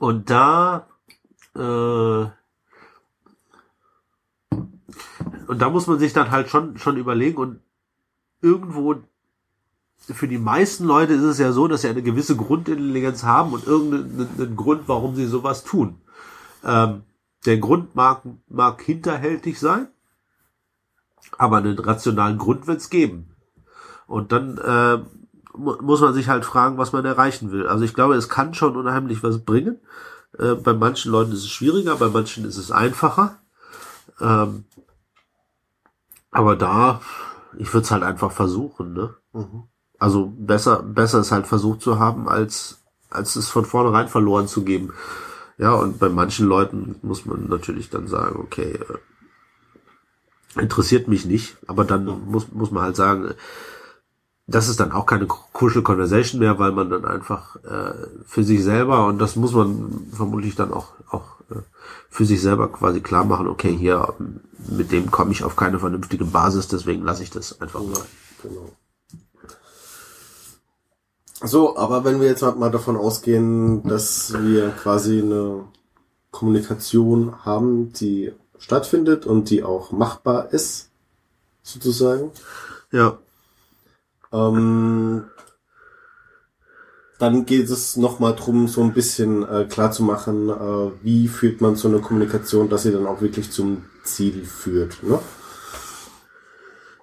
und 0.00 0.30
da 0.30 0.88
äh, 1.54 2.26
und 5.48 5.60
da 5.60 5.70
muss 5.70 5.86
man 5.86 5.98
sich 5.98 6.12
dann 6.12 6.30
halt 6.30 6.48
schon, 6.48 6.78
schon 6.78 6.96
überlegen 6.96 7.38
und 7.38 7.60
irgendwo 8.40 8.96
für 9.98 10.28
die 10.28 10.38
meisten 10.38 10.84
Leute 10.84 11.14
ist 11.14 11.22
es 11.22 11.38
ja 11.38 11.52
so, 11.52 11.66
dass 11.68 11.82
sie 11.82 11.88
eine 11.88 12.02
gewisse 12.02 12.36
Grundintelligenz 12.36 13.22
haben 13.22 13.52
und 13.52 13.66
irgendeinen 13.66 14.56
Grund, 14.56 14.82
warum 14.86 15.16
sie 15.16 15.26
sowas 15.26 15.64
tun. 15.64 16.00
Ähm, 16.64 17.02
der 17.46 17.58
Grund 17.58 17.94
mag, 17.94 18.22
mag 18.48 18.82
hinterhältig 18.82 19.58
sein, 19.58 19.88
aber 21.38 21.58
einen 21.58 21.78
rationalen 21.78 22.38
Grund 22.38 22.66
wird's 22.66 22.90
geben. 22.90 23.30
Und 24.06 24.32
dann 24.32 24.58
äh, 24.58 24.98
mu 25.56 25.76
muss 25.80 26.00
man 26.00 26.14
sich 26.14 26.28
halt 26.28 26.44
fragen, 26.44 26.78
was 26.78 26.92
man 26.92 27.04
erreichen 27.04 27.50
will. 27.50 27.66
Also 27.66 27.84
ich 27.84 27.94
glaube, 27.94 28.14
es 28.14 28.28
kann 28.28 28.54
schon 28.54 28.76
unheimlich 28.76 29.22
was 29.22 29.44
bringen. 29.44 29.78
Äh, 30.38 30.54
bei 30.54 30.74
manchen 30.74 31.12
Leuten 31.12 31.32
ist 31.32 31.44
es 31.44 31.50
schwieriger, 31.50 31.96
bei 31.96 32.08
manchen 32.08 32.44
ist 32.44 32.56
es 32.56 32.70
einfacher. 32.70 33.38
Ähm, 34.20 34.64
aber 36.34 36.56
da, 36.56 37.00
ich 37.56 37.72
würde 37.72 37.84
es 37.84 37.90
halt 37.90 38.02
einfach 38.02 38.32
versuchen, 38.32 38.92
ne? 38.92 39.14
Also 39.98 40.34
besser, 40.36 40.82
besser 40.82 41.20
es 41.20 41.32
halt 41.32 41.46
versucht 41.46 41.80
zu 41.80 41.98
haben, 41.98 42.28
als, 42.28 42.82
als 43.08 43.36
es 43.36 43.48
von 43.48 43.64
vornherein 43.64 44.08
verloren 44.08 44.48
zu 44.48 44.64
geben. 44.64 44.92
Ja, 45.56 45.72
und 45.72 46.00
bei 46.00 46.08
manchen 46.08 46.46
Leuten 46.46 46.96
muss 47.02 47.24
man 47.24 47.48
natürlich 47.48 47.88
dann 47.88 48.08
sagen, 48.08 48.40
okay, 48.40 48.80
äh, 50.56 50.60
interessiert 50.60 51.06
mich 51.06 51.24
nicht, 51.24 51.56
aber 51.68 51.84
dann 51.84 52.04
muss, 52.26 52.50
muss 52.50 52.72
man 52.72 52.82
halt 52.82 52.96
sagen, 52.96 53.34
das 54.48 54.68
ist 54.68 54.80
dann 54.80 54.92
auch 54.92 55.06
keine 55.06 55.26
Crucial 55.26 55.84
Conversation 55.84 56.40
mehr, 56.40 56.58
weil 56.58 56.72
man 56.72 56.90
dann 56.90 57.04
einfach 57.04 57.56
äh, 57.64 57.94
für 58.26 58.42
sich 58.42 58.64
selber, 58.64 59.06
und 59.06 59.18
das 59.18 59.36
muss 59.36 59.52
man 59.54 60.08
vermutlich 60.12 60.56
dann 60.56 60.72
auch, 60.72 60.94
auch 61.08 61.40
äh, 61.50 61.62
für 62.14 62.24
sich 62.24 62.40
selber 62.40 62.68
quasi 62.68 63.00
klar 63.00 63.24
machen, 63.24 63.48
okay, 63.48 63.76
hier, 63.76 64.14
mit 64.68 64.92
dem 64.92 65.10
komme 65.10 65.32
ich 65.32 65.42
auf 65.42 65.56
keine 65.56 65.80
vernünftige 65.80 66.24
Basis, 66.24 66.68
deswegen 66.68 67.02
lasse 67.02 67.24
ich 67.24 67.30
das 67.30 67.60
einfach 67.60 67.80
mal. 67.82 68.04
Genau. 68.40 68.70
So, 71.42 71.76
aber 71.76 72.04
wenn 72.04 72.20
wir 72.20 72.28
jetzt 72.28 72.42
mal 72.42 72.70
davon 72.70 72.96
ausgehen, 72.96 73.82
dass 73.88 74.32
wir 74.32 74.70
quasi 74.70 75.22
eine 75.22 75.64
Kommunikation 76.30 77.44
haben, 77.44 77.92
die 77.94 78.32
stattfindet 78.58 79.26
und 79.26 79.50
die 79.50 79.64
auch 79.64 79.90
machbar 79.90 80.52
ist, 80.52 80.90
sozusagen, 81.64 82.30
Ja, 82.92 83.18
ähm, 84.30 85.24
dann 87.18 87.46
geht 87.46 87.70
es 87.70 87.96
nochmal 87.96 88.34
drum, 88.34 88.68
so 88.68 88.82
ein 88.82 88.92
bisschen 88.92 89.48
äh, 89.48 89.64
klar 89.64 89.92
zu 89.92 90.02
machen, 90.02 90.48
äh, 90.48 90.90
wie 91.02 91.28
führt 91.28 91.60
man 91.60 91.76
so 91.76 91.88
eine 91.88 92.00
Kommunikation, 92.00 92.68
dass 92.68 92.82
sie 92.82 92.92
dann 92.92 93.06
auch 93.06 93.20
wirklich 93.20 93.50
zum 93.50 93.84
Ziel 94.02 94.44
führt. 94.44 95.02
Ne? 95.02 95.18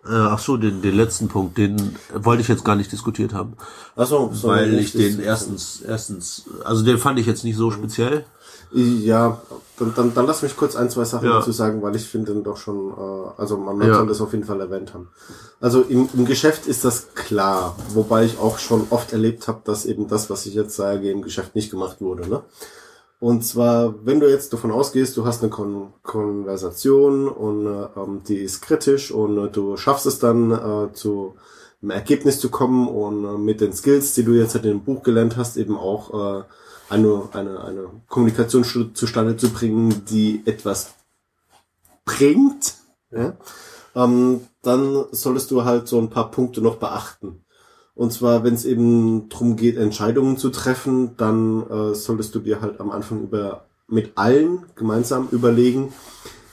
äh, 0.05 0.13
ach 0.13 0.39
so, 0.39 0.57
den, 0.57 0.81
den 0.81 0.95
letzten 0.95 1.27
Punkt, 1.27 1.57
den 1.57 1.95
wollte 2.13 2.41
ich 2.41 2.47
jetzt 2.47 2.65
gar 2.65 2.75
nicht 2.75 2.91
diskutiert 2.91 3.33
haben. 3.33 3.53
Achso, 3.95 4.31
so, 4.33 4.47
weil 4.47 4.79
ich 4.79 4.93
den 4.93 5.19
erstens, 5.19 5.81
erstens, 5.81 6.45
also 6.63 6.83
den 6.83 6.97
fand 6.97 7.19
ich 7.19 7.27
jetzt 7.27 7.43
nicht 7.43 7.57
so 7.57 7.71
speziell. 7.71 8.25
Ja, 8.73 9.41
dann, 9.77 9.93
dann, 9.95 10.13
dann 10.13 10.27
lass 10.27 10.43
mich 10.43 10.55
kurz 10.55 10.75
ein, 10.75 10.89
zwei 10.89 11.03
Sachen 11.03 11.27
Ja. 11.27 11.39
dazu 11.39 11.51
sagen, 11.51 11.81
weil 11.81 11.95
ich 11.95 12.07
finde 12.07 12.33
doch 12.35 12.57
schon, 12.57 12.91
äh, 12.91 13.31
also 13.41 13.57
man, 13.57 13.77
man 13.77 13.87
Ja. 13.89 13.95
soll 13.97 14.07
das 14.07 14.21
auf 14.21 14.31
jeden 14.31 14.45
Fall 14.45 14.61
erwähnt 14.61 14.93
haben. 14.93 15.09
Also 15.59 15.81
im, 15.81 16.07
im 16.13 16.25
Geschäft 16.25 16.67
ist 16.67 16.85
das 16.85 17.13
klar, 17.13 17.75
wobei 17.93 18.23
ich 18.25 18.39
auch 18.39 18.59
schon 18.59 18.87
oft 18.89 19.11
erlebt 19.11 19.47
habe, 19.47 19.59
dass 19.65 19.85
eben 19.85 20.07
das, 20.07 20.29
was 20.29 20.45
ich 20.45 20.53
jetzt 20.53 20.75
sage, 20.75 21.11
im 21.11 21.21
Geschäft 21.21 21.55
nicht 21.55 21.69
gemacht 21.71 21.97
wurde. 21.99 22.27
Ne? 22.29 22.41
Und 23.19 23.43
zwar, 23.45 23.93
wenn 24.05 24.19
du 24.19 24.29
jetzt 24.29 24.51
davon 24.53 24.71
ausgehst, 24.71 25.15
du 25.17 25.25
hast 25.25 25.41
eine 25.43 25.51
Kon 25.51 25.93
Konversation 26.01 27.27
und 27.27 27.67
äh, 27.67 27.87
ähm, 27.99 28.21
die 28.27 28.37
ist 28.37 28.61
kritisch 28.61 29.11
und 29.11 29.37
äh, 29.37 29.49
du 29.49 29.77
schaffst 29.77 30.05
es 30.05 30.19
dann 30.19 30.51
äh, 30.51 30.93
zu 30.93 31.35
einem 31.81 31.91
Ergebnis 31.91 32.39
zu 32.39 32.49
kommen 32.49 32.87
und 32.87 33.25
äh, 33.25 33.37
mit 33.37 33.61
den 33.61 33.73
Skills, 33.73 34.13
die 34.15 34.23
du 34.23 34.31
jetzt 34.31 34.55
in 34.55 34.63
dem 34.63 34.81
Buch 34.83 35.03
gelernt 35.03 35.37
hast, 35.37 35.57
eben 35.57 35.77
auch 35.77 36.39
äh, 36.39 36.43
eine, 36.91 37.29
eine, 37.33 37.63
eine 37.63 37.89
Kommunikation 38.07 38.63
zu- 38.63 38.91
zustande 38.91 39.37
zu 39.37 39.49
bringen, 39.49 40.05
die 40.05 40.43
etwas 40.45 40.93
bringt, 42.05 42.75
ja, 43.11 43.33
ähm, 43.95 44.41
dann 44.61 45.05
solltest 45.11 45.51
du 45.51 45.63
halt 45.63 45.87
so 45.87 45.99
ein 45.99 46.09
paar 46.09 46.31
Punkte 46.31 46.61
noch 46.61 46.75
beachten. 46.75 47.43
Und 47.93 48.13
zwar, 48.13 48.43
wenn 48.43 48.53
es 48.53 48.65
eben 48.65 49.27
drum 49.29 49.55
geht, 49.55 49.77
Entscheidungen 49.77 50.37
zu 50.37 50.49
treffen, 50.49 51.17
dann 51.17 51.69
äh, 51.69 51.93
solltest 51.93 52.33
du 52.33 52.39
dir 52.39 52.61
halt 52.61 52.79
am 52.79 52.89
Anfang 52.89 53.21
über 53.21 53.65
mit 53.87 54.13
allen 54.15 54.65
gemeinsam 54.75 55.27
überlegen, 55.31 55.91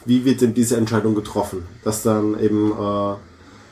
wie 0.05 0.25
wird 0.25 0.41
denn 0.41 0.55
diese 0.55 0.77
Entscheidung 0.77 1.15
getroffen. 1.15 1.63
Dass 1.85 2.03
dann 2.03 2.39
eben, 2.41 2.73
äh, 2.73 3.15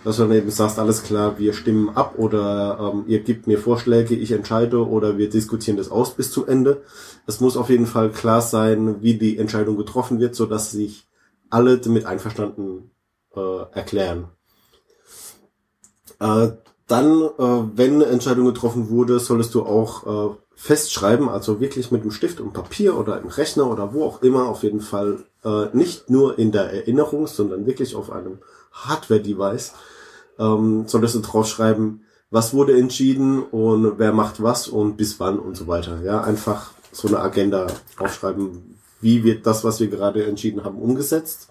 dass 0.06 0.18
du 0.18 0.22
dann 0.22 0.36
eben 0.36 0.52
sagst, 0.52 0.78
alles 0.78 1.02
klar, 1.02 1.36
wir 1.36 1.52
stimmen 1.52 1.88
ab 1.88 2.14
oder 2.16 2.92
ähm, 2.94 3.06
ihr 3.08 3.18
gebt 3.24 3.48
mir 3.48 3.58
Vorschläge, 3.58 4.14
ich 4.14 4.30
entscheide 4.30 4.86
oder 4.86 5.18
wir 5.18 5.28
diskutieren 5.28 5.76
das 5.76 5.90
aus 5.90 6.14
bis 6.14 6.30
zum 6.30 6.46
Ende. 6.46 6.84
Es 7.26 7.40
muss 7.40 7.56
auf 7.56 7.70
jeden 7.70 7.86
Fall 7.86 8.10
klar 8.10 8.40
sein, 8.40 9.02
wie 9.02 9.14
die 9.14 9.36
Entscheidung 9.36 9.76
getroffen 9.76 10.20
wird, 10.20 10.36
so 10.36 10.46
dass 10.46 10.70
sich 10.70 11.08
alle 11.50 11.78
damit 11.78 12.06
einverstanden 12.06 12.92
äh, 13.34 13.62
erklären. 13.72 14.28
Äh, 16.20 16.50
dann, 16.86 17.22
äh, 17.22 17.76
wenn 17.76 17.94
eine 17.96 18.06
Entscheidung 18.06 18.46
getroffen 18.46 18.88
wurde, 18.90 19.18
solltest 19.18 19.56
du 19.56 19.64
auch 19.64 20.06
äh, 20.30 20.36
festschreiben, 20.54 21.28
also 21.28 21.58
wirklich 21.58 21.90
mit 21.90 22.04
dem 22.04 22.12
Stift 22.12 22.38
und 22.38 22.52
Papier 22.52 22.96
oder 22.96 23.20
im 23.20 23.26
Rechner 23.26 23.68
oder 23.68 23.92
wo 23.92 24.04
auch 24.04 24.22
immer, 24.22 24.46
auf 24.46 24.62
jeden 24.62 24.82
Fall 24.82 25.24
äh, 25.44 25.66
nicht 25.72 26.10
nur 26.10 26.38
in 26.38 26.52
der 26.52 26.72
Erinnerung, 26.72 27.26
sondern 27.26 27.66
wirklich 27.66 27.96
auf 27.96 28.12
einem 28.12 28.38
Hardware-Device, 28.70 29.72
ähm, 30.38 30.84
solltest 30.86 31.14
du 31.16 31.20
draufschreiben, 31.20 32.02
was 32.30 32.52
wurde 32.54 32.76
entschieden 32.78 33.42
und 33.42 33.98
wer 33.98 34.12
macht 34.12 34.42
was 34.42 34.68
und 34.68 34.96
bis 34.96 35.18
wann 35.20 35.38
und 35.38 35.56
so 35.56 35.66
weiter. 35.66 36.02
Ja, 36.02 36.22
einfach 36.22 36.72
so 36.92 37.08
eine 37.08 37.20
Agenda 37.20 37.66
aufschreiben, 37.98 38.76
wie 39.00 39.22
wird 39.24 39.46
das, 39.46 39.64
was 39.64 39.80
wir 39.80 39.88
gerade 39.88 40.24
entschieden 40.26 40.64
haben, 40.64 40.78
umgesetzt. 40.78 41.48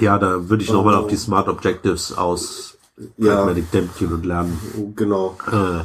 Ja, 0.00 0.18
da 0.18 0.48
würde 0.48 0.62
ich 0.62 0.70
nochmal 0.72 0.94
auf 0.94 1.06
die 1.08 1.16
Smart 1.16 1.48
Objectives 1.48 2.12
aus 2.16 2.76
Ja. 3.16 3.36
Pragmatic 3.36 3.70
Dempkin 3.70 4.12
und 4.12 4.26
Lernen 4.26 4.58
Genau. 4.96 5.36
äh, 5.50 5.84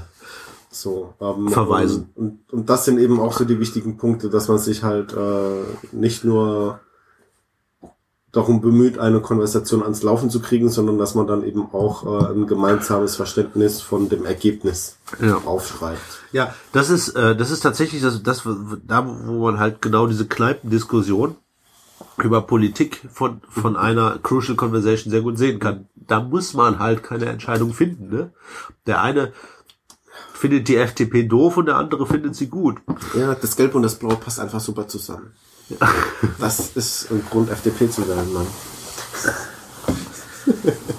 so 0.71 1.13
ähm, 1.21 1.49
Verweisen. 1.49 2.09
Und, 2.15 2.25
und, 2.25 2.53
und 2.53 2.69
das 2.69 2.85
sind 2.85 2.99
eben 2.99 3.19
auch 3.19 3.33
so 3.33 3.45
die 3.45 3.59
wichtigen 3.59 3.97
Punkte, 3.97 4.29
dass 4.29 4.47
man 4.47 4.57
sich 4.57 4.83
halt 4.83 5.13
äh, 5.13 5.63
nicht 5.91 6.23
nur 6.23 6.79
darum 8.33 8.61
bemüht, 8.61 8.97
eine 8.97 9.21
Konversation 9.21 9.83
ans 9.83 10.01
Laufen 10.03 10.29
zu 10.29 10.41
kriegen, 10.41 10.67
sondern 10.69 10.97
dass 10.97 11.13
man 11.15 11.27
dann 11.27 11.43
eben 11.45 11.67
auch 11.71 12.03
äh, 12.29 12.33
ein 12.33 12.47
gemeinsames 12.47 13.15
Verständnis 13.15 13.79
von 13.81 14.09
dem 14.09 14.25
Ergebnis 14.25 14.97
Ja. 15.21 15.37
aufschreibt. 15.45 16.01
Ja, 16.33 16.53
das 16.73 16.89
ist, 16.89 17.09
äh, 17.09 17.35
das 17.35 17.51
ist 17.51 17.61
tatsächlich 17.61 18.01
das, 18.01 18.21
das, 18.23 18.41
da, 18.85 19.07
wo 19.25 19.45
man 19.45 19.59
halt 19.59 19.81
genau 19.81 20.07
diese 20.07 20.27
Kneipendiskussion 20.27 21.35
über 22.17 22.41
Politik 22.41 23.01
von, 23.13 23.41
von 23.49 23.77
einer 23.77 24.17
Crucial 24.21 24.57
Conversation 24.57 25.11
sehr 25.11 25.21
gut 25.21 25.37
sehen 25.37 25.59
kann. 25.59 25.87
Da 25.95 26.19
muss 26.19 26.53
man 26.55 26.79
halt 26.79 27.03
keine 27.03 27.25
Entscheidung 27.27 27.73
finden, 27.73 28.09
ne? 28.09 28.31
Der 28.87 29.01
eine 29.01 29.31
findet 30.33 30.67
die 30.67 30.75
FDP 30.75 31.23
doof 31.23 31.57
und 31.57 31.67
der 31.67 31.77
andere 31.77 32.05
findet 32.07 32.35
sie 32.35 32.47
gut. 32.47 32.77
Ja, 33.15 33.35
das 33.35 33.55
Gelb 33.55 33.75
und 33.75 33.83
das 33.83 33.95
Blau 33.95 34.15
passt 34.15 34.39
einfach 34.39 34.59
super 34.59 34.87
zusammen. 34.87 35.33
Das 36.39 36.71
ist 36.75 37.11
ein 37.11 37.25
Grund, 37.29 37.49
FDP 37.49 37.89
zu 37.89 38.07
werden, 38.07 38.33
Mann. 38.33 38.47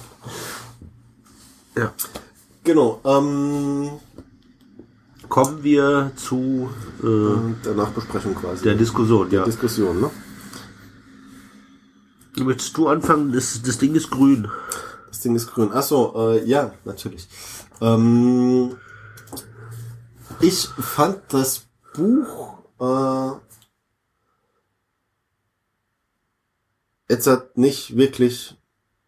Ja. 1.77 1.93
Genau. 2.63 3.01
Ähm, 3.05 3.91
Kommen 5.29 5.65
wir 5.65 6.13
zu 6.15 6.71
äh, 7.03 7.07
und 7.07 7.57
der 7.65 7.75
Nachbesprechung 7.75 8.35
quasi. 8.37 8.63
der 8.63 8.75
Diskussion, 8.75 9.31
ja. 9.31 9.45
Diskussion, 9.45 10.01
ne? 10.01 10.11
Möchtest 12.37 12.77
du 12.77 12.89
anfangen? 12.89 13.33
Das, 13.33 13.61
das 13.63 13.79
Ding 13.79 13.95
ist 13.95 14.11
grün. 14.11 14.49
Das 15.09 15.21
Ding 15.21 15.35
ist 15.35 15.53
grün. 15.53 15.71
Ach 15.73 15.83
so, 15.83 16.15
äh, 16.17 16.45
ja, 16.45 16.73
natürlich. 16.85 17.27
Ähm, 17.81 18.77
ich 20.41 20.69
fand 20.79 21.21
das 21.31 21.63
Buch 21.95 22.59
äh, 22.81 23.31
jetzt 27.09 27.27
hat 27.27 27.57
nicht 27.57 27.97
wirklich 27.97 28.57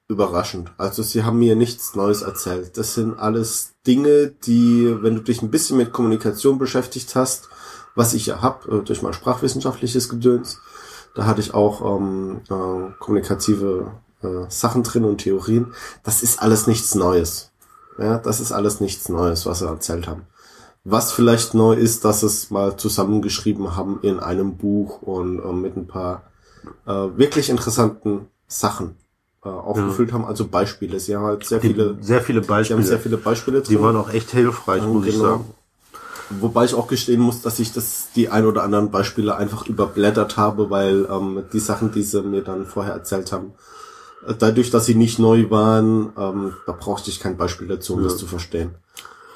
überraschend. 0.09 0.72
Also 0.78 1.03
sie 1.03 1.24
haben 1.24 1.38
mir 1.38 1.57
nichts 1.57 1.94
Neues 1.94 2.22
erzählt. 2.22 2.76
Das 2.76 2.94
sind 2.94 3.18
alles 3.18 3.74
Dinge, 3.86 4.28
die, 4.28 4.97
wenn 5.03 5.16
du 5.16 5.22
dich 5.22 5.42
ein 5.42 5.51
bisschen 5.51 5.76
mit 5.76 5.92
Kommunikation 5.92 6.59
beschäftigt 6.59 7.14
hast, 7.16 7.49
was 7.94 8.14
ich 8.14 8.26
ja 8.26 8.42
hab 8.42 8.68
äh, 8.68 8.80
durch 8.80 9.03
mein 9.03 9.14
sprachwissenschaftliches 9.14 10.09
Gedöns, 10.09 10.61
da 11.14 11.24
hatte 11.24 11.40
ich 11.40 11.55
auch 11.55 11.99
ähm, 11.99 12.42
äh, 12.49 12.92
kommunikative 13.01 13.92
äh, 14.22 14.49
Sachen 14.49 14.82
drin 14.82 15.05
und 15.05 15.18
Theorien. 15.18 15.72
Das 16.05 16.22
ist 16.22 16.40
alles 16.40 16.66
nichts 16.66 16.94
Neues. 16.94 17.51
Ja, 17.99 18.18
das 18.18 18.40
ist 18.40 18.53
alles 18.53 18.80
nichts 18.80 19.09
Neues, 19.09 19.47
was 19.47 19.61
sie 19.61 19.66
erzählt 19.66 20.07
haben. 20.07 20.26
Was 20.84 21.11
vielleicht 21.11 21.55
neu 21.55 21.72
ist, 21.74 22.05
dass 22.05 22.22
es 22.22 22.51
mal 22.51 22.76
zusammengeschrieben 22.76 23.74
haben 23.74 23.99
in 24.03 24.20
einem 24.20 24.57
Buch 24.57 25.03
und 25.03 25.40
äh, 25.40 25.53
mit 25.53 25.76
ein 25.76 25.88
paar 25.88 26.26
äh, 26.87 26.91
wirklich 27.17 27.49
interessanten 27.51 28.27
Sachen 28.49 28.97
äh, 29.45 29.49
aufgefüllt 29.49 30.12
haben. 30.12 30.25
Also 30.25 30.47
Beispiele. 30.47 30.99
Sie 31.01 31.14
haben 31.17 31.25
halt 31.25 31.45
sehr 31.45 31.59
Die, 31.61 31.69
viele, 31.69 31.97
sehr 32.01 32.21
viele 32.21 32.41
sie 32.43 32.47
haben 32.49 32.57
Beispiele. 32.57 32.83
sehr 32.83 32.99
viele 33.01 33.17
Beispiele 33.17 33.61
drin. 33.62 33.77
die 33.77 33.83
waren 33.83 33.97
auch 33.97 34.11
echt 34.12 34.31
hilfreich, 34.31 34.83
muss 34.83 35.07
ich 35.07 35.14
Genau. 35.14 35.25
sagen. 35.25 35.45
Wobei 36.41 36.64
ich 36.64 36.75
auch 36.75 36.89
gestehen 36.89 37.21
muss, 37.21 37.43
dass 37.43 37.61
ich 37.61 37.73
das 37.73 38.09
die 38.17 38.29
ein 38.29 38.47
oder 38.47 38.64
anderen 38.64 38.91
Beispiele 38.91 39.37
einfach 39.37 39.67
überblättert 39.69 40.37
habe, 40.37 40.71
weil 40.71 41.07
ähm, 41.09 41.45
die 41.53 41.61
Sachen, 41.61 41.93
die 41.93 42.03
sie 42.03 42.21
mir 42.23 42.43
dann 42.43 42.67
vorher 42.67 42.95
erzählt 42.95 43.31
haben, 43.31 43.53
äh, 44.27 44.35
dadurch, 44.37 44.71
dass 44.71 44.87
sie 44.87 44.97
nicht 44.97 45.21
neu 45.21 45.49
waren, 45.51 46.12
ähm, 46.19 46.55
da 46.67 46.73
brauchte 46.73 47.11
ich 47.11 47.21
kein 47.21 47.37
Beispiel 47.37 47.69
dazu, 47.69 47.95
um 47.95 48.01
ja. 48.01 48.05
das 48.09 48.17
zu 48.17 48.27
verstehen. 48.27 48.75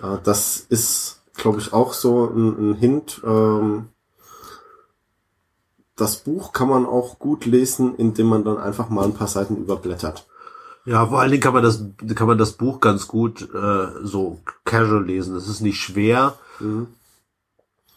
Äh, 0.02 0.16
das 0.24 0.66
ist, 0.68 1.20
glaube 1.36 1.60
ich, 1.60 1.72
auch 1.72 1.92
so 1.92 2.24
ein, 2.26 2.72
ein 2.72 2.74
Hint. 2.74 3.20
Ähm, 3.24 3.86
das 6.00 6.16
Buch 6.16 6.52
kann 6.52 6.68
man 6.68 6.86
auch 6.86 7.18
gut 7.18 7.44
lesen, 7.44 7.94
indem 7.96 8.28
man 8.28 8.44
dann 8.44 8.58
einfach 8.58 8.88
mal 8.88 9.04
ein 9.04 9.14
paar 9.14 9.28
Seiten 9.28 9.56
überblättert. 9.56 10.26
Ja, 10.86 11.06
vor 11.06 11.20
allen 11.20 11.30
Dingen 11.30 11.42
kann 11.42 11.52
man 11.52 11.62
das, 11.62 11.84
kann 12.14 12.26
man 12.26 12.38
das 12.38 12.52
Buch 12.52 12.80
ganz 12.80 13.06
gut 13.06 13.42
äh, 13.54 13.88
so 14.02 14.40
casual 14.64 15.04
lesen. 15.04 15.36
Es 15.36 15.46
ist 15.46 15.60
nicht 15.60 15.78
schwer. 15.78 16.38
Mhm. 16.58 16.86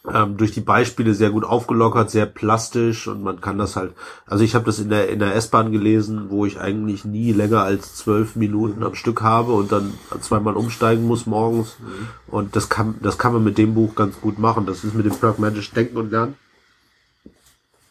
Ähm, 0.06 0.36
durch 0.36 0.52
die 0.52 0.60
Beispiele 0.60 1.14
sehr 1.14 1.30
gut 1.30 1.44
aufgelockert, 1.44 2.10
sehr 2.10 2.26
plastisch 2.26 3.08
und 3.08 3.22
man 3.22 3.40
kann 3.40 3.56
das 3.56 3.74
halt. 3.74 3.94
Also 4.26 4.44
ich 4.44 4.54
habe 4.54 4.66
das 4.66 4.78
in 4.78 4.90
der 4.90 5.08
in 5.08 5.18
der 5.18 5.34
S-Bahn 5.34 5.72
gelesen, 5.72 6.26
wo 6.28 6.44
ich 6.44 6.60
eigentlich 6.60 7.06
nie 7.06 7.32
länger 7.32 7.62
als 7.62 7.94
zwölf 7.94 8.36
Minuten 8.36 8.82
am 8.82 8.94
Stück 8.94 9.22
habe 9.22 9.54
und 9.54 9.72
dann 9.72 9.94
zweimal 10.20 10.56
umsteigen 10.56 11.06
muss 11.06 11.24
morgens. 11.24 11.78
Mhm. 11.78 12.08
Und 12.26 12.54
das 12.54 12.68
kann 12.68 12.96
das 13.00 13.16
kann 13.16 13.32
man 13.32 13.44
mit 13.44 13.56
dem 13.56 13.72
Buch 13.72 13.94
ganz 13.94 14.20
gut 14.20 14.38
machen. 14.38 14.66
Das 14.66 14.84
ist 14.84 14.94
mit 14.94 15.06
dem 15.06 15.16
pragmatischen 15.16 15.74
Denken 15.74 15.96
und 15.96 16.10
Lernen 16.10 16.36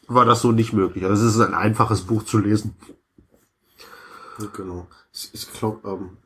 war 0.08 0.26
das 0.26 0.42
so 0.42 0.52
nicht 0.52 0.74
möglich. 0.74 1.06
Also 1.06 1.26
es 1.26 1.36
ist 1.36 1.42
ein 1.42 1.54
einfaches 1.54 2.02
Buch 2.02 2.24
zu 2.24 2.38
lesen. 2.38 2.76
Genau. 4.54 4.88
Ich, 5.14 5.30
ich 5.34 5.54
glaube, 5.54 5.88
ähm, 5.88 6.18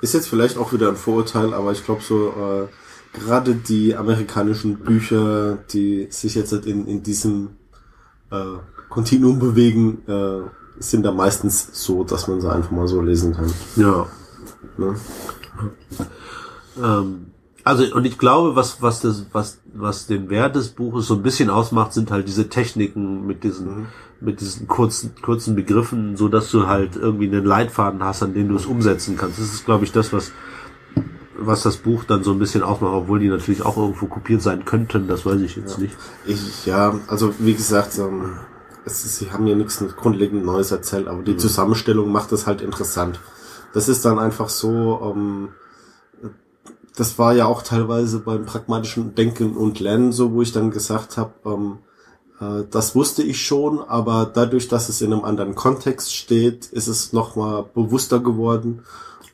ist 0.00 0.14
jetzt 0.14 0.28
vielleicht 0.28 0.58
auch 0.58 0.72
wieder 0.72 0.88
ein 0.88 0.96
Vorurteil, 0.96 1.54
aber 1.54 1.72
ich 1.72 1.84
glaube 1.84 2.02
so, 2.02 2.28
äh, 2.30 2.68
gerade 3.18 3.54
die 3.54 3.96
amerikanischen 3.96 4.78
Bücher, 4.78 5.56
die 5.72 6.08
sich 6.10 6.34
jetzt 6.34 6.52
in, 6.52 6.86
in 6.86 7.02
diesem 7.02 7.56
äh, 8.30 8.58
Kontinuum 8.90 9.38
bewegen, 9.38 10.02
äh, 10.06 10.42
sind 10.78 11.04
da 11.04 11.12
meistens 11.12 11.68
so, 11.72 12.04
dass 12.04 12.28
man 12.28 12.40
sie 12.40 12.52
einfach 12.52 12.70
mal 12.70 12.88
so 12.88 13.00
lesen 13.00 13.34
kann. 13.34 13.52
Ja. 13.76 14.06
Ne? 14.76 14.94
Ähm, 16.82 17.26
also 17.64 17.94
und 17.94 18.04
ich 18.04 18.18
glaube, 18.18 18.56
was 18.56 18.82
was 18.82 19.00
das 19.00 19.26
was 19.32 19.58
was 19.72 20.06
den 20.06 20.28
Wert 20.28 20.54
des 20.54 20.68
Buches 20.68 21.06
so 21.06 21.14
ein 21.14 21.22
bisschen 21.22 21.48
ausmacht, 21.50 21.94
sind 21.94 22.10
halt 22.10 22.28
diese 22.28 22.48
Techniken 22.48 23.26
mit 23.26 23.42
diesen 23.42 23.66
mhm. 23.66 23.86
mit 24.20 24.40
diesen 24.40 24.68
kurzen 24.68 25.14
kurzen 25.22 25.56
Begriffen, 25.56 26.16
so 26.16 26.28
dass 26.28 26.50
du 26.50 26.66
halt 26.66 26.96
irgendwie 26.96 27.26
einen 27.26 27.44
Leitfaden 27.44 28.04
hast, 28.04 28.22
an 28.22 28.34
dem 28.34 28.48
du 28.48 28.56
es 28.56 28.66
umsetzen 28.66 29.16
kannst. 29.16 29.38
Das 29.38 29.46
ist, 29.46 29.64
glaube 29.64 29.84
ich, 29.84 29.92
das, 29.92 30.12
was 30.12 30.32
was 31.36 31.62
das 31.62 31.78
Buch 31.78 32.04
dann 32.04 32.22
so 32.22 32.32
ein 32.32 32.38
bisschen 32.38 32.62
ausmacht, 32.62 32.92
obwohl 32.92 33.18
die 33.18 33.28
natürlich 33.28 33.62
auch 33.62 33.76
irgendwo 33.76 34.06
kopiert 34.06 34.42
sein 34.42 34.64
könnten, 34.64 35.08
das 35.08 35.26
weiß 35.26 35.40
ich 35.40 35.56
jetzt 35.56 35.78
ja. 35.78 35.82
nicht. 35.82 35.96
Ich, 36.26 36.66
ja, 36.66 36.94
also 37.08 37.34
wie 37.38 37.54
gesagt, 37.54 37.98
ähm, 37.98 38.38
es 38.84 39.04
ist, 39.04 39.16
sie 39.16 39.32
haben 39.32 39.44
mir 39.44 39.56
nichts 39.56 39.82
grundlegend 39.96 40.44
Neues 40.44 40.70
erzählt, 40.70 41.08
aber 41.08 41.22
die 41.22 41.32
mhm. 41.32 41.38
Zusammenstellung 41.38 42.12
macht 42.12 42.30
das 42.30 42.46
halt 42.46 42.60
interessant. 42.60 43.20
Das 43.72 43.88
ist 43.88 44.04
dann 44.04 44.18
einfach 44.18 44.48
so, 44.48 45.14
ähm, 45.14 45.48
das 46.96 47.18
war 47.18 47.34
ja 47.34 47.46
auch 47.46 47.62
teilweise 47.62 48.20
beim 48.20 48.46
pragmatischen 48.46 49.14
Denken 49.14 49.56
und 49.56 49.80
Lernen 49.80 50.12
so, 50.12 50.32
wo 50.32 50.42
ich 50.42 50.52
dann 50.52 50.70
gesagt 50.70 51.16
habe, 51.16 51.32
ähm, 51.44 51.78
äh, 52.40 52.64
das 52.70 52.94
wusste 52.94 53.22
ich 53.22 53.44
schon, 53.44 53.80
aber 53.80 54.30
dadurch, 54.32 54.68
dass 54.68 54.88
es 54.88 55.00
in 55.00 55.12
einem 55.12 55.24
anderen 55.24 55.54
Kontext 55.54 56.14
steht, 56.14 56.66
ist 56.66 56.86
es 56.86 57.12
nochmal 57.12 57.64
bewusster 57.74 58.20
geworden 58.20 58.82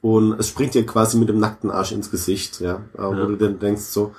und 0.01 0.39
es 0.39 0.49
springt 0.49 0.75
dir 0.75 0.87
quasi 0.87 1.19
mit 1.19 1.29
dem 1.29 1.39
nackten 1.39 1.71
Arsch 1.71 1.93
ins 1.93 2.11
Gesicht, 2.11 2.61
ja, 2.61 2.83
äh, 2.97 3.03
ja. 3.03 3.11
wo 3.11 3.27
du 3.27 3.37
dann 3.37 3.59
denkst 3.59 3.83
so, 3.83 4.13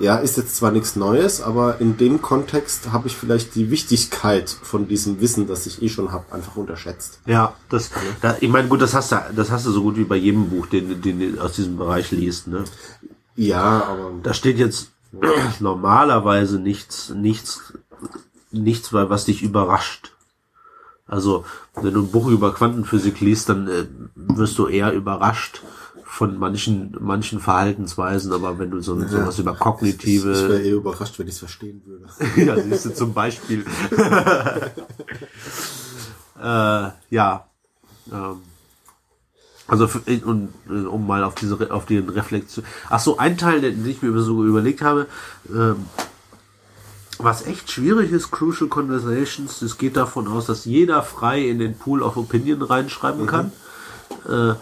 ja, 0.00 0.16
ist 0.16 0.36
jetzt 0.36 0.56
zwar 0.56 0.70
nichts 0.70 0.96
Neues, 0.96 1.40
aber 1.40 1.80
in 1.80 1.96
dem 1.96 2.22
Kontext 2.22 2.92
habe 2.92 3.08
ich 3.08 3.16
vielleicht 3.16 3.54
die 3.54 3.70
Wichtigkeit 3.70 4.48
von 4.48 4.86
diesem 4.86 5.20
Wissen, 5.20 5.48
das 5.48 5.66
ich 5.66 5.82
eh 5.82 5.88
schon 5.88 6.12
habe, 6.12 6.32
einfach 6.32 6.56
unterschätzt. 6.56 7.20
Ja, 7.26 7.54
das, 7.68 7.90
da, 8.20 8.36
ich 8.40 8.48
meine, 8.48 8.68
gut, 8.68 8.80
das 8.80 8.94
hast 8.94 9.12
du, 9.12 9.16
das 9.34 9.50
hast 9.50 9.66
du 9.66 9.72
so 9.72 9.82
gut 9.82 9.96
wie 9.96 10.04
bei 10.04 10.16
jedem 10.16 10.50
Buch, 10.50 10.66
den, 10.66 11.02
den 11.02 11.36
du 11.36 11.40
aus 11.42 11.54
diesem 11.54 11.76
Bereich 11.76 12.10
liest, 12.12 12.46
ne? 12.46 12.64
Ja, 13.34 13.84
aber. 13.84 14.12
Da 14.22 14.34
steht 14.34 14.58
jetzt 14.58 14.90
normalerweise 15.60 16.58
nichts, 16.58 17.10
nichts, 17.10 17.72
nichts, 18.50 18.92
was 18.92 19.24
dich 19.24 19.42
überrascht. 19.42 20.12
Also, 21.06 21.44
wenn 21.74 21.94
du 21.94 22.02
ein 22.02 22.10
Buch 22.10 22.28
über 22.28 22.52
Quantenphysik 22.52 23.20
liest, 23.20 23.48
dann 23.48 23.66
äh, 23.66 23.86
wirst 24.14 24.58
du 24.58 24.66
eher 24.66 24.92
überrascht 24.92 25.62
von 26.18 26.36
manchen, 26.36 26.96
manchen 26.98 27.38
Verhaltensweisen, 27.38 28.32
aber 28.32 28.58
wenn 28.58 28.72
du 28.72 28.80
so 28.80 28.98
ja, 28.98 29.06
sowas 29.06 29.38
über 29.38 29.54
kognitive. 29.54 30.32
Ich 30.32 30.48
wäre 30.48 30.60
eher 30.60 30.74
überrascht, 30.74 31.16
wenn 31.20 31.28
ich 31.28 31.34
es 31.34 31.38
verstehen 31.38 31.80
würde. 31.86 32.06
ja, 32.44 32.60
siehst 32.60 32.86
du 32.86 32.90
zum 32.92 33.14
Beispiel. 33.14 33.64
äh, 36.42 36.88
ja. 37.10 37.46
Ähm, 38.12 38.40
also 39.68 39.86
für, 39.86 40.00
und, 40.24 40.48
äh, 40.68 40.86
um 40.86 41.06
mal 41.06 41.22
auf 41.22 41.36
diese 41.36 41.70
auf 41.70 41.86
die 41.86 41.98
Reflexion. 41.98 42.66
Ach 42.90 42.98
so, 42.98 43.18
ein 43.18 43.38
Teil, 43.38 43.60
den 43.60 43.86
ich 43.86 44.02
mir 44.02 44.20
so 44.20 44.44
überlegt 44.44 44.82
habe, 44.82 45.06
ähm, 45.48 45.86
was 47.18 47.46
echt 47.46 47.70
schwierig 47.70 48.10
ist, 48.10 48.32
Crucial 48.32 48.68
Conversations, 48.68 49.62
es 49.62 49.78
geht 49.78 49.96
davon 49.96 50.26
aus, 50.26 50.46
dass 50.46 50.64
jeder 50.64 51.04
frei 51.04 51.48
in 51.48 51.60
den 51.60 51.78
Pool 51.78 52.02
of 52.02 52.16
Opinion 52.16 52.62
reinschreiben 52.62 53.22
mhm. 53.22 53.26
kann. 53.26 53.52
Äh, 54.28 54.54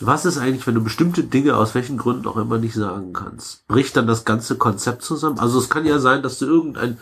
was 0.00 0.24
ist 0.24 0.38
eigentlich, 0.38 0.66
wenn 0.66 0.74
du 0.74 0.82
bestimmte 0.82 1.24
Dinge 1.24 1.56
aus 1.56 1.74
welchen 1.74 1.98
Gründen 1.98 2.26
auch 2.26 2.36
immer 2.36 2.58
nicht 2.58 2.74
sagen 2.74 3.12
kannst? 3.12 3.66
Bricht 3.66 3.96
dann 3.96 4.06
das 4.06 4.24
ganze 4.24 4.56
Konzept 4.56 5.02
zusammen? 5.02 5.38
Also 5.38 5.58
es 5.58 5.70
kann 5.70 5.84
ja 5.84 5.98
sein, 5.98 6.22
dass 6.22 6.38
du 6.38 6.46
irgendein, 6.46 6.98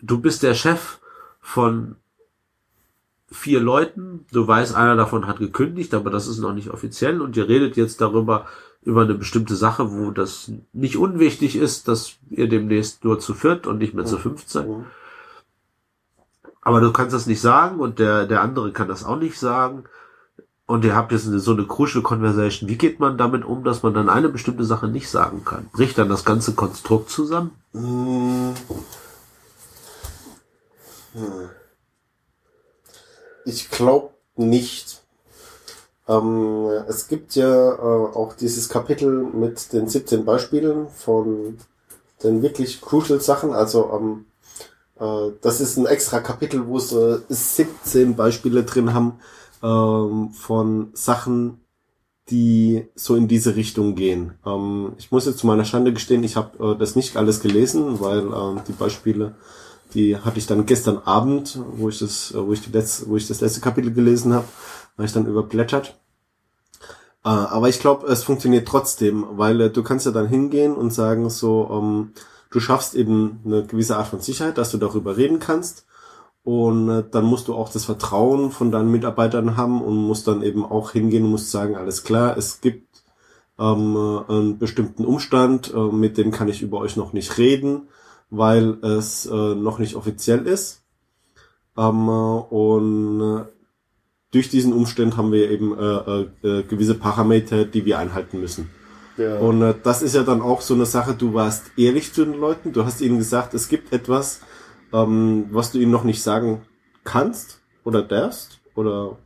du 0.00 0.20
bist 0.20 0.42
der 0.42 0.54
Chef 0.54 0.98
von 1.40 1.96
vier 3.30 3.60
Leuten, 3.60 4.26
du 4.30 4.46
weißt, 4.46 4.74
einer 4.74 4.96
davon 4.96 5.26
hat 5.26 5.38
gekündigt, 5.38 5.94
aber 5.94 6.10
das 6.10 6.26
ist 6.26 6.38
noch 6.38 6.52
nicht 6.52 6.70
offiziell 6.70 7.22
und 7.22 7.36
ihr 7.36 7.48
redet 7.48 7.76
jetzt 7.76 8.00
darüber, 8.00 8.46
über 8.82 9.02
eine 9.02 9.14
bestimmte 9.14 9.56
Sache, 9.56 9.92
wo 9.92 10.10
das 10.10 10.50
nicht 10.72 10.96
unwichtig 10.96 11.56
ist, 11.56 11.88
dass 11.88 12.16
ihr 12.30 12.48
demnächst 12.48 13.04
nur 13.04 13.20
zu 13.20 13.32
viert 13.32 13.66
und 13.66 13.78
nicht 13.78 13.94
mehr 13.94 14.04
zu 14.04 14.18
fünft 14.18 14.50
seid. 14.50 14.68
Aber 16.60 16.80
du 16.80 16.92
kannst 16.92 17.14
das 17.14 17.26
nicht 17.26 17.40
sagen 17.40 17.80
und 17.80 17.98
der, 17.98 18.26
der 18.26 18.42
andere 18.42 18.72
kann 18.72 18.88
das 18.88 19.04
auch 19.04 19.18
nicht 19.18 19.38
sagen 19.38 19.84
und 20.72 20.86
ihr 20.86 20.96
habt 20.96 21.12
jetzt 21.12 21.24
so 21.24 21.52
eine 21.52 21.66
crucial 21.66 22.02
Conversation. 22.02 22.66
Wie 22.66 22.78
geht 22.78 22.98
man 22.98 23.18
damit 23.18 23.44
um, 23.44 23.62
dass 23.62 23.82
man 23.82 23.92
dann 23.92 24.08
eine 24.08 24.30
bestimmte 24.30 24.64
Sache 24.64 24.88
nicht 24.88 25.10
sagen 25.10 25.44
kann? 25.44 25.68
Bricht 25.70 25.98
dann 25.98 26.08
das 26.08 26.24
ganze 26.24 26.54
Konstrukt 26.54 27.10
zusammen? 27.10 27.50
Hm. 27.72 28.54
Ich 33.44 33.68
glaube 33.68 34.14
nicht. 34.36 35.02
Ähm, 36.08 36.70
es 36.88 37.06
gibt 37.06 37.34
ja 37.34 37.72
äh, 37.74 38.14
auch 38.14 38.32
dieses 38.32 38.70
Kapitel 38.70 39.24
mit 39.24 39.74
den 39.74 39.90
17 39.90 40.24
Beispielen 40.24 40.88
von 40.88 41.58
den 42.22 42.40
wirklich 42.40 42.80
crucial 42.80 43.20
Sachen. 43.20 43.52
Also 43.52 43.90
ähm, 43.92 44.24
äh, 44.98 45.32
das 45.42 45.60
ist 45.60 45.76
ein 45.76 45.84
extra 45.84 46.20
Kapitel, 46.20 46.66
wo 46.66 46.78
äh, 46.78 47.20
17 47.28 48.16
Beispiele 48.16 48.64
drin 48.64 48.94
haben, 48.94 49.20
ähm, 49.62 50.30
von 50.32 50.90
Sachen, 50.92 51.60
die 52.30 52.88
so 52.94 53.16
in 53.16 53.28
diese 53.28 53.56
Richtung 53.56 53.94
gehen. 53.94 54.34
Ähm, 54.46 54.92
ich 54.98 55.10
muss 55.10 55.26
jetzt 55.26 55.38
zu 55.38 55.46
meiner 55.46 55.64
Schande 55.64 55.92
gestehen, 55.92 56.24
ich 56.24 56.36
habe 56.36 56.74
äh, 56.74 56.78
das 56.78 56.96
nicht 56.96 57.16
alles 57.16 57.40
gelesen, 57.40 58.00
weil 58.00 58.26
äh, 58.26 58.60
die 58.66 58.72
Beispiele, 58.72 59.34
die 59.94 60.16
hatte 60.16 60.38
ich 60.38 60.46
dann 60.46 60.66
gestern 60.66 60.98
Abend, 60.98 61.58
wo 61.72 61.88
ich 61.88 61.98
das, 61.98 62.32
äh, 62.32 62.46
wo 62.46 62.52
ich 62.52 62.62
die 62.62 62.72
letzte, 62.72 63.08
wo 63.08 63.16
ich 63.16 63.28
das 63.28 63.40
letzte 63.40 63.60
Kapitel 63.60 63.92
gelesen 63.92 64.32
habe, 64.32 64.46
habe 64.96 65.06
ich 65.06 65.12
dann 65.12 65.26
überblättert. 65.26 65.98
Äh, 67.24 67.28
aber 67.28 67.68
ich 67.68 67.80
glaube, 67.80 68.06
es 68.06 68.22
funktioniert 68.22 68.68
trotzdem, 68.68 69.26
weil 69.32 69.60
äh, 69.60 69.70
du 69.70 69.82
kannst 69.82 70.06
ja 70.06 70.12
dann 70.12 70.28
hingehen 70.28 70.74
und 70.74 70.92
sagen 70.92 71.28
so, 71.28 71.68
ähm, 71.72 72.12
du 72.50 72.60
schaffst 72.60 72.94
eben 72.94 73.40
eine 73.44 73.66
gewisse 73.66 73.96
Art 73.96 74.08
von 74.08 74.20
Sicherheit, 74.20 74.58
dass 74.58 74.70
du 74.70 74.78
darüber 74.78 75.16
reden 75.16 75.38
kannst 75.38 75.86
und 76.44 76.88
äh, 76.88 77.04
dann 77.08 77.24
musst 77.24 77.48
du 77.48 77.54
auch 77.54 77.70
das 77.70 77.84
Vertrauen 77.84 78.50
von 78.50 78.72
deinen 78.72 78.90
Mitarbeitern 78.90 79.56
haben 79.56 79.80
und 79.80 79.96
musst 79.96 80.26
dann 80.26 80.42
eben 80.42 80.64
auch 80.64 80.90
hingehen 80.90 81.24
und 81.24 81.30
musst 81.30 81.50
sagen, 81.50 81.76
alles 81.76 82.02
klar, 82.02 82.36
es 82.36 82.60
gibt 82.60 83.04
ähm, 83.58 83.96
äh, 83.96 84.32
einen 84.32 84.58
bestimmten 84.58 85.04
Umstand, 85.04 85.72
äh, 85.72 85.78
mit 85.78 86.18
dem 86.18 86.32
kann 86.32 86.48
ich 86.48 86.62
über 86.62 86.78
euch 86.78 86.96
noch 86.96 87.12
nicht 87.12 87.38
reden, 87.38 87.88
weil 88.30 88.78
es 88.82 89.26
äh, 89.26 89.54
noch 89.54 89.78
nicht 89.78 89.94
offiziell 89.94 90.46
ist. 90.46 90.82
Ähm, 91.76 92.08
äh, 92.08 92.10
und 92.10 93.46
durch 94.32 94.48
diesen 94.48 94.72
Umstand 94.72 95.16
haben 95.16 95.30
wir 95.30 95.50
eben 95.50 95.78
äh, 95.78 96.48
äh, 96.48 96.62
gewisse 96.64 96.94
Parameter, 96.94 97.64
die 97.66 97.84
wir 97.84 97.98
einhalten 97.98 98.40
müssen. 98.40 98.70
Ja. 99.16 99.38
Und 99.38 99.62
äh, 99.62 99.74
das 99.82 100.02
ist 100.02 100.14
ja 100.14 100.22
dann 100.22 100.40
auch 100.40 100.62
so 100.62 100.74
eine 100.74 100.86
Sache, 100.86 101.14
du 101.14 101.34
warst 101.34 101.70
ehrlich 101.76 102.12
zu 102.12 102.24
den 102.24 102.40
Leuten, 102.40 102.72
du 102.72 102.84
hast 102.84 103.00
ihnen 103.00 103.18
gesagt, 103.18 103.54
es 103.54 103.68
gibt 103.68 103.92
etwas, 103.92 104.40
ähm, 104.92 105.46
was 105.50 105.72
du 105.72 105.78
ihnen 105.78 105.90
noch 105.90 106.04
nicht 106.04 106.22
sagen 106.22 106.62
kannst 107.04 107.60
oder 107.84 108.02
darfst 108.02 108.60
oder 108.74 109.18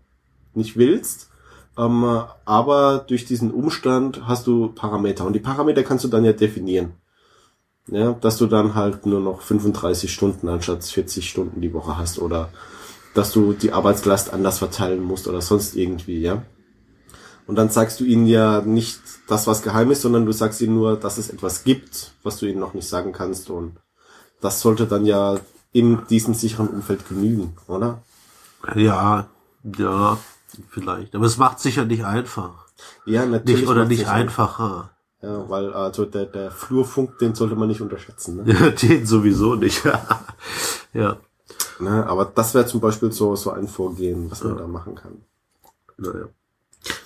nicht 0.55 0.77
willst. 0.77 1.31
Ähm, 1.79 2.23
aber 2.45 3.05
durch 3.07 3.27
diesen 3.27 3.51
Umstand 3.51 4.27
hast 4.27 4.47
du 4.47 4.69
Parameter 4.69 5.27
und 5.27 5.35
die 5.35 5.41
Parameter 5.41 5.83
kannst 5.83 6.05
du 6.05 6.09
dann 6.09 6.25
ja 6.25 6.33
definieren. 6.33 6.95
Ja, 7.89 8.12
dass 8.14 8.37
du 8.39 8.47
dann 8.47 8.75
halt 8.75 9.07
nur 9.07 9.21
noch 9.21 9.43
35 9.43 10.12
Stunden 10.12 10.49
anstatt 10.49 10.83
40 10.83 11.29
Stunden 11.29 11.61
die 11.61 11.73
Woche 11.73 11.97
hast 11.97 12.19
oder 12.19 12.49
dass 13.14 13.33
du 13.33 13.53
die 13.53 13.73
Arbeitslast 13.73 14.33
anders 14.33 14.59
verteilen 14.59 15.03
musst 15.03 15.29
oder 15.29 15.41
sonst 15.41 15.77
irgendwie, 15.77 16.21
ja. 16.21 16.43
Und 17.47 17.55
dann 17.55 17.71
sagst 17.71 18.01
du 18.01 18.05
ihnen 18.05 18.27
ja 18.27 18.61
nicht 18.61 19.01
das, 19.29 19.47
was 19.47 19.62
geheim 19.62 19.93
ist, 19.93 20.03
sondern 20.03 20.27
du 20.27 20.33
sagst 20.33 20.61
ihnen 20.61 20.75
nur, 20.75 20.97
dass 20.97 21.17
es 21.17 21.31
etwas 21.31 21.62
gibt, 21.62 22.12
was 22.25 22.39
du 22.39 22.47
ihnen 22.47 22.59
noch 22.59 22.75
nicht 22.75 22.89
sagen 22.89 23.12
kannst. 23.12 23.51
Und 23.51 23.77
das 24.41 24.61
sollte 24.61 24.87
dann 24.87 25.07
ja 25.07 25.39
in 25.77 26.07
diesem 26.09 26.33
sicheren 26.33 26.68
Umfeld 26.68 27.07
genügen, 27.07 27.55
oder? 27.66 28.03
Ja, 28.74 29.29
ja, 29.77 30.18
vielleicht. 30.70 31.14
Aber 31.14 31.27
es 31.27 31.37
macht 31.37 31.61
sicher 31.61 31.85
nicht 31.85 32.05
einfach. 32.05 32.66
Ja, 33.05 33.27
natürlich. 33.27 33.61
Nicht, 33.61 33.68
oder 33.68 33.85
nicht 33.85 34.09
einfacher. 34.09 34.91
Ja, 35.20 35.49
weil 35.51 35.74
also 35.74 36.07
der, 36.07 36.24
der 36.24 36.51
Flurfunk, 36.51 37.18
den 37.18 37.35
sollte 37.35 37.57
man 37.57 37.68
nicht 37.68 37.83
unterschätzen. 37.83 38.37
Ne? 38.37 38.72
Den 38.83 39.07
sowieso 39.07 39.55
nicht. 39.55 39.83
ja. 40.95 41.16
Ne, 41.79 42.07
aber 42.07 42.24
das 42.24 42.55
wäre 42.55 42.66
zum 42.66 42.81
Beispiel 42.81 43.12
so, 43.12 43.37
so 43.37 43.51
ein 43.51 43.68
Vorgehen, 43.68 44.31
was 44.31 44.45
man 44.45 44.57
da 44.57 44.66
machen 44.66 44.95
kann. 44.95 45.22
Naja. 45.99 46.29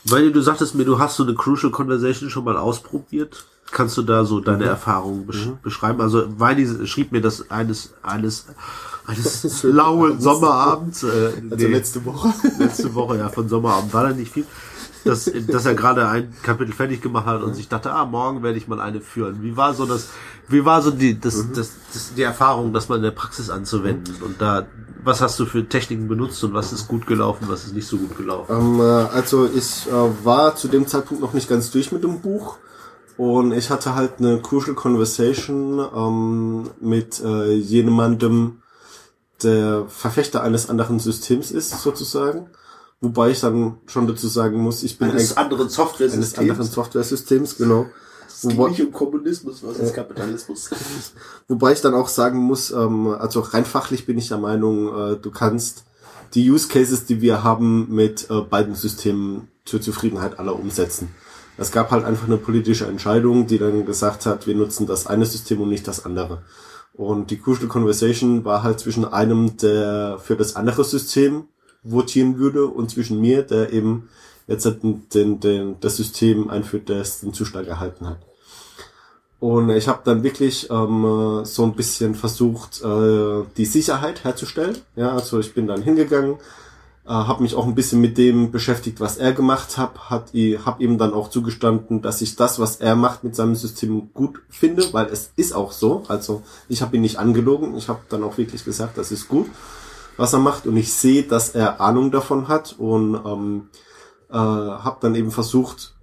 Weil 0.04 0.30
du 0.30 0.40
sagtest 0.42 0.76
mir, 0.76 0.84
du 0.84 0.98
hast 1.00 1.16
so 1.16 1.24
eine 1.24 1.34
Crucial 1.34 1.72
Conversation 1.72 2.30
schon 2.30 2.44
mal 2.44 2.56
ausprobiert. 2.56 3.46
Kannst 3.72 3.96
du 3.96 4.02
da 4.02 4.24
so 4.24 4.40
deine 4.40 4.64
Erfahrungen 4.64 5.26
besch 5.26 5.48
beschreiben? 5.62 6.00
Also 6.00 6.24
Weili 6.38 6.86
schrieb 6.86 7.12
mir 7.12 7.20
das 7.20 7.50
eines 7.50 7.94
eines 8.02 8.46
eines 9.06 9.62
lauen 9.62 10.20
Sommerabends. 10.20 11.02
Äh, 11.02 11.06
Also 11.50 11.56
nee, 11.56 11.66
letzte 11.66 12.04
Woche. 12.04 12.32
letzte 12.58 12.94
Woche, 12.94 13.18
ja, 13.18 13.28
von 13.28 13.48
Sommerabend 13.48 13.92
war 13.94 14.04
da 14.04 14.10
nicht 14.10 14.32
viel. 14.32 14.46
Dass, 15.02 15.30
dass 15.48 15.64
er 15.64 15.74
gerade 15.74 16.06
ein 16.08 16.30
Kapitel 16.42 16.72
fertig 16.74 17.00
gemacht 17.00 17.24
hat 17.24 17.42
und 17.42 17.54
sich 17.54 17.68
dachte, 17.68 17.90
ah, 17.90 18.04
morgen 18.04 18.42
werde 18.42 18.58
ich 18.58 18.68
mal 18.68 18.80
eine 18.80 19.00
führen. 19.00 19.42
Wie 19.42 19.56
war 19.56 19.72
so 19.72 19.86
das, 19.86 20.08
wie 20.48 20.62
war 20.66 20.82
so 20.82 20.90
die, 20.90 21.18
das, 21.18 21.36
das, 21.54 21.72
das, 21.94 22.12
die 22.14 22.22
Erfahrung, 22.22 22.74
das 22.74 22.90
mal 22.90 22.96
in 22.96 23.02
der 23.02 23.10
Praxis 23.12 23.48
anzuwenden? 23.48 24.14
Und 24.20 24.42
da, 24.42 24.66
was 25.02 25.22
hast 25.22 25.40
du 25.40 25.46
für 25.46 25.66
Techniken 25.66 26.06
benutzt 26.06 26.44
und 26.44 26.52
was 26.52 26.74
ist 26.74 26.86
gut 26.86 27.06
gelaufen, 27.06 27.46
was 27.48 27.64
ist 27.64 27.74
nicht 27.74 27.86
so 27.88 27.96
gut 27.96 28.14
gelaufen? 28.18 28.54
Ähm, 28.54 28.80
äh, 28.80 28.82
also 28.82 29.46
ich 29.46 29.86
äh, 29.88 30.24
war 30.24 30.54
zu 30.56 30.68
dem 30.68 30.86
Zeitpunkt 30.86 31.22
noch 31.22 31.32
nicht 31.32 31.48
ganz 31.48 31.70
durch 31.70 31.92
mit 31.92 32.04
dem 32.04 32.20
Buch 32.20 32.58
und 33.20 33.52
ich 33.52 33.68
hatte 33.68 33.94
halt 33.94 34.12
eine 34.18 34.40
Crucial 34.40 34.74
Conversation 34.74 35.78
ähm, 35.94 36.70
mit 36.80 37.20
äh, 37.22 37.52
jemandem, 37.52 38.62
der 39.42 39.84
Verfechter 39.88 40.42
eines 40.42 40.70
anderen 40.70 40.98
Systems 40.98 41.50
ist, 41.50 41.82
sozusagen. 41.82 42.48
Wobei 43.02 43.28
ich 43.28 43.40
dann 43.40 43.76
schon 43.84 44.06
dazu 44.06 44.26
sagen 44.26 44.58
muss, 44.62 44.82
ich 44.82 44.96
bin 44.98 45.10
Eines 45.10 45.36
anderen 45.36 45.68
Software 45.68 46.10
eines 46.10 46.38
anderen 46.38 46.64
Software-Systems, 46.64 47.58
genau. 47.58 47.84
Wobei, 48.40 48.82
um 48.82 48.90
Kommunismus, 48.90 49.62
was 49.64 49.76
ist 49.76 49.94
Kapitalismus? 49.94 50.70
wobei 51.48 51.72
ich 51.72 51.82
dann 51.82 51.92
auch 51.92 52.08
sagen 52.08 52.38
muss, 52.38 52.70
ähm, 52.70 53.08
also 53.08 53.40
rein 53.40 53.66
fachlich 53.66 54.06
bin 54.06 54.16
ich 54.16 54.28
der 54.28 54.38
Meinung, 54.38 54.96
äh, 54.96 55.16
du 55.16 55.30
kannst 55.30 55.84
die 56.32 56.50
Use 56.50 56.68
Cases, 56.68 57.04
die 57.04 57.20
wir 57.20 57.44
haben, 57.44 57.94
mit 57.94 58.30
äh, 58.30 58.40
beiden 58.40 58.74
Systemen 58.74 59.48
zur 59.66 59.82
Zufriedenheit 59.82 60.38
aller 60.38 60.58
umsetzen. 60.58 61.14
Es 61.56 61.72
gab 61.72 61.90
halt 61.90 62.04
einfach 62.04 62.26
eine 62.26 62.38
politische 62.38 62.86
Entscheidung, 62.86 63.46
die 63.46 63.58
dann 63.58 63.84
gesagt 63.84 64.26
hat, 64.26 64.46
wir 64.46 64.54
nutzen 64.54 64.86
das 64.86 65.06
eine 65.06 65.26
System 65.26 65.60
und 65.60 65.68
nicht 65.68 65.86
das 65.86 66.04
andere. 66.04 66.42
Und 66.94 67.30
die 67.30 67.38
Crucial 67.38 67.68
Conversation 67.68 68.44
war 68.44 68.62
halt 68.62 68.80
zwischen 68.80 69.04
einem, 69.04 69.56
der 69.58 70.18
für 70.22 70.36
das 70.36 70.56
andere 70.56 70.84
System 70.84 71.44
votieren 71.82 72.38
würde 72.38 72.66
und 72.66 72.90
zwischen 72.90 73.20
mir, 73.20 73.42
der 73.42 73.72
eben 73.72 74.08
jetzt 74.46 74.66
halt 74.66 74.82
den, 75.14 75.40
den, 75.40 75.76
das 75.80 75.96
System 75.96 76.50
einführt, 76.50 76.88
das 76.88 77.20
den 77.20 77.32
Zustand 77.32 77.68
erhalten 77.68 78.08
hat. 78.08 78.18
Und 79.38 79.70
ich 79.70 79.88
habe 79.88 80.00
dann 80.04 80.22
wirklich 80.22 80.68
ähm, 80.70 81.40
so 81.44 81.64
ein 81.64 81.74
bisschen 81.74 82.14
versucht, 82.14 82.82
äh, 82.82 83.42
die 83.56 83.64
Sicherheit 83.64 84.24
herzustellen. 84.24 84.76
Ja, 84.96 85.12
also 85.12 85.38
ich 85.40 85.54
bin 85.54 85.66
dann 85.66 85.82
hingegangen, 85.82 86.36
äh, 87.10 87.12
habe 87.12 87.42
mich 87.42 87.56
auch 87.56 87.66
ein 87.66 87.74
bisschen 87.74 88.00
mit 88.00 88.16
dem 88.18 88.52
beschäftigt, 88.52 89.00
was 89.00 89.16
er 89.16 89.32
gemacht 89.32 89.76
hat, 89.76 90.10
hat 90.10 90.32
habe 90.32 90.82
ihm 90.82 90.96
dann 90.96 91.12
auch 91.12 91.28
zugestanden, 91.28 92.02
dass 92.02 92.22
ich 92.22 92.36
das, 92.36 92.60
was 92.60 92.76
er 92.76 92.94
macht 92.94 93.24
mit 93.24 93.34
seinem 93.34 93.56
System 93.56 94.14
gut 94.14 94.40
finde, 94.48 94.84
weil 94.92 95.06
es 95.06 95.32
ist 95.34 95.52
auch 95.52 95.72
so. 95.72 96.04
Also 96.06 96.42
ich 96.68 96.82
habe 96.82 96.94
ihn 96.94 97.02
nicht 97.02 97.18
angelogen, 97.18 97.76
ich 97.76 97.88
habe 97.88 97.98
dann 98.08 98.22
auch 98.22 98.38
wirklich 98.38 98.64
gesagt, 98.64 98.96
das 98.96 99.10
ist 99.10 99.26
gut, 99.26 99.48
was 100.16 100.34
er 100.34 100.38
macht. 100.38 100.68
Und 100.68 100.76
ich 100.76 100.92
sehe, 100.92 101.24
dass 101.24 101.50
er 101.50 101.80
Ahnung 101.80 102.12
davon 102.12 102.46
hat. 102.46 102.76
Und 102.78 103.16
ähm, 103.26 103.70
äh, 104.30 104.34
habe 104.36 104.98
dann 105.00 105.16
eben 105.16 105.32
versucht, 105.32 105.96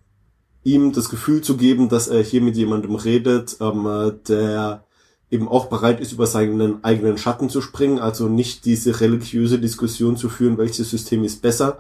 ihm 0.64 0.92
das 0.92 1.08
Gefühl 1.08 1.40
zu 1.40 1.56
geben, 1.56 1.88
dass 1.88 2.10
er 2.10 2.22
hier 2.22 2.42
mit 2.42 2.58
jemandem 2.58 2.96
redet, 2.96 3.56
ähm, 3.62 3.88
äh, 3.88 4.12
der 4.28 4.84
eben 5.30 5.48
auch 5.48 5.66
bereit 5.66 6.00
ist, 6.00 6.14
über 6.14 6.28
seinen 6.28 6.84
eigenen 6.84 7.18
Schatten 7.18 7.50
zu 7.50 7.62
springen, 7.62 8.00
also 8.00 8.28
nicht 8.28 8.66
diese 8.66 9.02
religiöse 9.02 9.60
Diskussion 9.60 10.16
zu 10.16 10.30
führen, 10.30 10.58
welches 10.58 10.90
System 10.90 11.24
ist 11.24 11.42
besser, 11.42 11.80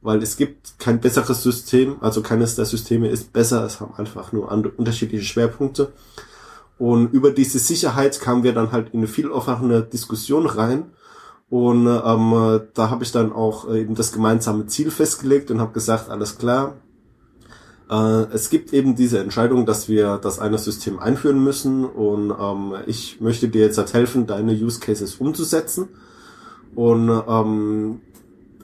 weil 0.00 0.22
es 0.22 0.36
gibt 0.36 0.78
kein 0.78 1.00
besseres 1.00 1.42
System, 1.42 1.96
also 2.00 2.22
keines 2.22 2.56
der 2.56 2.64
Systeme 2.64 3.08
ist 3.08 3.32
besser, 3.32 3.64
es 3.64 3.80
haben 3.80 3.94
einfach 3.96 4.32
nur 4.32 4.50
unterschiedliche 4.50 5.24
Schwerpunkte. 5.24 5.92
Und 6.78 7.12
über 7.12 7.32
diese 7.32 7.58
Sicherheit 7.58 8.20
kamen 8.20 8.44
wir 8.44 8.52
dann 8.52 8.70
halt 8.70 8.94
in 8.94 9.00
eine 9.00 9.08
viel 9.08 9.30
offene 9.30 9.82
Diskussion 9.82 10.46
rein. 10.46 10.92
Und 11.50 11.86
ähm, 11.86 12.60
da 12.74 12.90
habe 12.90 13.02
ich 13.02 13.10
dann 13.10 13.32
auch 13.32 13.72
eben 13.74 13.94
das 13.94 14.12
gemeinsame 14.12 14.66
Ziel 14.66 14.90
festgelegt 14.90 15.50
und 15.50 15.60
habe 15.60 15.72
gesagt, 15.72 16.08
alles 16.10 16.38
klar, 16.38 16.76
äh, 16.76 16.87
es 17.90 18.50
gibt 18.50 18.74
eben 18.74 18.96
diese 18.96 19.18
Entscheidung, 19.18 19.64
dass 19.64 19.88
wir 19.88 20.18
das 20.18 20.38
eine 20.38 20.58
System 20.58 20.98
einführen 20.98 21.42
müssen 21.42 21.86
und 21.86 22.30
ähm, 22.38 22.74
ich 22.86 23.18
möchte 23.20 23.48
dir 23.48 23.62
jetzt 23.62 23.78
halt 23.78 23.94
helfen, 23.94 24.26
deine 24.26 24.52
Use 24.52 24.78
Cases 24.78 25.14
umzusetzen. 25.16 25.88
Und 26.74 27.08
ähm, 27.08 28.00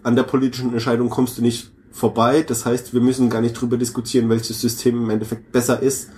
an 0.03 0.17
der 0.17 0.23
politischen 0.25 0.73
Entscheidung 0.73 1.09
kommst 1.09 1.39
du 1.39 1.43
nicht 1.43 1.71
vorbei. 1.91 2.43
Das 2.43 2.67
heißt, 2.67 2.93
wir 2.93 3.01
müssen 3.01 3.31
gar 3.31 3.41
nicht 3.41 3.55
drüber 3.55 3.77
diskutieren, 3.77 4.29
welches 4.29 4.61
System 4.61 5.05
im 5.05 5.11
Endeffekt 5.11 5.53
besser 5.53 5.81
ist, 5.81 6.11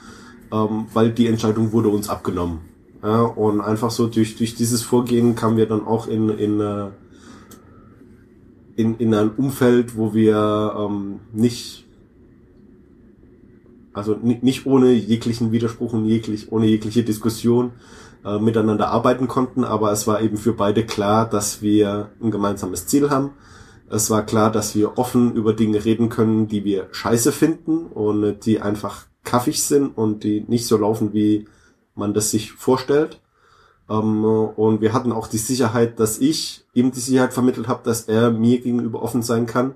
ähm, 0.53 0.87
weil 0.93 1.13
die 1.13 1.27
Entscheidung 1.27 1.73
wurde 1.73 1.89
uns 1.89 2.09
abgenommen. 2.09 2.61
Ja, 3.03 3.23
und 3.23 3.61
einfach 3.61 3.91
so 3.91 4.09
durch, 4.09 4.37
durch 4.37 4.57
dieses 4.57 4.83
Vorgehen 4.83 5.37
kamen 5.37 5.57
wir 5.57 5.67
dann 5.67 5.87
auch 5.87 6.09
in, 6.09 6.29
in, 6.31 6.61
äh, 6.61 6.89
in, 8.75 8.97
in 8.97 9.15
ein 9.15 9.31
Umfeld, 9.31 9.97
wo 9.97 10.13
wir 10.13 10.75
ähm, 10.77 11.21
nicht 11.33 11.86
also 13.97 14.17
ni- 14.23 14.39
nicht 14.43 14.67
ohne 14.67 14.93
jeglichen 14.93 15.53
Widerspruch 15.53 15.93
und 15.93 16.05
jeglich, 16.05 16.53
ohne 16.53 16.67
jegliche 16.67 17.03
Diskussion 17.03 17.73
äh, 18.25 18.39
miteinander 18.39 18.89
arbeiten 18.89 19.27
konnten, 19.29 19.65
aber 19.65 19.91
es 19.93 20.07
war 20.07 20.21
eben 20.21 20.37
für 20.37 20.53
beide 20.53 20.85
klar, 20.85 21.29
dass 21.29 21.63
wir 21.63 22.11
ein 22.23 22.31
gemeinsames 22.31 22.87
Ziel 22.87 23.11
haben. 23.11 23.31
Es 23.89 24.11
war 24.11 24.27
klar, 24.27 24.51
dass 24.51 24.75
wir 24.75 24.99
offen 24.99 25.35
über 25.35 25.53
Dinge 25.53 25.85
reden 25.85 26.09
können, 26.09 26.49
die 26.49 26.65
wir 26.65 26.89
scheiße 26.91 27.33
finden 27.33 27.87
und 27.87 28.45
die 28.45 28.61
einfach 28.61 29.07
kaffig 29.25 29.63
sind 29.63 29.97
und 29.97 30.25
die 30.25 30.45
nicht 30.49 30.67
so 30.67 30.77
laufen, 30.77 31.13
wie 31.13 31.47
man 31.95 32.13
das 32.13 32.31
sich 32.31 32.53
vorstellt. 32.53 33.21
Ähm, 33.89 34.25
und 34.25 34.81
wir 34.81 34.93
hatten 34.93 35.13
auch 35.13 35.29
die 35.29 35.39
Sicherheit, 35.39 36.01
dass 36.01 36.19
ich 36.19 36.65
ihm 36.75 36.91
die 36.91 37.01
Sicherheit 37.01 37.33
vermittelt 37.33 37.69
habe, 37.69 37.83
dass 37.85 38.03
er 38.03 38.31
mir 38.31 38.61
gegenüber 38.61 39.03
offen 39.03 39.23
sein 39.23 39.47
kann 39.47 39.75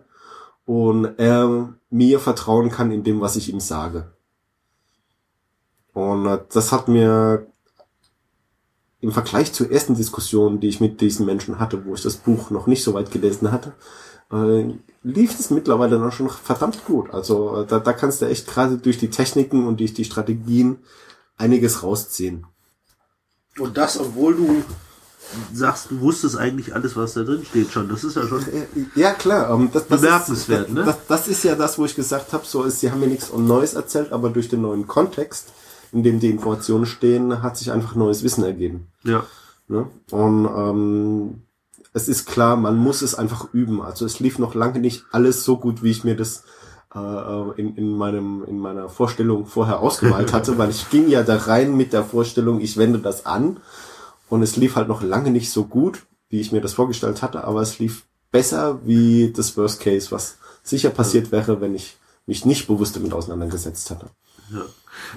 und 0.64 1.18
er 1.18 1.74
mir 1.90 2.20
vertrauen 2.20 2.70
kann 2.70 2.90
in 2.90 3.02
dem, 3.02 3.20
was 3.20 3.36
ich 3.36 3.52
ihm 3.52 3.60
sage. 3.60 4.12
Und 5.92 6.26
äh, 6.26 6.38
das 6.52 6.72
hat 6.72 6.88
mir 6.88 7.46
im 9.00 9.12
Vergleich 9.12 9.52
zur 9.52 9.70
ersten 9.70 9.94
Diskussion, 9.94 10.60
die 10.60 10.68
ich 10.68 10.80
mit 10.80 11.00
diesen 11.00 11.26
Menschen 11.26 11.58
hatte, 11.58 11.84
wo 11.84 11.94
ich 11.94 12.02
das 12.02 12.16
Buch 12.16 12.50
noch 12.50 12.66
nicht 12.66 12.84
so 12.84 12.94
weit 12.94 13.10
gelesen 13.10 13.50
hatte, 13.50 13.72
äh, 14.30 14.74
lief 15.02 15.38
es 15.38 15.50
mittlerweile 15.50 15.98
dann 15.98 16.12
schon 16.12 16.28
verdammt 16.28 16.84
gut. 16.84 17.12
Also 17.12 17.62
äh, 17.62 17.66
da, 17.66 17.78
da 17.78 17.92
kannst 17.92 18.22
du 18.22 18.26
echt 18.26 18.46
gerade 18.46 18.78
durch 18.78 18.98
die 18.98 19.10
Techniken 19.10 19.66
und 19.66 19.80
durch 19.80 19.94
die 19.94 20.04
Strategien 20.04 20.78
einiges 21.36 21.82
rausziehen. 21.82 22.46
Und 23.58 23.76
das, 23.76 23.98
obwohl 23.98 24.36
du 24.36 24.62
sagst, 25.52 25.90
du 25.90 26.00
wusstest 26.00 26.36
eigentlich 26.36 26.74
alles, 26.74 26.96
was 26.96 27.14
da 27.14 27.22
drin 27.22 27.44
steht 27.44 27.70
schon. 27.70 27.88
Das 27.88 28.04
ist 28.04 28.16
ja 28.16 28.26
schon. 28.26 28.44
Ja, 28.94 29.12
klar. 29.12 29.50
Ähm, 29.50 29.70
das, 29.72 29.86
das 29.86 30.00
Bemerkenswert, 30.00 30.68
ist, 30.68 30.74
ne? 30.74 30.84
Das, 30.84 30.96
das 31.08 31.28
ist 31.28 31.44
ja 31.44 31.54
das, 31.54 31.78
wo 31.78 31.84
ich 31.84 31.94
gesagt 31.94 32.32
habe, 32.32 32.44
so 32.46 32.62
ist, 32.62 32.80
sie 32.80 32.90
haben 32.90 33.00
mir 33.00 33.06
nichts 33.06 33.32
Neues 33.32 33.74
erzählt, 33.74 34.12
aber 34.12 34.30
durch 34.30 34.48
den 34.48 34.62
neuen 34.62 34.86
Kontext, 34.86 35.48
in 35.92 36.02
dem 36.02 36.20
die 36.20 36.30
Informationen 36.30 36.86
stehen, 36.86 37.42
hat 37.42 37.56
sich 37.56 37.72
einfach 37.72 37.94
neues 37.94 38.22
Wissen 38.22 38.44
ergeben. 38.44 38.86
Ja. 39.04 39.24
Ne? 39.68 39.86
Und 40.10 40.46
ähm, 40.46 41.42
es 41.92 42.08
ist 42.08 42.26
klar, 42.26 42.56
man 42.56 42.76
muss 42.76 43.02
es 43.02 43.14
einfach 43.14 43.52
üben. 43.52 43.82
Also 43.82 44.04
es 44.06 44.20
lief 44.20 44.38
noch 44.38 44.54
lange 44.54 44.80
nicht 44.80 45.04
alles 45.10 45.44
so 45.44 45.56
gut, 45.56 45.82
wie 45.82 45.90
ich 45.90 46.04
mir 46.04 46.16
das 46.16 46.44
äh, 46.94 47.60
in, 47.60 47.76
in, 47.76 47.96
meinem, 47.96 48.44
in 48.44 48.58
meiner 48.58 48.88
Vorstellung 48.88 49.46
vorher 49.46 49.80
ausgemalt 49.80 50.32
hatte, 50.32 50.58
weil 50.58 50.70
ich 50.70 50.90
ging 50.90 51.08
ja 51.08 51.22
da 51.22 51.36
rein 51.36 51.76
mit 51.76 51.92
der 51.92 52.04
Vorstellung, 52.04 52.60
ich 52.60 52.76
wende 52.76 52.98
das 52.98 53.26
an. 53.26 53.58
Und 54.30 54.42
es 54.42 54.56
lief 54.56 54.76
halt 54.76 54.88
noch 54.88 55.02
lange 55.02 55.30
nicht 55.30 55.50
so 55.50 55.64
gut, 55.64 56.06
wie 56.30 56.40
ich 56.40 56.52
mir 56.52 56.62
das 56.62 56.72
vorgestellt 56.72 57.20
hatte, 57.20 57.44
aber 57.44 57.60
es 57.60 57.78
lief 57.78 58.06
besser 58.30 58.80
wie 58.86 59.32
das 59.32 59.56
Worst 59.56 59.80
Case, 59.80 60.10
was 60.10 60.38
sicher 60.62 60.90
passiert 60.90 61.32
wäre, 61.32 61.60
wenn 61.60 61.74
ich 61.74 61.98
mich 62.26 62.46
nicht 62.46 62.68
bewusst 62.68 62.96
damit 62.96 63.12
auseinandergesetzt 63.12 63.90
hätte. 63.90 64.06
Ja. 64.52 64.62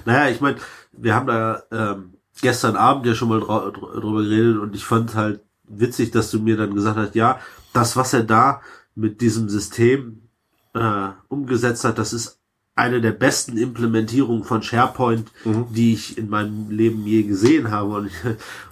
Naja, 0.04 0.30
ich 0.30 0.40
meine, 0.40 0.56
wir 0.92 1.14
haben 1.14 1.28
da 1.28 1.62
ähm, 1.70 2.14
gestern 2.40 2.76
Abend 2.76 3.06
ja 3.06 3.14
schon 3.14 3.28
mal 3.28 3.40
dra 3.40 3.70
drüber 3.70 4.22
geredet 4.22 4.58
und 4.58 4.74
ich 4.74 4.84
fand 4.84 5.14
halt 5.14 5.40
witzig, 5.62 6.10
dass 6.10 6.30
du 6.30 6.40
mir 6.40 6.56
dann 6.56 6.74
gesagt 6.74 6.96
hast, 6.96 7.14
ja, 7.14 7.38
das, 7.72 7.96
was 7.96 8.12
er 8.12 8.24
da 8.24 8.60
mit 8.96 9.20
diesem 9.20 9.48
System 9.48 10.28
äh, 10.74 11.08
umgesetzt 11.28 11.84
hat, 11.84 11.98
das 11.98 12.12
ist 12.12 12.40
eine 12.76 13.00
der 13.00 13.12
besten 13.12 13.56
Implementierungen 13.56 14.44
von 14.44 14.62
SharePoint, 14.62 15.30
mhm. 15.44 15.66
die 15.70 15.94
ich 15.94 16.18
in 16.18 16.28
meinem 16.28 16.70
Leben 16.70 17.06
je 17.06 17.22
gesehen 17.22 17.70
habe. 17.70 17.94
Und, 17.94 18.10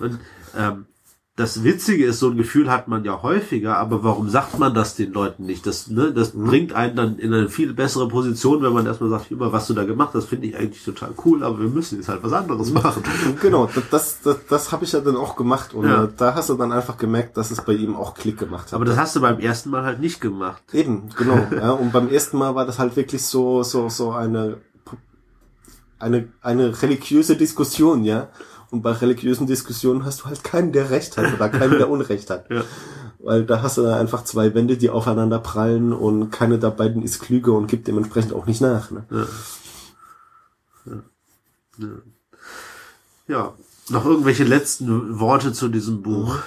und 0.01 0.19
ähm, 0.57 0.87
das 1.35 1.65
Witzige 1.65 2.05
ist, 2.05 2.19
so 2.19 2.29
ein 2.29 2.37
Gefühl 2.37 2.71
hat 2.71 2.89
man 2.89 3.05
ja 3.05 3.23
häufiger, 3.23 3.79
aber 3.79 4.05
warum 4.05 4.29
sagt 4.29 4.59
man 4.59 4.75
das 4.75 4.97
den 4.97 5.15
Leuten 5.15 5.47
nicht? 5.47 5.67
Das, 5.67 5.89
ne, 5.89 6.13
das 6.13 6.35
mhm. 6.35 6.45
bringt 6.45 6.73
einen 6.75 6.95
dann 6.95 7.19
in 7.19 7.33
eine 7.33 7.49
viel 7.49 7.73
bessere 7.73 8.07
Position, 8.07 8.63
wenn 8.63 8.75
man 8.75 8.85
erstmal 8.85 9.09
sagt, 9.09 9.31
über 9.31 9.51
was 9.51 9.67
du 9.67 9.73
da 9.73 9.85
gemacht 9.85 10.11
hast, 10.13 10.27
finde 10.27 10.49
ich 10.49 10.57
eigentlich 10.59 10.85
total 10.85 11.15
cool, 11.25 11.43
aber 11.43 11.59
wir 11.59 11.71
müssen 11.71 11.97
jetzt 11.97 12.11
halt 12.11 12.23
was 12.23 12.35
anderes 12.35 12.69
mhm. 12.69 12.75
machen. 12.75 13.03
Genau, 13.41 13.67
das, 13.67 13.85
das, 13.91 14.21
das, 14.23 14.37
das 14.49 14.73
habe 14.73 14.85
ich 14.85 14.93
ja 14.93 15.01
dann 15.01 15.17
auch 15.17 15.37
gemacht 15.37 15.73
und 15.73 15.87
ja. 15.87 16.07
da 16.07 16.35
hast 16.35 16.51
du 16.51 16.55
dann 16.55 16.71
einfach 16.71 16.99
gemerkt, 16.99 17.37
dass 17.37 17.51
es 17.51 17.63
bei 17.63 17.73
ihm 17.73 17.97
auch 17.97 18.15
Klick 18.15 18.39
gemacht 18.39 18.67
hat. 18.67 18.75
Aber 18.75 18.85
das 18.85 18.99
hast 18.99 19.17
du 19.17 19.21
beim 19.21 19.41
ersten 19.41 19.71
Mal 19.71 19.85
halt 19.85 20.01
nicht 20.01 20.21
gemacht. 20.21 20.63
Eben, 20.73 21.09
genau. 21.17 21.47
ja, 21.57 21.71
und 21.71 21.93
beim 21.93 22.09
ersten 22.09 22.37
Mal 22.37 22.55
war 22.55 22.67
das 22.67 22.79
halt 22.79 22.95
wirklich 22.95 23.25
so, 23.25 23.63
so, 23.63 23.89
so 23.89 24.13
eine, 24.13 24.59
eine, 25.99 26.29
eine 26.43 26.83
religiöse 26.83 27.37
Diskussion, 27.37 28.05
ja 28.05 28.29
und 28.73 28.81
bei 28.81 28.93
religiösen 28.93 29.47
Diskussionen 29.47 30.05
hast 30.07 30.23
du 30.23 30.25
halt 30.25 30.43
keinen, 30.43 30.73
der 30.73 30.89
Recht 30.89 31.19
hat 31.19 31.33
oder 31.35 31.51
keinen, 31.51 31.77
der 31.77 31.91
Unrecht 31.91 32.31
hat. 32.31 32.51
Ja. 32.51 32.65
Weil 33.19 33.45
da 33.45 33.61
hast 33.61 33.77
du 33.77 33.87
einfach 33.87 34.25
zwei 34.25 34.55
Wände, 34.55 34.79
die 34.79 34.89
aufeinander 34.89 35.39
prallen 35.39 35.93
und 35.93 36.31
keine 36.31 36.59
der 36.59 36.71
beiden 36.71 37.03
ist 37.03 37.21
klüger 37.21 37.53
und 37.53 37.67
gibt 37.67 37.87
dementsprechend 37.87 38.33
auch 38.33 38.47
nicht 38.47 38.63
nach. 38.63 38.91
Ne? 38.91 39.05
Ja. 39.11 39.27
Ja. 40.87 41.03
ja. 41.79 41.89
ja. 43.29 43.55
Noch 43.91 44.07
irgendwelche 44.07 44.45
letzten 44.45 45.21
Worte 45.21 45.53
zu 45.53 45.69
diesem 45.69 46.01
Buch? 46.03 46.39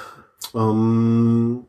Ähm, 0.56 1.66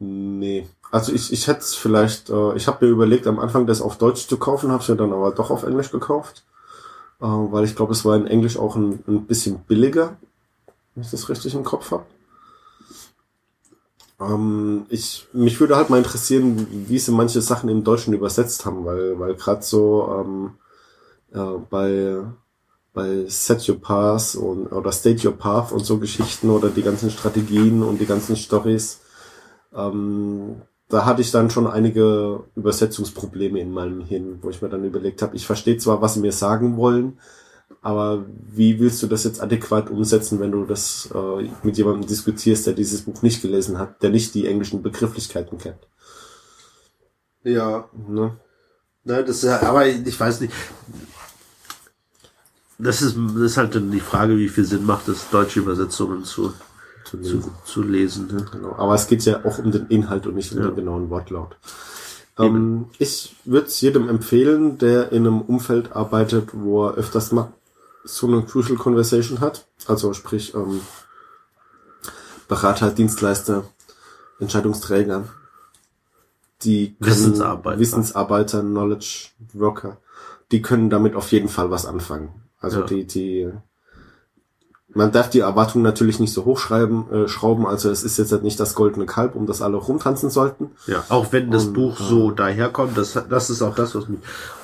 nee. 0.00 0.66
Also 0.90 1.12
ich, 1.12 1.32
ich 1.32 1.46
hätte 1.46 1.60
es 1.60 1.74
vielleicht, 1.74 2.30
äh, 2.30 2.54
ich 2.56 2.68
habe 2.68 2.84
mir 2.84 2.92
überlegt, 2.92 3.26
am 3.26 3.38
Anfang 3.38 3.66
das 3.66 3.80
auf 3.82 3.98
Deutsch 3.98 4.28
zu 4.28 4.36
kaufen, 4.38 4.70
habe 4.70 4.82
es 4.82 4.88
mir 4.88 4.96
dann 4.96 5.12
aber 5.12 5.32
doch 5.32 5.50
auf 5.50 5.64
Englisch 5.64 5.90
gekauft, 5.90 6.44
äh, 7.20 7.26
weil 7.26 7.64
ich 7.64 7.76
glaube, 7.76 7.92
es 7.92 8.04
war 8.04 8.16
in 8.16 8.26
Englisch 8.26 8.56
auch 8.56 8.76
ein, 8.76 9.02
ein 9.06 9.26
bisschen 9.26 9.58
billiger, 9.60 10.16
wenn 10.94 11.02
ich 11.04 11.10
das 11.10 11.28
richtig 11.28 11.54
im 11.54 11.64
Kopf 11.64 11.90
habe. 11.90 12.06
Ähm, 14.20 14.86
ich, 14.88 15.28
mich 15.32 15.60
würde 15.60 15.76
halt 15.76 15.90
mal 15.90 15.98
interessieren, 15.98 16.66
wie 16.70 16.98
sie 16.98 17.12
manche 17.12 17.42
Sachen 17.42 17.68
im 17.68 17.84
Deutschen 17.84 18.14
übersetzt 18.14 18.64
haben, 18.64 18.84
weil, 18.84 19.18
weil 19.18 19.34
gerade 19.34 19.62
so 19.62 20.24
ähm, 20.24 20.50
äh, 21.32 21.58
bei 21.68 22.22
bei 22.96 23.26
Set 23.28 23.68
Your 23.68 23.78
Path 23.78 24.36
und 24.36 24.72
oder 24.72 24.90
State 24.90 25.28
Your 25.28 25.36
Path 25.36 25.70
und 25.70 25.84
so 25.84 25.98
Geschichten 25.98 26.48
oder 26.48 26.70
die 26.70 26.82
ganzen 26.82 27.10
Strategien 27.10 27.82
und 27.82 28.00
die 28.00 28.06
ganzen 28.06 28.36
Stories, 28.36 29.00
ähm, 29.74 30.62
da 30.88 31.04
hatte 31.04 31.22
ich 31.22 31.32
dann 31.32 31.50
schon 31.50 31.66
einige 31.66 32.44
Übersetzungsprobleme 32.54 33.58
in 33.60 33.72
meinem 33.72 34.00
Hirn, 34.02 34.38
wo 34.42 34.50
ich 34.50 34.62
mir 34.62 34.68
dann 34.68 34.84
überlegt 34.84 35.22
habe, 35.22 35.34
ich 35.34 35.46
verstehe 35.46 35.78
zwar, 35.78 36.00
was 36.00 36.14
sie 36.14 36.20
mir 36.20 36.32
sagen 36.32 36.76
wollen, 36.76 37.18
aber 37.82 38.24
wie 38.28 38.78
willst 38.78 39.02
du 39.02 39.06
das 39.06 39.24
jetzt 39.24 39.40
adäquat 39.40 39.90
umsetzen, 39.90 40.38
wenn 40.38 40.52
du 40.52 40.64
das 40.64 41.08
äh, 41.12 41.50
mit 41.62 41.76
jemandem 41.76 42.06
diskutierst, 42.06 42.66
der 42.66 42.74
dieses 42.74 43.02
Buch 43.02 43.22
nicht 43.22 43.42
gelesen 43.42 43.78
hat, 43.78 44.02
der 44.02 44.10
nicht 44.10 44.34
die 44.34 44.46
englischen 44.46 44.82
Begrifflichkeiten 44.82 45.58
kennt? 45.58 45.88
Ja. 47.42 47.88
Ne? 48.08 48.36
Nein, 49.04 49.26
das 49.26 49.36
ist 49.36 49.44
ja, 49.44 49.62
aber 49.62 49.86
ich 49.86 50.18
weiß 50.18 50.40
nicht. 50.40 50.52
Das 52.78 53.02
ist, 53.02 53.16
das 53.16 53.42
ist 53.42 53.56
halt 53.56 53.74
dann 53.74 53.90
die 53.90 54.00
Frage, 54.00 54.36
wie 54.36 54.48
viel 54.48 54.64
Sinn 54.64 54.84
macht 54.84 55.08
es, 55.08 55.30
deutsche 55.30 55.60
Übersetzungen 55.60 56.24
zu 56.24 56.52
zu 57.06 57.16
lesen. 57.16 57.42
Zu, 57.42 57.50
zu 57.64 57.82
lesen 57.82 58.26
ne? 58.28 58.46
genau. 58.50 58.74
Aber 58.76 58.94
es 58.94 59.06
geht 59.06 59.24
ja 59.24 59.44
auch 59.44 59.58
um 59.58 59.70
den 59.70 59.86
Inhalt 59.86 60.26
und 60.26 60.34
nicht 60.34 60.52
um 60.52 60.58
ja. 60.58 60.66
den 60.66 60.76
genauen 60.76 61.10
Wortlaut. 61.10 61.56
Ähm, 62.38 62.86
ich 62.98 63.36
würde 63.44 63.68
es 63.68 63.80
jedem 63.80 64.08
empfehlen, 64.08 64.78
der 64.78 65.12
in 65.12 65.26
einem 65.26 65.40
Umfeld 65.40 65.92
arbeitet, 65.92 66.50
wo 66.52 66.86
er 66.86 66.94
öfters 66.94 67.32
mal 67.32 67.52
so 68.04 68.26
eine 68.26 68.42
Crucial 68.42 68.76
Conversation 68.76 69.40
hat. 69.40 69.66
Also 69.86 70.12
sprich 70.12 70.54
ähm, 70.54 70.80
Berater, 72.48 72.90
Dienstleister, 72.90 73.64
Entscheidungsträger, 74.38 75.24
die 76.62 76.96
Wissensarbeiter. 76.98 77.80
Wissensarbeiter, 77.80 78.60
Knowledge 78.60 79.28
Worker, 79.52 79.98
die 80.52 80.62
können 80.62 80.90
damit 80.90 81.14
auf 81.14 81.32
jeden 81.32 81.48
Fall 81.48 81.70
was 81.70 81.86
anfangen. 81.86 82.42
Also 82.60 82.80
ja. 82.80 82.86
die, 82.86 83.04
die 83.06 83.50
man 84.96 85.12
darf 85.12 85.28
die 85.28 85.40
Erwartungen 85.40 85.84
natürlich 85.84 86.18
nicht 86.20 86.32
so 86.32 86.46
hochschreiben, 86.46 87.10
äh, 87.12 87.28
schrauben. 87.28 87.66
Also 87.66 87.90
es 87.90 88.02
ist 88.02 88.16
jetzt 88.16 88.32
halt 88.32 88.42
nicht 88.42 88.58
das 88.58 88.74
goldene 88.74 89.04
Kalb, 89.04 89.34
um 89.34 89.46
das 89.46 89.60
alle 89.60 89.76
rumtanzen 89.76 90.30
sollten. 90.30 90.70
Ja, 90.86 91.04
auch 91.10 91.32
wenn 91.32 91.50
das 91.50 91.66
Und, 91.66 91.74
Buch 91.74 91.98
so 91.98 92.30
daherkommt, 92.30 92.96
das, 92.96 93.12
das 93.28 93.50
ist 93.50 93.60
auch 93.60 93.74
das, 93.74 93.94
was 93.94 94.08
mich 94.08 94.20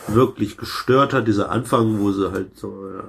wirklich 0.08 0.56
gestört 0.56 1.12
hat, 1.12 1.28
dieser 1.28 1.50
Anfang, 1.50 2.00
wo 2.00 2.12
sie 2.12 2.32
halt 2.32 2.58
so, 2.58 2.88
ja, 2.88 3.04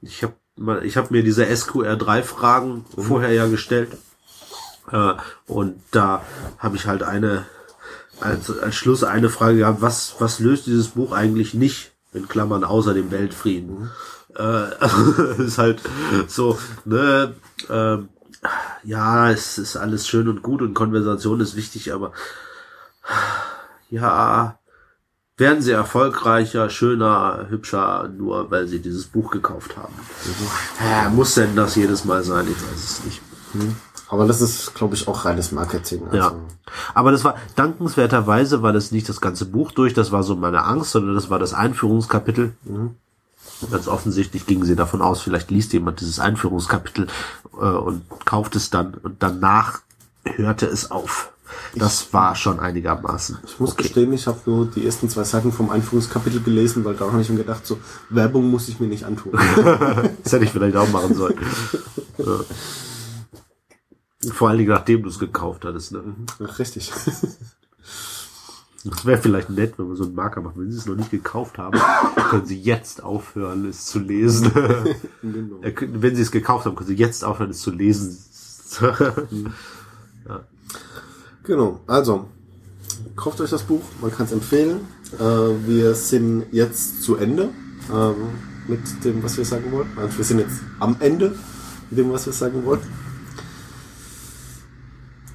ich 0.00 0.22
habe 0.22 0.84
ich 0.84 0.96
hab 0.96 1.10
mir 1.10 1.22
diese 1.22 1.44
SQR3-Fragen 1.44 2.84
mhm. 2.96 3.02
vorher 3.02 3.32
ja 3.32 3.46
gestellt. 3.46 3.90
Äh, 4.90 5.12
und 5.46 5.74
da 5.90 6.22
habe 6.58 6.76
ich 6.76 6.86
halt 6.86 7.02
eine, 7.02 7.44
als, 8.20 8.58
als 8.58 8.74
Schluss 8.74 9.04
eine 9.04 9.28
Frage 9.28 9.58
gehabt, 9.58 9.82
was, 9.82 10.16
was 10.20 10.40
löst 10.40 10.66
dieses 10.66 10.88
Buch 10.88 11.12
eigentlich 11.12 11.52
nicht, 11.52 11.92
in 12.14 12.28
Klammern, 12.28 12.64
außer 12.64 12.94
dem 12.94 13.10
Weltfrieden? 13.10 13.80
Mhm. 13.80 13.90
Äh, 14.36 15.42
ist 15.42 15.58
halt 15.58 15.82
so, 16.28 16.58
ne, 16.84 17.34
äh, 17.68 17.98
ja, 18.84 19.30
es 19.30 19.58
ist 19.58 19.76
alles 19.76 20.08
schön 20.08 20.28
und 20.28 20.42
gut 20.42 20.62
und 20.62 20.74
Konversation 20.74 21.40
ist 21.40 21.56
wichtig, 21.56 21.92
aber 21.92 22.12
ja, 23.90 24.58
werden 25.36 25.62
sie 25.62 25.72
erfolgreicher, 25.72 26.70
schöner, 26.70 27.46
hübscher, 27.48 28.08
nur 28.08 28.50
weil 28.50 28.66
sie 28.68 28.80
dieses 28.80 29.06
Buch 29.06 29.30
gekauft 29.30 29.76
haben. 29.76 29.94
Äh, 30.80 31.08
muss 31.10 31.34
denn 31.34 31.56
das 31.56 31.74
jedes 31.74 32.04
Mal 32.04 32.22
sein? 32.22 32.46
Ich 32.50 32.56
weiß 32.56 32.84
es 32.84 33.04
nicht. 33.04 33.22
Mhm. 33.54 33.76
Aber 34.08 34.26
das 34.26 34.42
ist, 34.42 34.74
glaube 34.74 34.94
ich, 34.94 35.08
auch 35.08 35.24
reines 35.24 35.52
Marketing. 35.52 36.04
Also. 36.04 36.16
Ja. 36.16 36.34
Aber 36.94 37.12
das 37.12 37.24
war, 37.24 37.36
dankenswerterweise 37.56 38.62
war 38.62 38.72
das 38.72 38.92
nicht 38.92 39.08
das 39.08 39.20
ganze 39.22 39.46
Buch 39.46 39.72
durch, 39.72 39.94
das 39.94 40.12
war 40.12 40.22
so 40.22 40.36
meine 40.36 40.64
Angst, 40.64 40.90
sondern 40.90 41.14
das 41.14 41.30
war 41.30 41.38
das 41.38 41.54
Einführungskapitel. 41.54 42.52
Mhm. 42.64 42.96
Ganz 43.70 43.88
offensichtlich 43.88 44.46
gingen 44.46 44.64
sie 44.64 44.76
davon 44.76 45.02
aus, 45.02 45.20
vielleicht 45.20 45.50
liest 45.50 45.72
jemand 45.72 46.00
dieses 46.00 46.18
Einführungskapitel 46.18 47.06
äh, 47.54 47.64
und 47.64 48.02
kauft 48.24 48.56
es 48.56 48.70
dann 48.70 48.94
und 48.94 49.22
danach 49.22 49.80
hörte 50.24 50.66
es 50.66 50.90
auf. 50.90 51.32
Das 51.74 52.02
ich, 52.02 52.12
war 52.12 52.34
schon 52.34 52.60
einigermaßen. 52.60 53.38
Ich 53.46 53.60
muss 53.60 53.72
okay. 53.72 53.82
gestehen, 53.82 54.12
ich 54.12 54.26
habe 54.26 54.38
nur 54.46 54.66
die 54.66 54.84
ersten 54.84 55.08
zwei 55.08 55.24
Seiten 55.24 55.52
vom 55.52 55.70
Einführungskapitel 55.70 56.42
gelesen, 56.42 56.84
weil 56.84 56.94
da 56.94 57.10
habe 57.10 57.20
ich 57.20 57.28
mir 57.28 57.36
gedacht, 57.36 57.66
so 57.66 57.78
Werbung 58.08 58.50
muss 58.50 58.68
ich 58.68 58.80
mir 58.80 58.86
nicht 58.86 59.04
antun. 59.04 59.32
das 60.22 60.32
hätte 60.32 60.44
ich 60.44 60.50
vielleicht 60.50 60.76
auch 60.76 60.88
machen 60.88 61.14
sollen. 61.14 61.38
Ja. 62.18 62.40
Vor 64.32 64.48
allen 64.48 64.58
Dingen, 64.58 64.70
nachdem 64.70 65.02
du 65.02 65.08
es 65.08 65.18
gekauft 65.18 65.64
hattest. 65.64 65.92
Ne? 65.92 66.02
Richtig. 66.58 66.92
Das 68.84 69.06
wäre 69.06 69.20
vielleicht 69.20 69.48
nett, 69.50 69.74
wenn 69.78 69.88
wir 69.88 69.96
so 69.96 70.04
einen 70.04 70.14
Marker 70.14 70.40
machen. 70.40 70.54
Wenn 70.56 70.72
Sie 70.72 70.78
es 70.78 70.86
noch 70.86 70.96
nicht 70.96 71.10
gekauft 71.10 71.58
haben, 71.58 71.78
können 72.30 72.46
Sie 72.46 72.60
jetzt 72.60 73.02
aufhören, 73.02 73.66
es 73.66 73.86
zu 73.86 74.00
lesen. 74.00 74.50
genau. 75.22 75.60
Wenn 75.62 76.16
Sie 76.16 76.22
es 76.22 76.32
gekauft 76.32 76.66
haben, 76.66 76.74
können 76.74 76.88
Sie 76.88 76.96
jetzt 76.96 77.24
aufhören, 77.24 77.50
es 77.50 77.60
zu 77.60 77.70
lesen. 77.70 78.18
ja. 80.28 80.40
Genau, 81.44 81.80
also 81.86 82.26
kauft 83.16 83.40
euch 83.40 83.50
das 83.50 83.62
Buch, 83.62 83.82
man 84.00 84.10
kann 84.10 84.26
es 84.26 84.32
empfehlen. 84.32 84.80
Äh, 85.18 85.22
wir 85.66 85.94
sind 85.94 86.46
jetzt 86.52 87.02
zu 87.02 87.16
Ende 87.16 87.50
ähm, 87.92 88.14
mit 88.68 88.80
dem, 89.04 89.22
was 89.22 89.36
wir 89.36 89.44
sagen 89.44 89.70
wollten. 89.72 89.98
Also 89.98 90.18
wir 90.18 90.24
sind 90.24 90.38
jetzt 90.38 90.60
am 90.78 90.96
Ende 91.00 91.34
mit 91.90 91.98
dem, 91.98 92.12
was 92.12 92.26
wir 92.26 92.32
sagen 92.32 92.64
wollten. 92.64 92.86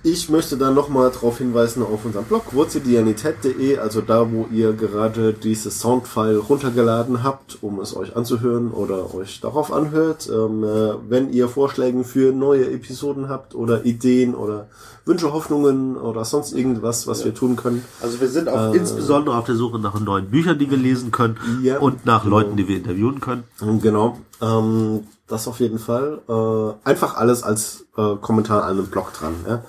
Ich 0.03 0.29
möchte 0.29 0.57
da 0.57 0.71
nochmal 0.71 1.11
darauf 1.11 1.39
hinweisen 1.39 1.83
auf 1.83 2.05
unserem 2.05 2.25
Blog 2.25 2.53
wurzeldianität.de, 2.53 3.77
also 3.79 4.01
da, 4.01 4.31
wo 4.31 4.47
ihr 4.51 4.73
gerade 4.73 5.33
dieses 5.33 5.79
Soundfile 5.79 6.37
runtergeladen 6.37 7.23
habt, 7.23 7.57
um 7.61 7.79
es 7.79 7.95
euch 7.95 8.15
anzuhören 8.15 8.71
oder 8.71 9.13
euch 9.15 9.41
darauf 9.41 9.73
anhört. 9.73 10.29
Ähm, 10.31 10.63
äh, 10.63 10.93
wenn 11.09 11.31
ihr 11.33 11.49
Vorschläge 11.49 12.03
für 12.03 12.31
neue 12.31 12.71
Episoden 12.71 13.27
habt 13.27 13.55
oder 13.55 13.85
Ideen 13.85 14.35
oder 14.35 14.67
Wünsche, 15.05 15.33
Hoffnungen 15.33 15.97
oder 15.97 16.25
sonst 16.25 16.53
irgendwas, 16.53 17.07
was 17.07 17.19
ja. 17.19 17.25
wir 17.25 17.33
tun 17.33 17.55
können. 17.55 17.83
Also 18.01 18.21
wir 18.21 18.27
sind 18.27 18.49
auch 18.49 18.73
äh, 18.73 18.77
insbesondere 18.77 19.37
auf 19.37 19.45
der 19.45 19.55
Suche 19.55 19.79
nach 19.79 19.99
neuen 19.99 20.29
Büchern, 20.29 20.59
die 20.59 20.69
wir 20.69 20.77
lesen 20.77 21.11
können 21.11 21.37
ja, 21.63 21.79
und 21.79 22.05
nach 22.05 22.23
genau. 22.23 22.37
Leuten, 22.37 22.55
die 22.57 22.67
wir 22.67 22.77
interviewen 22.77 23.19
können. 23.19 23.43
Genau. 23.81 24.17
Ähm, 24.41 25.01
das 25.27 25.47
auf 25.47 25.59
jeden 25.59 25.79
Fall. 25.79 26.21
Äh, 26.27 26.87
einfach 26.89 27.15
alles 27.15 27.43
als 27.43 27.85
äh, 27.97 28.15
Kommentar 28.15 28.63
an 28.63 28.71
einem 28.77 28.87
Blog 28.87 29.13
dran. 29.13 29.33
Ja? 29.47 29.63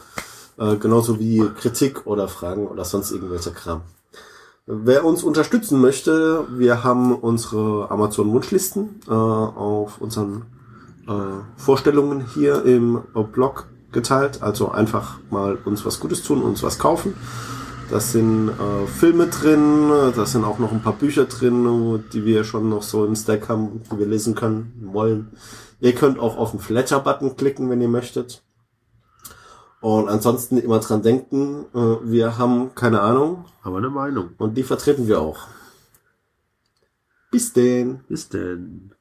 Äh, 0.58 0.76
genauso 0.76 1.18
wie 1.18 1.48
Kritik 1.60 2.06
oder 2.06 2.28
Fragen 2.28 2.66
oder 2.66 2.84
sonst 2.84 3.10
irgendwelcher 3.10 3.50
Kram. 3.50 3.82
Wer 4.66 5.04
uns 5.04 5.22
unterstützen 5.22 5.80
möchte, 5.80 6.46
wir 6.50 6.84
haben 6.84 7.14
unsere 7.14 7.90
Amazon-Wunschlisten 7.90 9.00
äh, 9.08 9.10
auf 9.10 10.00
unseren 10.00 10.42
äh, 11.08 11.12
Vorstellungen 11.56 12.26
hier 12.34 12.64
im 12.64 13.02
Blog 13.32 13.66
geteilt. 13.92 14.42
Also 14.42 14.70
einfach 14.70 15.18
mal 15.30 15.56
uns 15.64 15.86
was 15.86 16.00
Gutes 16.00 16.22
tun, 16.22 16.42
uns 16.42 16.62
was 16.62 16.78
kaufen. 16.78 17.14
Das 17.90 18.12
sind 18.12 18.50
äh, 18.50 18.86
Filme 18.86 19.28
drin, 19.28 19.88
da 20.14 20.26
sind 20.26 20.44
auch 20.44 20.58
noch 20.58 20.72
ein 20.72 20.82
paar 20.82 20.92
Bücher 20.92 21.24
drin, 21.24 22.04
die 22.12 22.24
wir 22.24 22.44
schon 22.44 22.68
noch 22.68 22.82
so 22.82 23.06
im 23.06 23.16
Stack 23.16 23.48
haben, 23.48 23.82
die 23.90 23.98
wir 23.98 24.06
lesen 24.06 24.34
können, 24.34 24.90
wollen. 24.92 25.30
Ihr 25.80 25.94
könnt 25.94 26.18
auch 26.18 26.36
auf 26.36 26.50
den 26.50 26.60
Fletcher-Button 26.60 27.36
klicken, 27.36 27.70
wenn 27.70 27.80
ihr 27.80 27.88
möchtet. 27.88 28.42
Und 29.80 30.08
ansonsten 30.08 30.58
immer 30.58 30.80
dran 30.80 31.02
denken, 31.02 31.66
äh, 31.72 31.96
wir 32.02 32.36
haben 32.36 32.74
keine 32.74 33.00
Ahnung. 33.00 33.44
Aber 33.62 33.78
eine 33.78 33.90
Meinung. 33.90 34.30
Und 34.38 34.56
die 34.56 34.62
vertreten 34.62 35.06
wir 35.06 35.20
auch. 35.20 35.46
Bis 37.30 37.52
denn. 37.52 38.00
Bis 38.08 38.28
denn. 38.28 38.94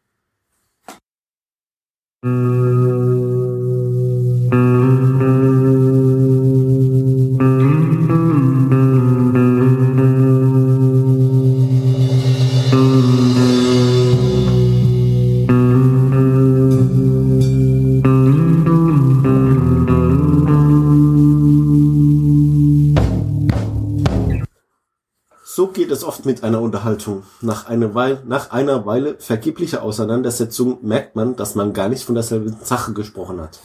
Mit 26.28 26.44
einer 26.44 26.62
Unterhaltung. 26.62 27.24
Nach 27.42 27.66
einer, 27.66 27.96
Weile, 27.96 28.22
nach 28.28 28.52
einer 28.52 28.86
Weile 28.86 29.16
vergeblicher 29.18 29.82
Auseinandersetzung 29.82 30.78
merkt 30.84 31.16
man, 31.16 31.36
dass 31.36 31.56
man 31.56 31.74
gar 31.74 31.90
nicht 31.90 32.04
von 32.04 32.14
derselben 32.14 32.56
Sache 32.62 32.94
gesprochen 32.94 33.42
hat. 33.42 33.60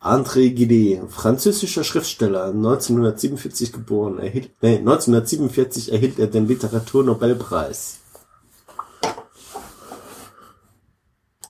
André 0.00 0.48
Gide, 0.48 1.06
französischer 1.10 1.84
Schriftsteller, 1.84 2.46
1947 2.46 3.70
geboren, 3.70 4.18
erhielt, 4.18 4.50
nee, 4.62 4.78
1947 4.78 5.92
erhielt 5.92 6.18
er 6.18 6.28
den 6.28 6.48
Literaturnobelpreis. 6.48 7.99